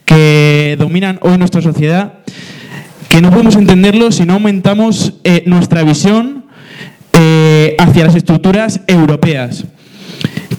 [0.07, 2.15] que dominan hoy nuestra sociedad,
[3.15, 6.47] que no podemos entenderlo si no aumentamos eh, nuestra visión
[7.13, 9.67] eh, hacia las estructuras europeas,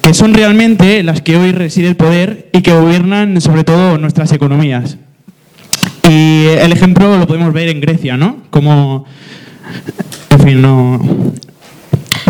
[0.02, 4.32] que son realmente las que hoy reside el poder y que gobiernan sobre todo nuestras
[4.32, 4.98] economías.
[6.10, 8.38] Y el ejemplo lo podemos ver en Grecia, ¿no?
[8.52, 9.04] Como,
[10.30, 11.34] en fin, no...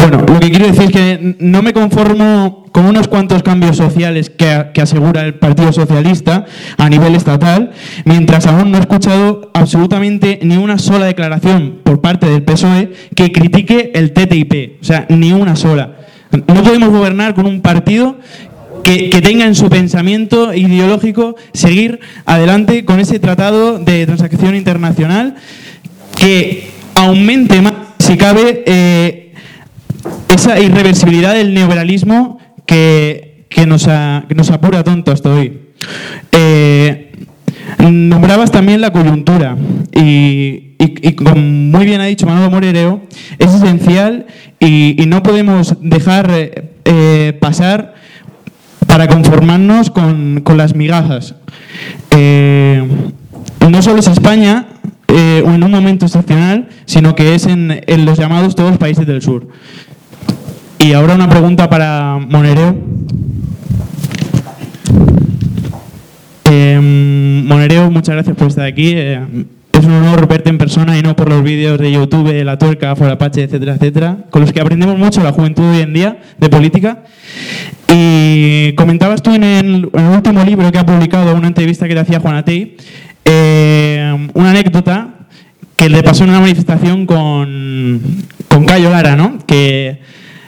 [0.08, 4.30] Bueno, lo que quiero decir es que no me conformo con unos cuantos cambios sociales
[4.30, 6.46] que, asegura el Partido Socialista
[6.78, 7.72] a nivel estatal,
[8.04, 13.32] mientras aún no he escuchado absolutamente ni una sola declaración por parte del PSOE que
[13.32, 14.80] critique el TTIP.
[14.80, 15.96] O sea, ni una sola.
[16.30, 18.20] No podemos gobernar con un partido
[18.84, 25.34] que, que tenga en su pensamiento ideológico seguir adelante con ese tratado de transacción internacional
[26.16, 29.25] que aumente más, si cabe, eh,
[30.34, 35.60] esa irreversibilidad del neoliberalismo que, que nos, ha- que nos apura tonto hasta hoy.
[36.32, 37.12] Eh,
[37.80, 39.58] nombrabas también la coyuntura
[39.94, 43.02] y, y- y como muy bien ha dicho Manuel Morereo,
[43.40, 44.26] es esencial
[44.60, 47.94] y, no podemos dejar eh, eh, pasar
[48.88, 51.36] para conformarnos con, con las migajas.
[53.70, 54.68] No solo es España
[55.08, 59.22] eh, en un momento excepcional, sino que es en, en los llamados todos países del
[59.22, 59.48] sur.
[60.86, 62.76] Y ahora una pregunta para Monereo.
[66.44, 66.80] Eh,
[67.44, 68.94] Monereo, muchas gracias por estar aquí.
[68.96, 69.20] Eh,
[69.74, 72.96] es un honor verte en persona y no por los vídeos de YouTube, La Tuerca,
[72.96, 77.00] Forapache, etcétera, etcétera, con los que aprendemos mucho la juventud hoy en día de política.
[77.92, 82.20] Y comentabas tú en el, último libro que ha publicado, una entrevista que te hacía
[82.20, 82.78] Juan Atei,
[83.26, 85.16] eh, una anécdota
[85.76, 88.02] que le pasó en una manifestación con,
[88.48, 89.40] con Cayo Lara, ¿no?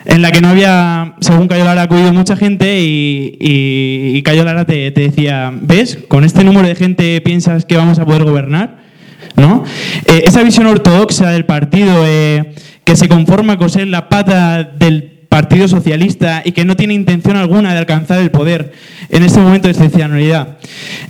[0.07, 4.43] En la que no había, según Cayo Lara, acudido mucha gente y, y, y Cayo
[4.43, 5.99] Lara te, te decía, ¿ves?
[6.07, 8.87] Con este número de gente piensas que vamos a poder gobernar.
[9.35, 9.63] ¿no?
[10.05, 12.53] Eh, esa visión ortodoxa del partido eh,
[12.83, 17.35] que se conforma con ser la pata del Partido Socialista y que no tiene intención
[17.35, 18.71] alguna de alcanzar el poder
[19.09, 20.57] en este momento de excepcionalidad.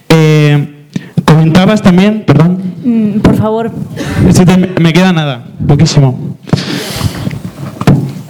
[0.10, 0.86] Eh,
[1.24, 2.62] comentabas también, perdón.
[2.84, 3.72] Mm, por favor.
[4.80, 6.38] Me queda nada, poquísimo.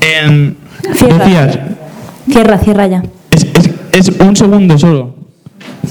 [0.08, 0.54] Em,
[0.96, 1.18] Cierra.
[1.26, 1.60] decías,
[2.30, 3.04] Cierra, cierra ya.
[3.92, 5.16] es un segundo solo.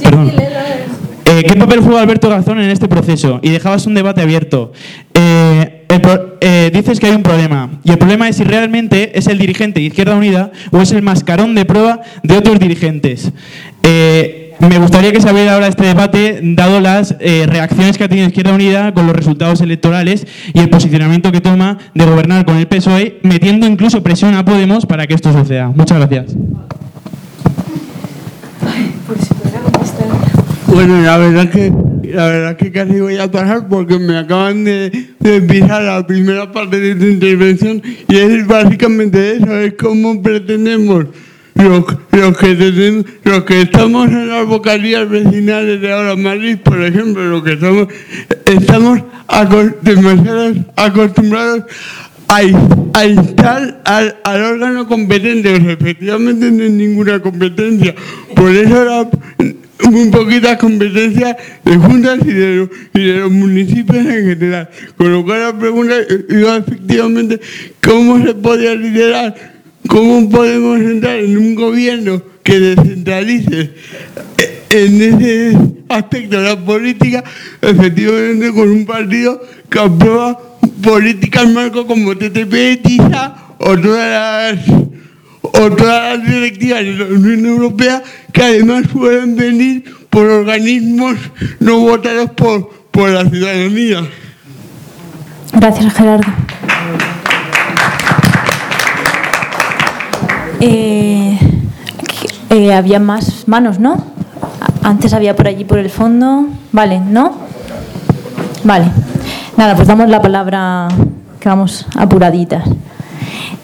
[0.02, 0.32] Perdón.
[1.28, 3.40] Eh, ¿Qué papel juega Alberto Garzón en este proceso?
[3.42, 4.72] Y dejabas un debate abierto.
[5.12, 7.68] Eh, el pro- eh, dices que hay un problema.
[7.82, 11.02] Y el problema es si realmente es el dirigente de Izquierda Unida o es el
[11.02, 13.32] mascarón de prueba de otros dirigentes.
[13.82, 18.08] Eh, me gustaría que se abriera ahora este debate, dado las eh, reacciones que ha
[18.08, 22.56] tenido Izquierda Unida con los resultados electorales y el posicionamiento que toma de gobernar con
[22.56, 25.68] el PSOE, metiendo incluso presión a Podemos para que esto suceda.
[25.68, 26.36] Muchas gracias.
[30.68, 31.72] Bueno, la verdad que
[32.12, 36.50] la verdad que casi voy a parar porque me acaban de, de pisar la primera
[36.52, 41.06] parte de tu intervención y es básicamente eso, es cómo pretendemos
[41.56, 46.82] los, los que tenemos- los que estamos en las vocalías vecinales de ahora Madrid, por
[46.82, 47.88] ejemplo, los que estamos
[48.44, 49.02] estamos
[49.82, 51.64] demasiado acostumbrados
[52.28, 52.40] a,
[52.94, 57.94] a instar al, órgano competente, efectivamente no hay ninguna competencia.
[58.34, 59.08] Por eso la,
[59.90, 64.68] muy poquitas competencias de juntas y de, los- y de los municipios en general.
[64.96, 65.94] Con lo cual la pregunta
[66.28, 67.40] iba efectivamente
[67.84, 69.55] cómo se podía liderar,
[69.88, 73.70] cómo podemos entrar en un gobierno que descentralice
[74.38, 75.58] eh, en ese
[75.88, 77.24] aspecto la política,
[77.60, 79.40] efectivamente con un partido
[79.70, 80.38] que aprueba
[80.82, 84.58] políticas marco como TTP, TISA o todas
[85.58, 88.02] las directivas de la Unión Europea
[88.32, 91.16] que además suelen venir por organismos
[91.60, 94.06] no votados por, por la ciudadanía.
[95.52, 96.32] Gracias, Gerardo.
[100.68, 101.38] Eh,
[102.50, 104.02] eh, había más manos, ¿no?
[104.82, 106.46] Antes había por allí por el fondo.
[106.72, 107.34] Vale, ¿no?
[108.64, 108.86] Vale.
[109.56, 110.88] Nada, pues damos la palabra,
[111.38, 112.64] que vamos apuraditas.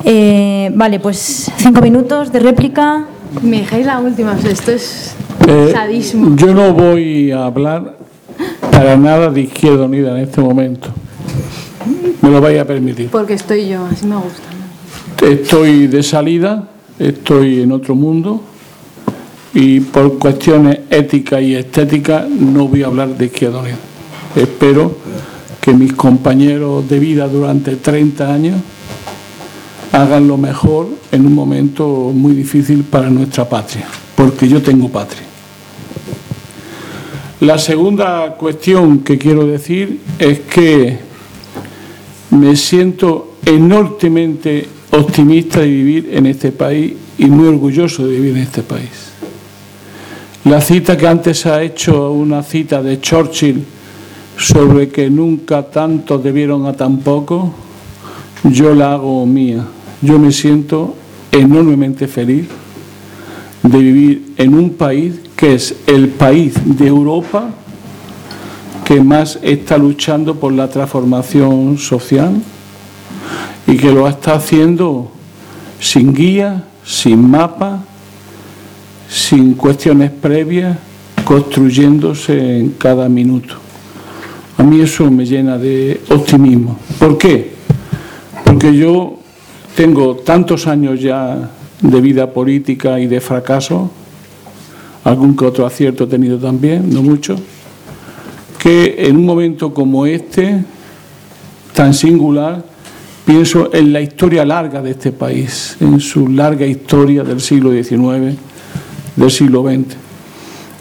[0.05, 3.05] Eh, vale, pues cinco minutos de réplica.
[3.43, 5.15] Me dejáis la última, esto es
[5.49, 6.37] Eh, sadismo.
[6.37, 7.97] yo no voy a hablar
[8.71, 10.89] para nada de Izquierda Unida en este momento.
[12.21, 13.09] Me lo vais a permitir.
[13.11, 15.27] Porque estoy yo, así me gusta.
[15.27, 18.43] Estoy de salida, estoy en otro mundo
[19.55, 23.63] y por cuestiones éticas y estéticas no voy a hablar de Izquierda.
[24.35, 24.97] Espero
[25.61, 28.57] que mis compañeros de vida durante 30 años
[29.93, 33.87] hagan lo mejor en un momento muy difícil para nuestra patria,
[34.17, 35.23] porque yo tengo patria.
[37.41, 40.99] La segunda cuestión que quiero decir es que
[42.31, 48.43] me siento enormemente optimista de vivir en este país y muy orgulloso de vivir en
[48.43, 49.11] este país.
[50.45, 53.65] La cita que antes ha hecho, una cita de Churchill
[54.37, 57.53] sobre que nunca tantos debieron a tan poco,
[58.45, 59.65] yo la hago mía.
[60.01, 60.95] Yo me siento
[61.31, 62.49] enormemente feliz
[63.63, 67.51] de vivir en un país que es el país de Europa
[68.85, 72.43] que más está luchando por la transformación social
[73.67, 75.11] y que lo está haciendo
[75.81, 77.85] sin guía, sin mapa,
[79.09, 80.79] sin cuestiones previas,
[81.25, 83.55] construyéndose en cada minuto.
[84.59, 86.79] A mí eso me llena de optimismo.
[86.99, 87.53] ¿Por qué?
[88.45, 89.19] Porque yo
[89.77, 93.91] tengo tantos años ya de vida política y de fracaso,
[95.05, 97.37] algún que otro acierto he tenido también, no mucho,
[98.59, 100.65] que en un momento como este,
[101.75, 102.65] tan singular,
[103.25, 108.37] pienso en la historia larga de este país, en su larga historia del siglo XIX,
[109.17, 109.97] del siglo XX.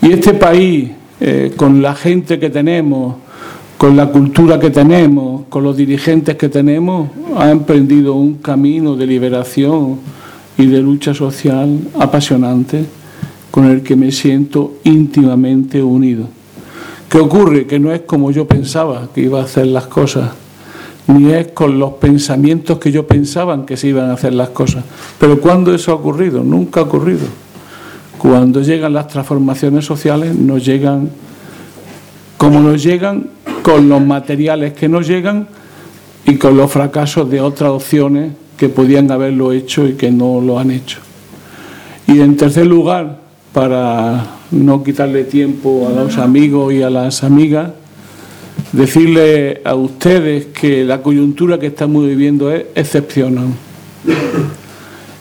[0.02, 3.16] Y este país, eh, con la gente que tenemos,
[3.78, 9.08] con la cultura que tenemos, con los dirigentes que tenemos, ha emprendido un camino de
[9.08, 10.00] liberación
[10.58, 12.86] y de lucha social apasionante
[13.50, 16.28] con el que me siento íntimamente unido.
[17.10, 17.68] ¿Qué ocurre?
[17.68, 20.32] Que no es como yo pensaba que iba a hacer las cosas,
[21.08, 24.84] ni es con los pensamientos que yo pensaba que se iban a hacer las cosas.
[25.20, 26.44] Pero ¿cuándo eso ha ocurrido?
[26.44, 27.26] Nunca ha ocurrido.
[28.18, 31.10] Cuando llegan las transformaciones sociales, nos llegan
[32.42, 33.28] como nos llegan,
[33.62, 35.48] con los materiales que nos llegan
[36.26, 40.58] y con los fracasos de otras opciones que podían haberlo hecho y que no lo
[40.58, 40.98] han hecho.
[42.08, 43.20] Y en tercer lugar,
[43.54, 47.74] para no quitarle tiempo a los amigos y a las amigas,
[48.72, 53.48] decirle a ustedes que la coyuntura que estamos viviendo es excepcional.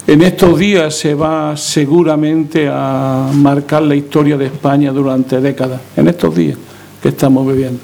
[0.07, 6.09] En estos días se va seguramente a marcar la historia de España durante décadas, en
[6.09, 6.59] estos días
[7.03, 7.79] que estamos viviendo.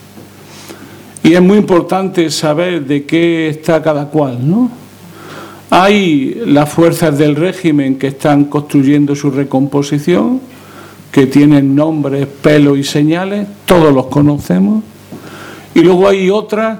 [1.22, 4.70] Y es muy importante saber de qué está cada cual, ¿no?
[5.70, 10.40] Hay las fuerzas del régimen que están construyendo su recomposición,
[11.10, 14.82] que tienen nombres, pelos y señales, todos los conocemos.
[15.76, 16.78] Y luego hay otras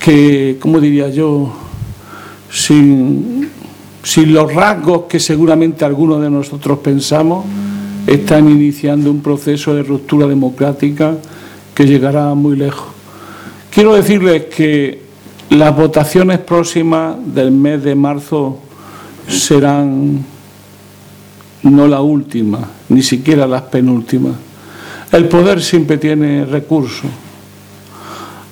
[0.00, 1.52] que, ¿cómo diría yo?
[2.50, 3.50] Sin,
[4.02, 7.44] sin los rasgos que seguramente algunos de nosotros pensamos,
[8.06, 11.18] están iniciando un proceso de ruptura democrática
[11.74, 12.86] que llegará muy lejos.
[13.70, 15.02] Quiero decirles que
[15.50, 18.60] las votaciones próximas del mes de marzo
[19.28, 20.24] serán
[21.64, 24.36] no la última, ni siquiera las penúltimas.
[25.12, 27.10] El poder siempre tiene recursos.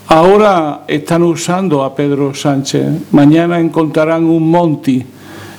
[0.09, 5.05] Ahora están usando a Pedro Sánchez, mañana encontrarán un Monti,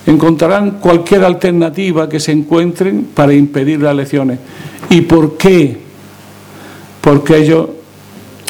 [0.05, 4.39] encontrarán cualquier alternativa que se encuentren para impedir las elecciones.
[4.89, 5.77] ¿Y por qué?
[7.01, 7.67] Porque ellos,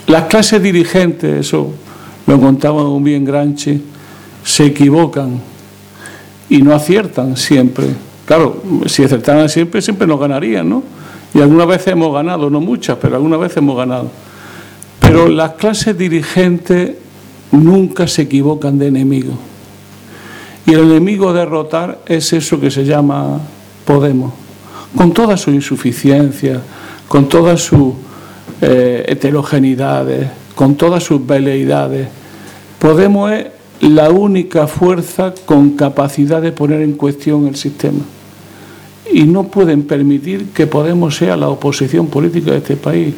[0.05, 1.73] las clases dirigentes, eso
[2.27, 3.81] lo contaba un bien Granchi,
[4.43, 5.41] se equivocan
[6.47, 7.87] y no aciertan siempre.
[8.25, 10.83] Claro, si acertaran siempre, siempre nos ganarían, ¿no?
[11.33, 14.11] Y algunas veces hemos ganado, no muchas, pero algunas veces hemos ganado.
[15.07, 16.91] Pero las clases dirigentes
[17.51, 19.31] nunca se equivocan de enemigo.
[20.65, 23.39] Y el enemigo a derrotar es eso que se llama
[23.85, 24.33] Podemos,
[24.97, 26.59] con todas sus insuficiencias,
[27.07, 27.93] con todas sus
[28.59, 32.09] eh, heterogeneidades, con todas sus veleidades.
[32.77, 33.47] Podemos es
[33.79, 38.03] la única fuerza con capacidad de poner en cuestión el sistema.
[39.13, 43.13] Y no pueden permitir que Podemos sea la oposición política de este país,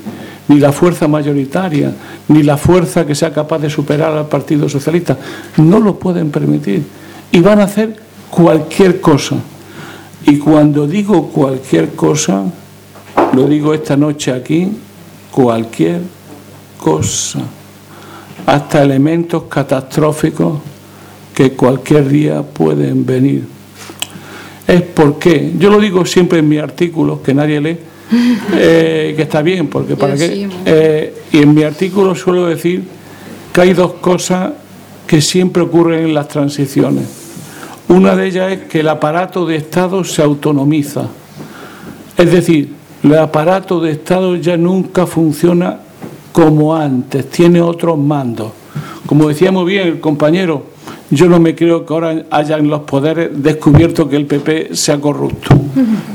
[0.49, 1.93] ni la fuerza mayoritaria,
[2.27, 5.17] ni la fuerza que sea capaz de superar al Partido Socialista.
[5.57, 6.83] No lo pueden permitir.
[7.31, 7.95] Y van a hacer
[8.29, 9.37] cualquier cosa.
[10.25, 12.43] Y cuando digo cualquier cosa,
[13.33, 14.69] lo digo esta noche aquí,
[15.31, 16.01] cualquier
[16.77, 17.39] cosa
[18.45, 20.59] hasta elementos catastróficos
[21.35, 23.45] que cualquier día pueden venir.
[24.67, 27.77] Es porque, yo lo digo siempre en mis artículos, que nadie lee,
[28.53, 30.49] eh, que está bien, porque para qué.
[30.65, 32.83] Eh, y en mi artículo suelo decir
[33.53, 34.51] que hay dos cosas
[35.07, 37.05] que siempre ocurren en las transiciones.
[37.87, 41.07] Una de ellas es que el aparato de Estado se autonomiza.
[42.17, 42.73] Es decir,
[43.03, 45.79] el aparato de Estado ya nunca funciona
[46.31, 48.51] como antes, tiene otros mandos.
[49.07, 50.65] Como decía muy bien el compañero,
[51.11, 55.55] yo no me creo que ahora hayan los poderes descubierto que el PP sea corrupto.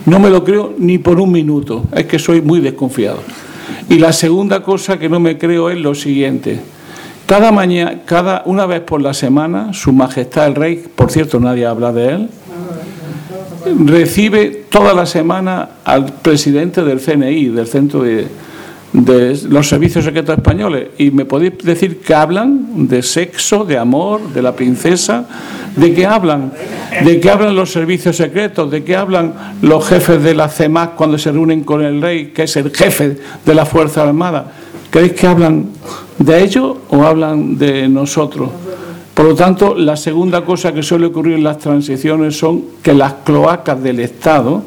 [0.07, 3.19] No me lo creo ni por un minuto, es que soy muy desconfiado.
[3.89, 6.61] Y la segunda cosa que no me creo es lo siguiente.
[7.27, 11.67] Cada mañana, cada una vez por la semana, Su Majestad el Rey, por cierto, nadie
[11.67, 12.29] habla de él,
[13.87, 18.27] recibe toda la semana al presidente del CNI, del Centro de,
[18.95, 24.33] de los servicios secretos españoles y me podéis decir que hablan de sexo, de amor,
[24.33, 25.27] de la princesa,
[25.75, 26.53] de qué hablan,
[27.05, 31.19] de qué hablan los servicios secretos, de qué hablan los jefes de la CEMAC cuando
[31.19, 34.53] se reúnen con el rey, que es el jefe de la Fuerza Armada.
[34.91, 35.71] ¿Creéis que hablan
[36.19, 38.49] de ellos o hablan de nosotros?
[39.13, 43.15] Por lo tanto, la segunda cosa que suele ocurrir en las transiciones son que las
[43.25, 44.63] cloacas del Estado,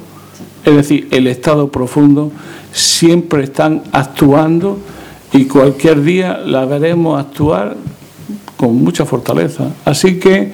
[0.68, 2.32] es decir, el Estado profundo,
[2.74, 4.78] siempre están actuando
[5.32, 7.78] y cualquier día la veremos actuar
[8.58, 9.70] con mucha fortaleza.
[9.86, 10.52] Así que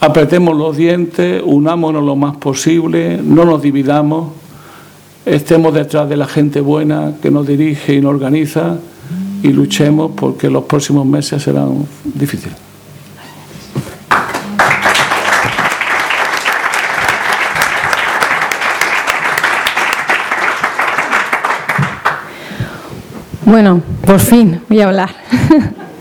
[0.00, 4.32] apretemos los dientes, unámonos lo más posible, no nos dividamos,
[5.26, 8.78] estemos detrás de la gente buena que nos dirige y nos organiza
[9.42, 12.71] y luchemos porque los próximos meses serán difíciles.
[23.52, 25.10] Bueno, por fin voy a hablar.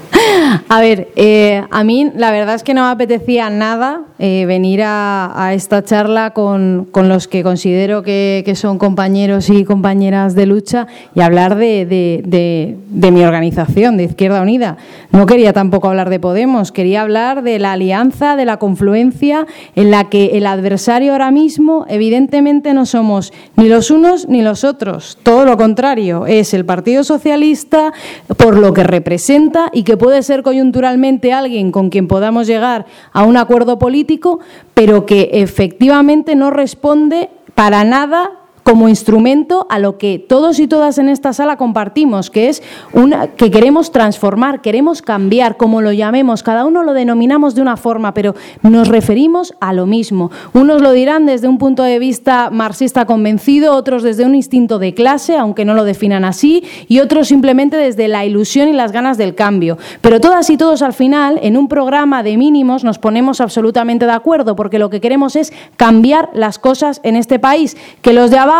[0.69, 4.81] A ver, eh, a mí la verdad es que no me apetecía nada eh, venir
[4.83, 10.87] a, esta charla con, con los que considero que, son compañeros y compañeras de lucha
[11.15, 14.77] y hablar de- de mi organización, de Izquierda Unida.
[15.11, 19.91] No quería tampoco hablar de Podemos, quería hablar de la alianza, de la confluencia en
[19.91, 25.17] la que el adversario ahora mismo evidentemente no somos ni los unos ni los otros,
[25.23, 27.91] todo lo contrario, es el Partido Socialista
[28.37, 33.23] por lo que representa y que puede ser coyunturalmente alguien con quien podamos llegar a
[33.23, 34.39] un acuerdo político,
[34.73, 40.97] pero que efectivamente no responde para nada como instrumento a lo que todos y todas
[40.97, 42.61] en esta sala compartimos, que es
[42.93, 47.77] una, que queremos transformar, queremos cambiar, como lo llamemos, cada uno lo denominamos de una
[47.77, 50.31] forma, pero nos referimos a lo mismo.
[50.53, 54.93] Unos lo dirán desde un punto de vista marxista convencido, otros desde un instinto de
[54.93, 59.17] clase, aunque no lo definan así, y otros simplemente desde la ilusión y las ganas
[59.17, 59.77] del cambio.
[60.01, 64.11] Pero todas y todos al final, en un programa de mínimos, nos ponemos absolutamente de
[64.11, 68.37] acuerdo, porque lo que queremos es cambiar las cosas en este país, que los de
[68.37, 68.50] abajo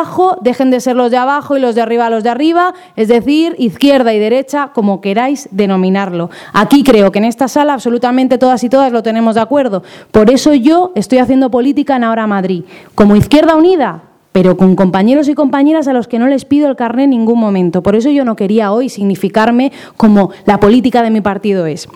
[0.41, 3.55] dejen de ser los de abajo y los de arriba los de arriba, es decir,
[3.57, 6.30] izquierda y derecha, como queráis denominarlo.
[6.53, 9.84] Aquí creo que en esta sala absolutamente todas y todas lo tenemos de acuerdo.
[10.11, 12.63] Por eso yo estoy haciendo política en Ahora Madrid,
[12.95, 16.76] como Izquierda Unida, pero con compañeros y compañeras a los que no les pido el
[16.76, 17.84] carné en ningún momento.
[17.84, 21.88] Por eso yo no quería hoy significarme como la política de mi partido es.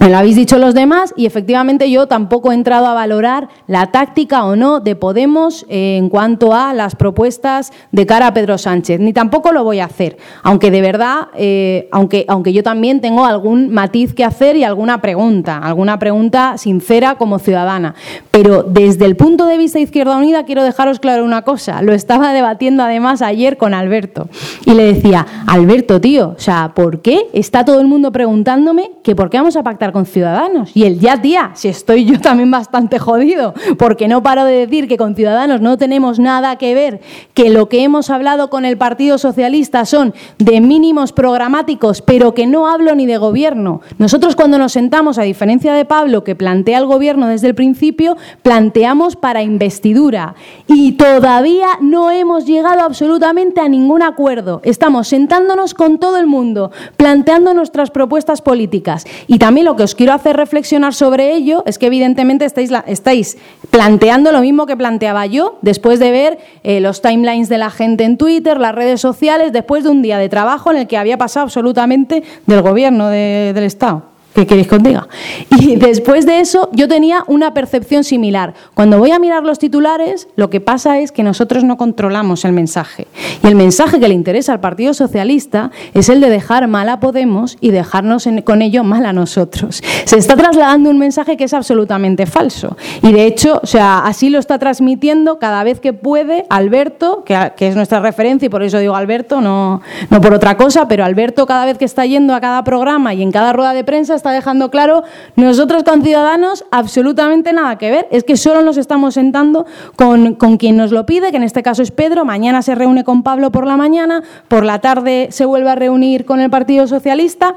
[0.00, 3.90] Me lo habéis dicho los demás y efectivamente yo tampoco he entrado a valorar la
[3.90, 8.58] táctica o no de Podemos eh, en cuanto a las propuestas de cara a Pedro
[8.58, 13.00] Sánchez, ni tampoco lo voy a hacer, aunque de verdad, eh, aunque, aunque yo también
[13.00, 17.94] tengo algún matiz que hacer y alguna pregunta, alguna pregunta sincera como ciudadana.
[18.30, 21.92] Pero desde el punto de vista de Izquierda Unida quiero dejaros claro una cosa, lo
[21.92, 24.28] estaba debatiendo además ayer con Alberto.
[24.64, 29.16] Y le decía, Alberto, tío, o sea, ¿por qué está todo el mundo preguntándome que
[29.16, 30.70] por qué vamos a pactar con Ciudadanos?
[30.74, 34.88] Y él, ya tía, si estoy yo también bastante jodido, porque no paro de decir
[34.88, 37.00] que con Ciudadanos no tenemos nada que ver,
[37.34, 42.46] que lo que hemos hablado con el Partido Socialista son de mínimos programáticos, pero que
[42.46, 43.80] no hablo ni de gobierno.
[43.98, 48.16] Nosotros cuando nos sentamos, a diferencia de Pablo, que plantea el gobierno desde el principio,
[48.42, 50.34] planteamos para investidura.
[50.66, 54.60] Y todavía no hemos llegado absolutamente a ningún acuerdo.
[54.64, 59.06] Estamos sentándonos con todo el mundo, planteando nuestras propuestas políticas.
[59.26, 62.84] Y también lo que os quiero hacer reflexionar sobre ello es que evidentemente estáis, la-
[62.86, 63.36] estáis
[63.70, 68.04] planteando lo mismo que planteaba yo después de ver eh, los timelines de la gente
[68.04, 71.18] en Twitter, las redes sociales, después de un día de trabajo en el que había
[71.18, 74.02] pasado absolutamente del gobierno de- del Estado.
[74.38, 75.08] ¿Qué queréis que os diga?
[75.50, 78.54] Y después de eso yo tenía una percepción similar.
[78.74, 82.52] Cuando voy a mirar los titulares, lo que pasa es que nosotros no controlamos el
[82.52, 83.08] mensaje.
[83.42, 87.00] Y el mensaje que le interesa al Partido Socialista es el de dejar mal a
[87.00, 89.82] Podemos y dejarnos con ello mal a nosotros.
[90.04, 92.76] Se está trasladando un mensaje que es absolutamente falso.
[93.02, 97.36] Y de hecho, o sea, así lo está transmitiendo cada vez que puede Alberto, que,
[97.56, 101.04] que es nuestra referencia y por eso digo Alberto, no, no por otra cosa, pero
[101.04, 104.14] Alberto cada vez que está yendo a cada programa y en cada rueda de prensa
[104.14, 105.04] está dejando claro,
[105.36, 110.56] nosotros con Ciudadanos absolutamente nada que ver, es que solo nos estamos sentando con, con
[110.56, 113.50] quien nos lo pide, que en este caso es Pedro, mañana se reúne con Pablo
[113.50, 117.54] por la mañana, por la tarde se vuelve a reunir con el Partido Socialista.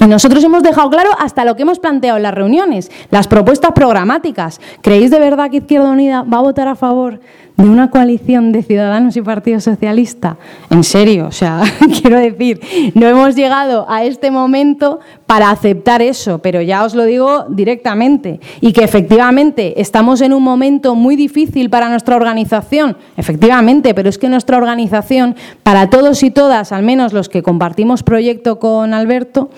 [0.00, 3.72] Y nosotros hemos dejado claro hasta lo que hemos planteado en las reuniones, las propuestas
[3.72, 4.60] programáticas.
[4.82, 7.20] ¿Creéis de verdad que Izquierda Unida va a votar a favor
[7.56, 10.36] de una coalición de Ciudadanos y Partido Socialista?
[10.70, 11.62] En serio, o sea,
[12.00, 12.60] quiero decir,
[12.94, 18.40] no hemos llegado a este momento para aceptar eso, pero ya os lo digo directamente.
[18.60, 24.18] Y que efectivamente estamos en un momento muy difícil para nuestra organización, efectivamente, pero es
[24.18, 29.50] que nuestra organización, para todos y todas, al menos los que compartimos proyecto con Alberto,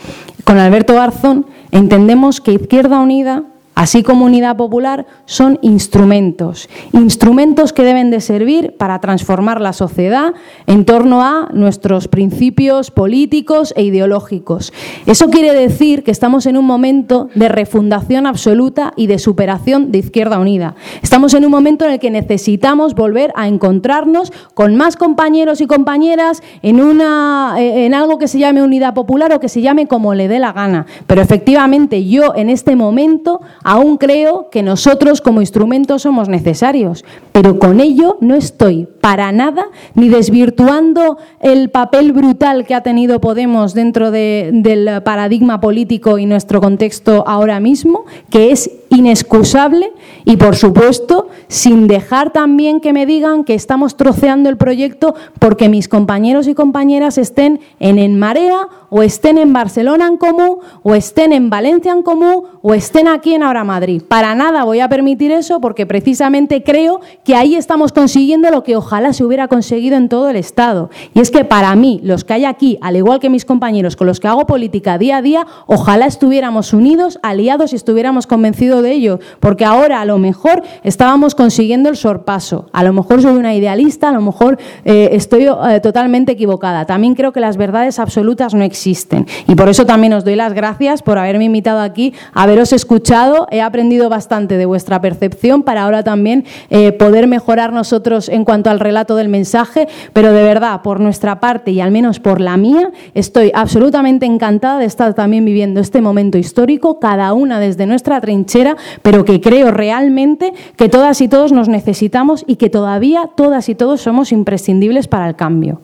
[0.44, 3.44] con Alberto Garzón, entendemos que Izquierda Unida
[3.78, 6.68] así como Unidad Popular, son instrumentos.
[6.92, 10.34] Instrumentos que deben de servir para transformar la sociedad
[10.66, 14.72] en torno a nuestros principios políticos e ideológicos.
[15.06, 19.98] Eso quiere decir que estamos en un momento de refundación absoluta y de superación de
[19.98, 20.74] Izquierda Unida.
[21.00, 25.68] Estamos en un momento en el que necesitamos volver a encontrarnos con más compañeros y
[25.68, 29.86] compañeras en, una, eh, en algo que se llame Unidad Popular o que se llame
[29.86, 30.86] como le dé la gana.
[31.06, 33.40] Pero efectivamente yo en este momento
[33.70, 39.66] aún creo que nosotros como instrumentos somos necesarios, pero con ello no estoy para nada
[39.94, 46.24] ni desvirtuando el papel brutal que ha tenido Podemos dentro de- del paradigma político y
[46.24, 49.92] nuestro contexto ahora mismo, que es inexcusable
[50.24, 55.68] y, por supuesto, sin dejar también que me digan que estamos troceando el proyecto porque
[55.68, 60.94] mis compañeros y compañeras estén en En Marea o estén en Barcelona en Comú o
[60.94, 64.02] estén en Valencia en Comú o estén aquí en Ahora Madrid.
[64.06, 68.76] Para nada voy a permitir eso porque precisamente creo que ahí estamos consiguiendo lo que
[68.76, 70.90] ojalá se hubiera conseguido en todo el Estado.
[71.14, 74.06] Y es que para mí, los que hay aquí, al igual que mis compañeros con
[74.06, 78.92] los que hago política día a día, ojalá estuviéramos unidos, aliados y estuviéramos convencidos de
[78.92, 82.66] ello, porque ahora a lo mejor estábamos consiguiendo el sorpaso.
[82.72, 86.86] A lo mejor soy una idealista, a lo mejor eh, estoy eh, totalmente equivocada.
[86.86, 89.26] También creo que las verdades absolutas no existen.
[89.46, 93.46] Y por eso también os doy las gracias por haberme invitado aquí, haberos escuchado.
[93.50, 98.70] He aprendido bastante de vuestra percepción para ahora también eh, poder mejorar nosotros en cuanto
[98.70, 99.88] al relato del mensaje.
[100.12, 104.78] Pero de verdad, por nuestra parte y al menos por la mía, estoy absolutamente encantada
[104.78, 108.67] de estar también viviendo este momento histórico, cada una desde nuestra trinchera,
[109.02, 113.74] pero que creo realmente que todas y todos nos necesitamos y que todavía todas y
[113.74, 115.80] todos somos imprescindibles para el cambio.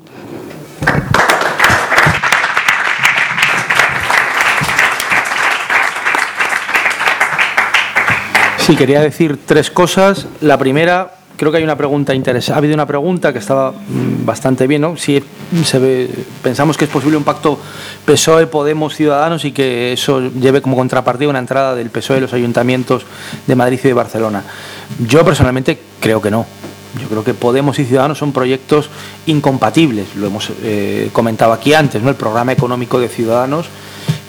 [8.64, 10.26] Sí, quería decir tres cosas.
[10.40, 12.54] La primera, creo que hay una pregunta interesante.
[12.54, 14.96] Ha habido una pregunta que estaba mm, bastante bien, ¿no?
[14.96, 15.22] Si
[15.62, 16.10] se ve,
[16.42, 17.58] pensamos que es posible un pacto
[18.04, 22.32] PSOE, Podemos, Ciudadanos y que eso lleve como contrapartida una entrada del PSOE en los
[22.32, 23.04] ayuntamientos
[23.46, 24.42] de Madrid y de Barcelona.
[25.06, 26.46] Yo personalmente creo que no.
[27.00, 28.88] Yo creo que Podemos y Ciudadanos son proyectos
[29.26, 32.08] incompatibles, lo hemos eh, comentado aquí antes, ¿no?
[32.08, 33.66] El programa económico de Ciudadanos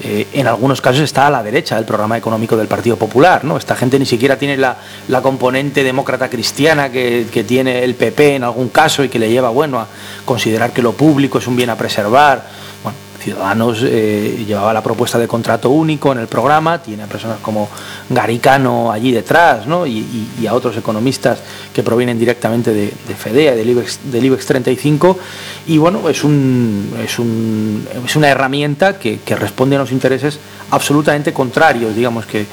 [0.07, 3.43] eh, en algunos casos está a la derecha del programa económico del Partido Popular.
[3.43, 3.57] ¿no?
[3.57, 4.77] Esta gente ni siquiera tiene la,
[5.23, 9.49] componente demócrata cristiana que, que, tiene el PP en algún caso y que le lleva
[9.49, 9.87] bueno, a
[10.23, 12.45] considerar que lo público es un bien a preservar.
[12.83, 17.39] Bueno, Ciudadanos eh, llevaba la propuesta de contrato único en el programa, tiene a personas
[17.41, 17.67] como
[18.07, 19.87] Garicano allí detrás ¿no?
[19.87, 21.39] y, a otros economistas
[21.73, 25.17] que provienen directamente de, FEDEA, del IBEX, del IBEX 35.
[25.67, 30.39] Y bueno, es, un, es, un, es una herramienta que, responde a los intereses
[30.71, 32.45] absolutamente contrarios, digamos que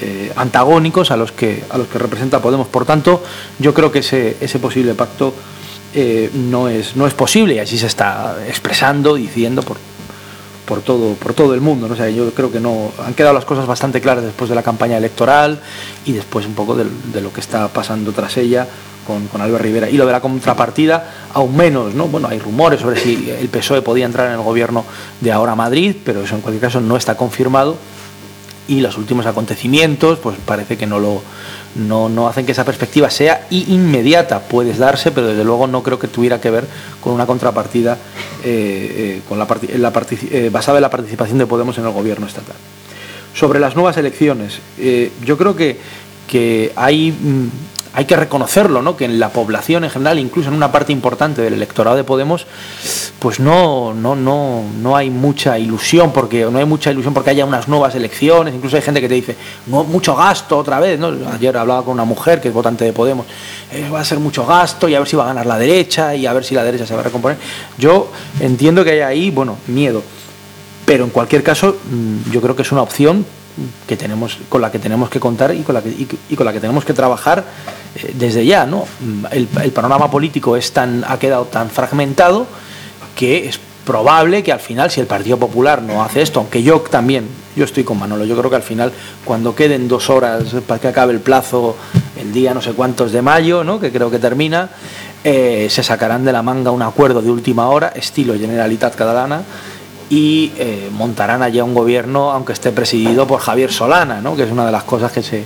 [0.00, 2.66] eh, antagónicos a los, que, a los que representa Podemos.
[2.68, 3.22] Por tanto,
[3.58, 5.34] yo creo que ese, ese posible pacto
[5.94, 9.76] eh, no, es, no es posible y así se está expresando, diciendo por,
[10.64, 11.86] por todo, por todo el mundo.
[11.86, 11.94] ¿no?
[11.94, 14.96] O yo creo que no han quedado las cosas bastante claras después de la campaña
[14.96, 15.60] electoral
[16.04, 18.66] y después un poco de, lo que está pasando tras ella
[19.04, 19.90] con, Albert Rivera.
[19.90, 22.06] Y lo de la contrapartida, aún menos, ¿no?
[22.06, 24.84] Bueno, hay rumores sobre si el PSOE podía entrar en el gobierno
[25.20, 27.76] de ahora Madrid, pero eso en cualquier caso no está confirmado.
[28.66, 31.20] Y los últimos acontecimientos, pues parece que no lo,
[31.74, 34.40] no, no hacen que esa perspectiva sea inmediata.
[34.40, 36.64] Puedes darse, pero desde luego no creo que tuviera que ver
[37.00, 37.98] con una contrapartida
[38.44, 42.56] eh, eh, con la, eh, basada en la participación de Podemos en el gobierno estatal.
[43.34, 44.60] Sobre las nuevas elecciones,
[45.24, 45.76] yo creo que,
[46.28, 47.48] que hay mm,
[47.94, 48.96] hay que reconocerlo, ¿no?
[48.96, 52.44] que en la población en general, incluso en una parte importante del electorado de Podemos,
[53.20, 57.44] pues no, no, no, no hay mucha ilusión, porque no hay mucha ilusión porque haya
[57.44, 61.12] unas nuevas elecciones, incluso hay gente que te dice, no, mucho gasto otra vez, ¿no?
[61.32, 63.26] Ayer hablaba con una mujer que es votante de Podemos,
[63.70, 66.16] eh, va a ser mucho gasto y a ver si va a ganar la derecha
[66.16, 67.38] y a ver si la derecha se va a recomponer.
[67.78, 68.10] Yo
[68.40, 70.02] entiendo que hay ahí, bueno, miedo.
[70.84, 73.24] Pero en cualquier caso, mm, yo creo que es una opción
[73.86, 76.52] que tenemos, con la que tenemos que contar y con la que, y, con la
[76.52, 77.44] que tenemos que trabajar
[77.96, 78.66] eh, desde ya.
[78.66, 78.86] ¿no?
[79.30, 82.46] El, panorama político es tan, ha quedado tan fragmentado
[83.14, 86.80] que es probable que al final, si el Partido Popular no hace esto, aunque yo
[86.80, 88.92] también, yo estoy con Manolo, yo creo que al final,
[89.24, 91.76] cuando queden dos horas para que acabe el plazo,
[92.18, 93.78] el día no sé cuántos de mayo, ¿no?
[93.78, 94.70] que creo que termina,
[95.22, 99.42] eh, se sacarán de la manga un acuerdo de última hora, estilo Generalitat Catalana,
[100.10, 104.36] y eh, montarán allá un gobierno, aunque esté presidido por Javier Solana, ¿no?
[104.36, 105.44] que es una de las cosas que se,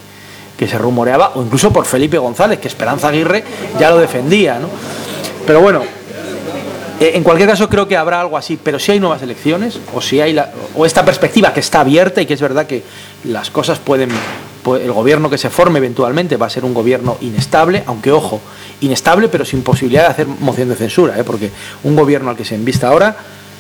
[0.57, 3.45] que se rumoreaba, o incluso por Felipe González, que Esperanza Aguirre
[3.79, 4.59] ya lo defendía.
[4.59, 4.69] ¿no?
[5.47, 5.83] Pero bueno,
[7.01, 10.01] eh, en cualquier caso creo que habrá algo así, pero si hay nuevas elecciones, o
[10.01, 12.83] si hay la, o esta perspectiva que está abierta y que es verdad que
[13.25, 17.85] las cosas pueden, el gobierno que se forme eventualmente va a ser un gobierno inestable,
[17.87, 18.41] aunque ojo,
[18.81, 21.23] inestable pero sin posibilidad de hacer moción de censura, ¿eh?
[21.23, 21.53] porque
[21.85, 23.17] un gobierno al que se envista ahora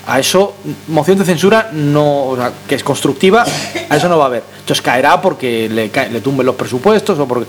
[0.08, 0.54] a eso,
[0.86, 2.34] moción de censura no,
[2.66, 3.44] que es constructiva,
[3.90, 4.42] a eso no va a haber.
[4.60, 7.46] Entonces caerá porque le, le tumben los presupuestos, o porque,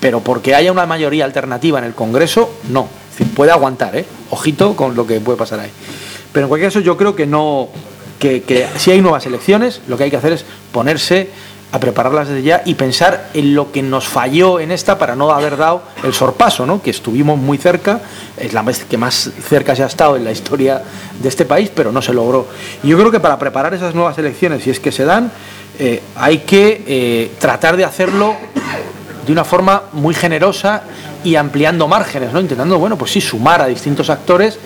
[0.00, 2.88] pero porque haya una mayoría alternativa en el Congreso, no.
[3.36, 4.06] puede aguantar, ¿eh?
[4.30, 5.70] Ojito con lo que puede pasar ahí.
[6.32, 7.68] Pero en cualquier caso, yo creo que no,
[8.18, 11.28] que, que si hay nuevas elecciones, lo que hay que hacer es ponerse
[11.70, 15.30] a prepararlas desde ya y pensar en lo que nos falló en esta para no
[15.30, 16.80] haber dado el sorpaso, ¿no?
[16.80, 18.00] que estuvimos muy cerca,
[18.36, 20.82] es la vez que más cerca se ha estado en la historia
[21.20, 22.46] de este país, pero no se logró.
[22.82, 25.30] Y yo creo que para preparar esas nuevas elecciones, si es que se dan,
[25.78, 28.34] eh, hay que eh, tratar de hacerlo
[29.26, 30.82] de una forma muy generosa
[31.22, 32.40] y ampliando márgenes, ¿no?
[32.40, 34.58] Intentando, bueno, pues sí, sumar a distintos actores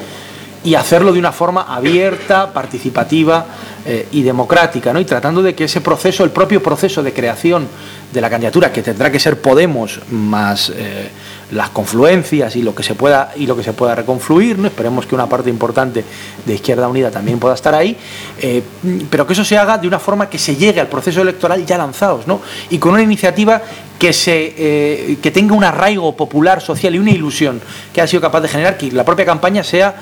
[0.65, 3.47] y hacerlo de una forma abierta, participativa
[3.85, 5.01] eh, y democrática, ¿no?
[5.01, 7.67] Y tratando de que ese proceso, el propio proceso de creación
[8.13, 11.11] de la candidatura, que tendrá que ser Podemos más eh,
[11.53, 14.67] las confluencias y lo que se pueda y lo que se pueda reconfluir, ¿no?
[14.67, 16.05] Esperemos que una parte importante
[16.45, 17.97] de Izquierda Unida también pueda estar ahí,
[18.41, 18.63] eh,
[19.11, 21.79] pero que eso se haga de una forma que se llegue al proceso electoral ya
[21.79, 22.41] lanzados, ¿no?
[22.71, 23.63] Y con una iniciativa
[23.99, 27.61] que se que tenga un arraigo popular, social y una ilusión
[27.93, 29.95] que ha sido capaz de generar que la propia campaña sea,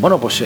[0.00, 0.42] bueno, pues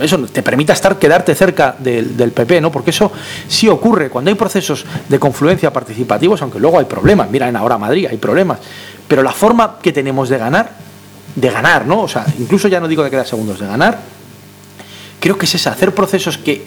[0.00, 2.72] eso te permita estar, quedarte cerca del, del, PP, ¿no?
[2.72, 3.12] Porque eso
[3.46, 7.30] sí ocurre cuando hay procesos de confluencia participativos, aunque luego hay problemas.
[7.30, 8.58] Mira, ahora Madrid hay problemas.
[9.08, 10.70] Pero la forma que tenemos de ganar,
[11.34, 12.02] de ganar, ¿no?
[12.02, 13.98] O sea, incluso ya no digo de quedar segundos, de ganar,
[15.20, 16.64] creo que es esa, hacer procesos que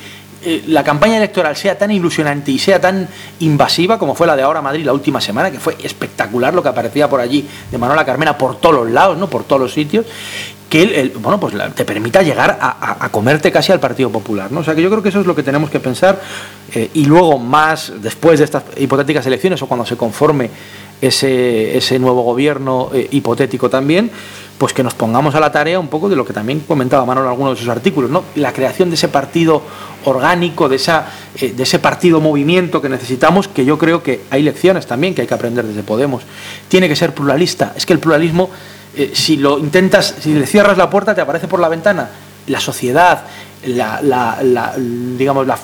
[0.48, 3.08] eh, la campaña electoral sea tan ilusionante y sea tan
[3.40, 6.70] invasiva como fue la de ahora Madrid la última semana, que fue espectacular lo que
[6.70, 9.28] aparecía por allí de Manuela Carmena por todos los lados, ¿no?
[9.28, 10.06] Por todos los sitios,
[10.76, 14.52] que bueno, pues te permita llegar a, comerte casi al Partido Popular.
[14.52, 14.60] ¿no?
[14.60, 16.22] O sea que yo creo que eso es lo que tenemos que pensar
[16.74, 20.50] eh, y luego más después de estas hipotéticas elecciones o cuando se conforme
[21.02, 24.12] ese, nuevo gobierno eh, hipotético también,
[24.58, 27.26] pues que nos pongamos a la tarea un poco de lo que también comentaba Manuel
[27.26, 28.24] en algunos de sus artículos, ¿no?
[28.36, 29.62] la creación de ese partido
[30.04, 31.08] orgánico, de, esa,
[31.40, 35.22] eh, de ese partido movimiento que necesitamos, que yo creo que hay lecciones también que
[35.22, 36.24] hay que aprender desde Podemos.
[36.68, 37.74] Tiene que ser pluralista.
[37.78, 38.50] Es que el pluralismo
[38.96, 42.10] eh, si lo intentas, si le cierras la puerta, te aparece por la ventana
[42.48, 43.24] la sociedad,
[43.66, 44.74] la,
[45.18, 45.60] digamos, las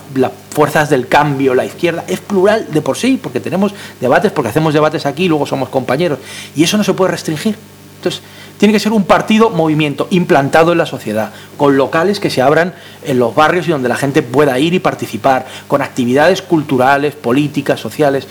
[0.49, 4.74] fuerzas del cambio, la izquierda, es plural de por sí, porque tenemos debates, porque hacemos
[4.74, 6.20] debates aquí luego somos compañeros.
[6.56, 7.56] Y eso no se puede restringir.
[7.98, 8.22] Entonces,
[8.58, 12.74] tiene que ser un partido movimiento implantado en la sociedad, con locales que se abran
[13.03, 17.80] en los barrios y donde la gente pueda ir y participar, con actividades culturales, políticas,
[17.80, 18.28] sociales.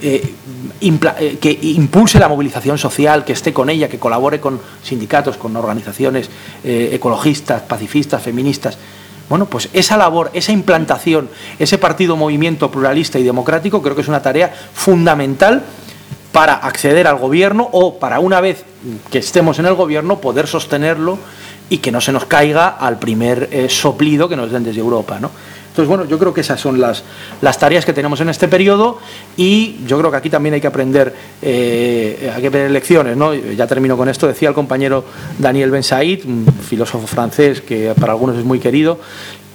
[0.00, 0.34] Eh,
[0.80, 6.30] que impulse la movilización social, que esté con ella, que colabore con sindicatos, con organizaciones
[6.64, 8.78] eh, ecologistas, pacifistas, feministas.
[9.28, 11.28] Bueno, pues esa labor, esa implantación,
[11.58, 15.64] ese partido movimiento pluralista y democrático, creo que es una tarea fundamental
[16.32, 18.64] para acceder al gobierno o para una vez
[19.10, 21.18] que estemos en el gobierno poder sostenerlo
[21.70, 25.18] y que no se nos caiga al primer eh, soplido que nos den desde Europa,
[25.20, 25.30] ¿no?
[25.78, 27.04] Entonces, bueno, yo creo que esas son las,
[27.40, 28.98] las tareas que tenemos en este periodo
[29.36, 33.32] y yo creo que aquí también hay que aprender, eh, hay que aprender lecciones, ¿no?
[33.32, 35.04] Ya termino con esto, decía el compañero
[35.38, 38.98] Daniel Ben Said, un filósofo francés que para algunos es muy querido,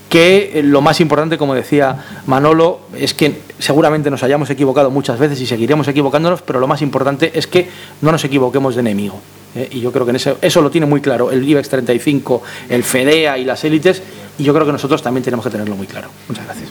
[0.08, 5.42] que lo más importante, como decía Manolo, es que seguramente nos hayamos equivocado muchas veces
[5.42, 7.68] y seguiremos equivocándonos, pero lo más importante es que
[8.02, 9.20] no nos equivoquemos de enemigo.
[9.56, 9.68] ¿eh?
[9.72, 12.84] Y yo creo que en eso, eso lo tiene muy claro el IBEX 35, el
[12.84, 14.02] FEDEA y las élites,
[14.38, 16.10] y yo creo que nosotros también tenemos que tenerlo muy claro.
[16.28, 16.70] Muchas gracias.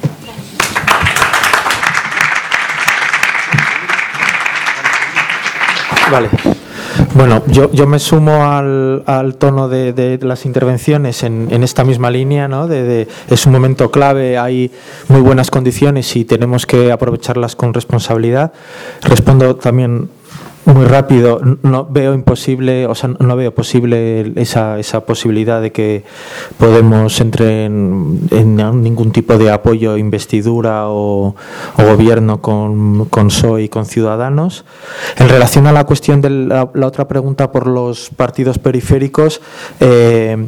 [6.10, 6.28] Vale.
[7.14, 11.84] Bueno, yo, yo me sumo al, al tono de, de, las intervenciones en, en, esta
[11.84, 12.66] misma línea, ¿no?
[12.66, 14.70] De, es un momento clave, hay
[15.08, 18.52] muy buenas condiciones y tenemos que aprovecharlas con responsabilidad.
[19.02, 20.08] Respondo también
[20.64, 26.04] muy rápido, no veo imposible, o sea, no veo posible esa, esa posibilidad de que
[26.58, 31.34] Podemos entre en, en ningún tipo de apoyo, investidura o,
[31.76, 34.64] gobierno con, con PSOE y con Ciudadanos.
[35.18, 39.40] En relación a la cuestión de la, la otra pregunta por los partidos periféricos,
[39.80, 40.46] eh,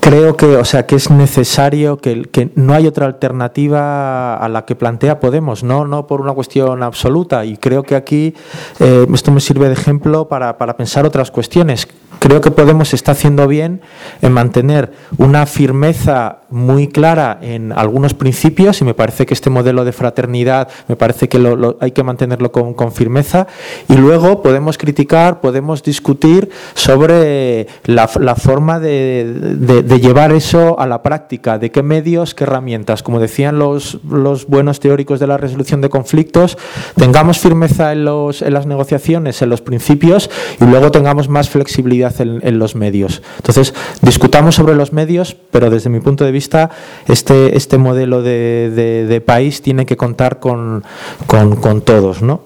[0.00, 4.74] creo que o sea que es necesario que, no hay otra alternativa a la que
[4.74, 7.44] plantea Podemos no no por una cuestión absoluta.
[7.44, 8.34] Y creo que aquí
[8.80, 11.88] eh, esto me sirve de ejemplo para, para pensar otras cuestiones
[12.18, 13.82] creo que Podemos está haciendo bien
[14.20, 19.84] en mantener una firmeza muy clara en algunos principios y me parece que este modelo
[19.84, 21.38] de fraternidad me parece que
[21.80, 23.46] hay que mantenerlo con, firmeza
[23.88, 31.58] y luego podemos criticar, podemos discutir sobre la, forma de, llevar eso a la práctica,
[31.58, 33.02] de qué medios, qué herramientas.
[33.02, 36.56] Como decían los, los buenos teóricos de la resolución de conflictos,
[36.96, 40.30] tengamos firmeza en, los, en las negociaciones, en los principios
[40.60, 43.22] y luego tengamos más flexibilidad en, los medios.
[43.36, 46.70] Entonces, discutamos sobre los medios, pero desde mi punto de vista,
[47.06, 50.84] este, este modelo de, país tiene que contar con,
[51.26, 52.42] con, todos, ¿no?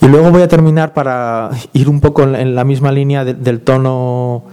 [0.00, 3.60] Y luego voy a terminar para ir un poco en, la misma línea de, del
[3.60, 4.44] tono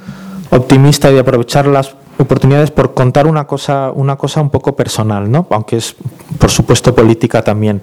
[0.50, 5.48] optimista y aprovechar las oportunidades por contar una cosa, una cosa un poco personal, ¿no?
[5.50, 5.96] aunque es,
[6.38, 7.82] por supuesto, política también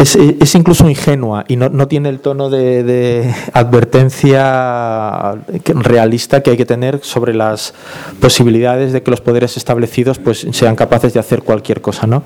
[0.00, 5.34] es, es incluso ingenua y no, no tiene el tono de, advertencia
[5.66, 7.74] realista que hay que tener sobre las
[8.20, 12.06] posibilidades de que los poderes establecidos pues, sean capaces de hacer cualquier cosa.
[12.06, 12.22] ¿no?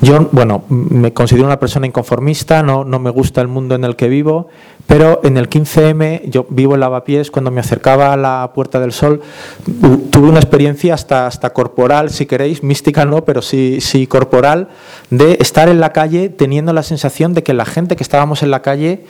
[0.00, 3.96] Yo, bueno, me considero una persona inconformista, no, no me gusta el mundo en el
[3.96, 4.48] que vivo,
[4.86, 8.92] pero en el 15M, yo vivo en Lavapiés, cuando me acercaba a la Puerta del
[8.92, 9.22] Sol,
[10.10, 14.68] tuve una experiencia hasta, hasta corporal, si queréis, mística no, pero sí, sí corporal,
[15.10, 18.50] de estar en la calle teniendo la sensación de que la gente que estábamos en
[18.50, 19.04] la calle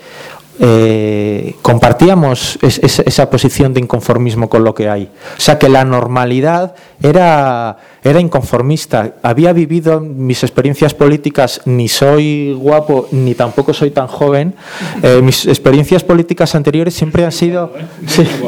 [0.61, 5.11] eh, compartíamos esa posición de inconformismo con lo que hay.
[5.37, 9.15] O sea, que la normalidad era, era inconformista.
[9.23, 14.55] Había vivido mis experiencias políticas, ni soy guapo, ni tampoco soy tan joven.
[15.03, 17.73] Eh, mis experiencias políticas anteriores siempre han sido...
[18.07, 18.27] Sí.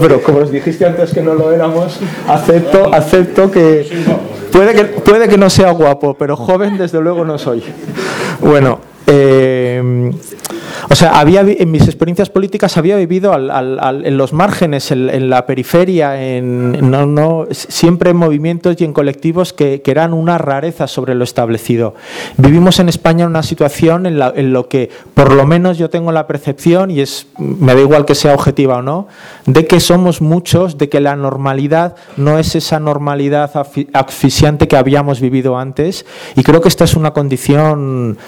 [0.00, 1.98] Pero como os dijiste antes que no lo éramos,
[2.28, 3.86] acepto, acepto que...
[4.50, 7.62] Puede que, puede que no sea guapo, pero joven desde luego no soy.
[8.40, 10.10] Bueno, eh,
[10.90, 16.22] o sea, había, en mis experiencias políticas había vivido en los márgenes, en, la periferia,
[16.22, 21.22] en, no, no, siempre en movimientos y en colectivos que, eran una rareza sobre lo
[21.22, 21.94] establecido.
[22.36, 26.26] Vivimos en España una situación en, en, lo que, por lo menos yo tengo la
[26.26, 29.06] percepción, y es, me da igual que sea objetiva o no,
[29.46, 33.52] de que somos muchos, de que la normalidad no es esa normalidad
[33.92, 38.18] asfixiante que habíamos vivido antes, y creo que esta es una condición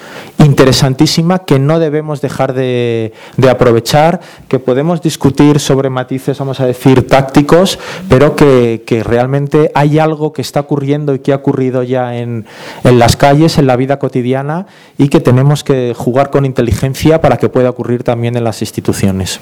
[0.66, 3.12] interesantísima que no debemos dejar de,
[3.48, 7.78] aprovechar, que podemos discutir sobre matices, vamos a decir, tácticos,
[8.08, 12.46] pero que, realmente hay algo que está ocurriendo y que ha ocurrido ya en,
[12.82, 14.66] en las calles, en la vida cotidiana,
[14.98, 19.38] y que tenemos que jugar con inteligencia para que pueda ocurrir también en las instituciones.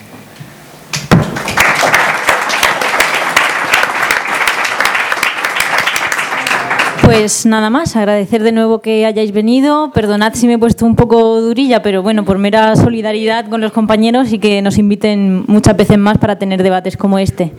[7.05, 9.91] Pues nada más, agradecer de nuevo que hayáis venido.
[9.93, 13.73] Perdonad si me he puesto un poco durilla, pero bueno, por mera solidaridad con los
[13.73, 17.53] compañeros y que nos inviten muchas veces más para tener debates como este.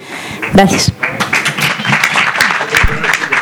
[0.51, 0.91] Gracias.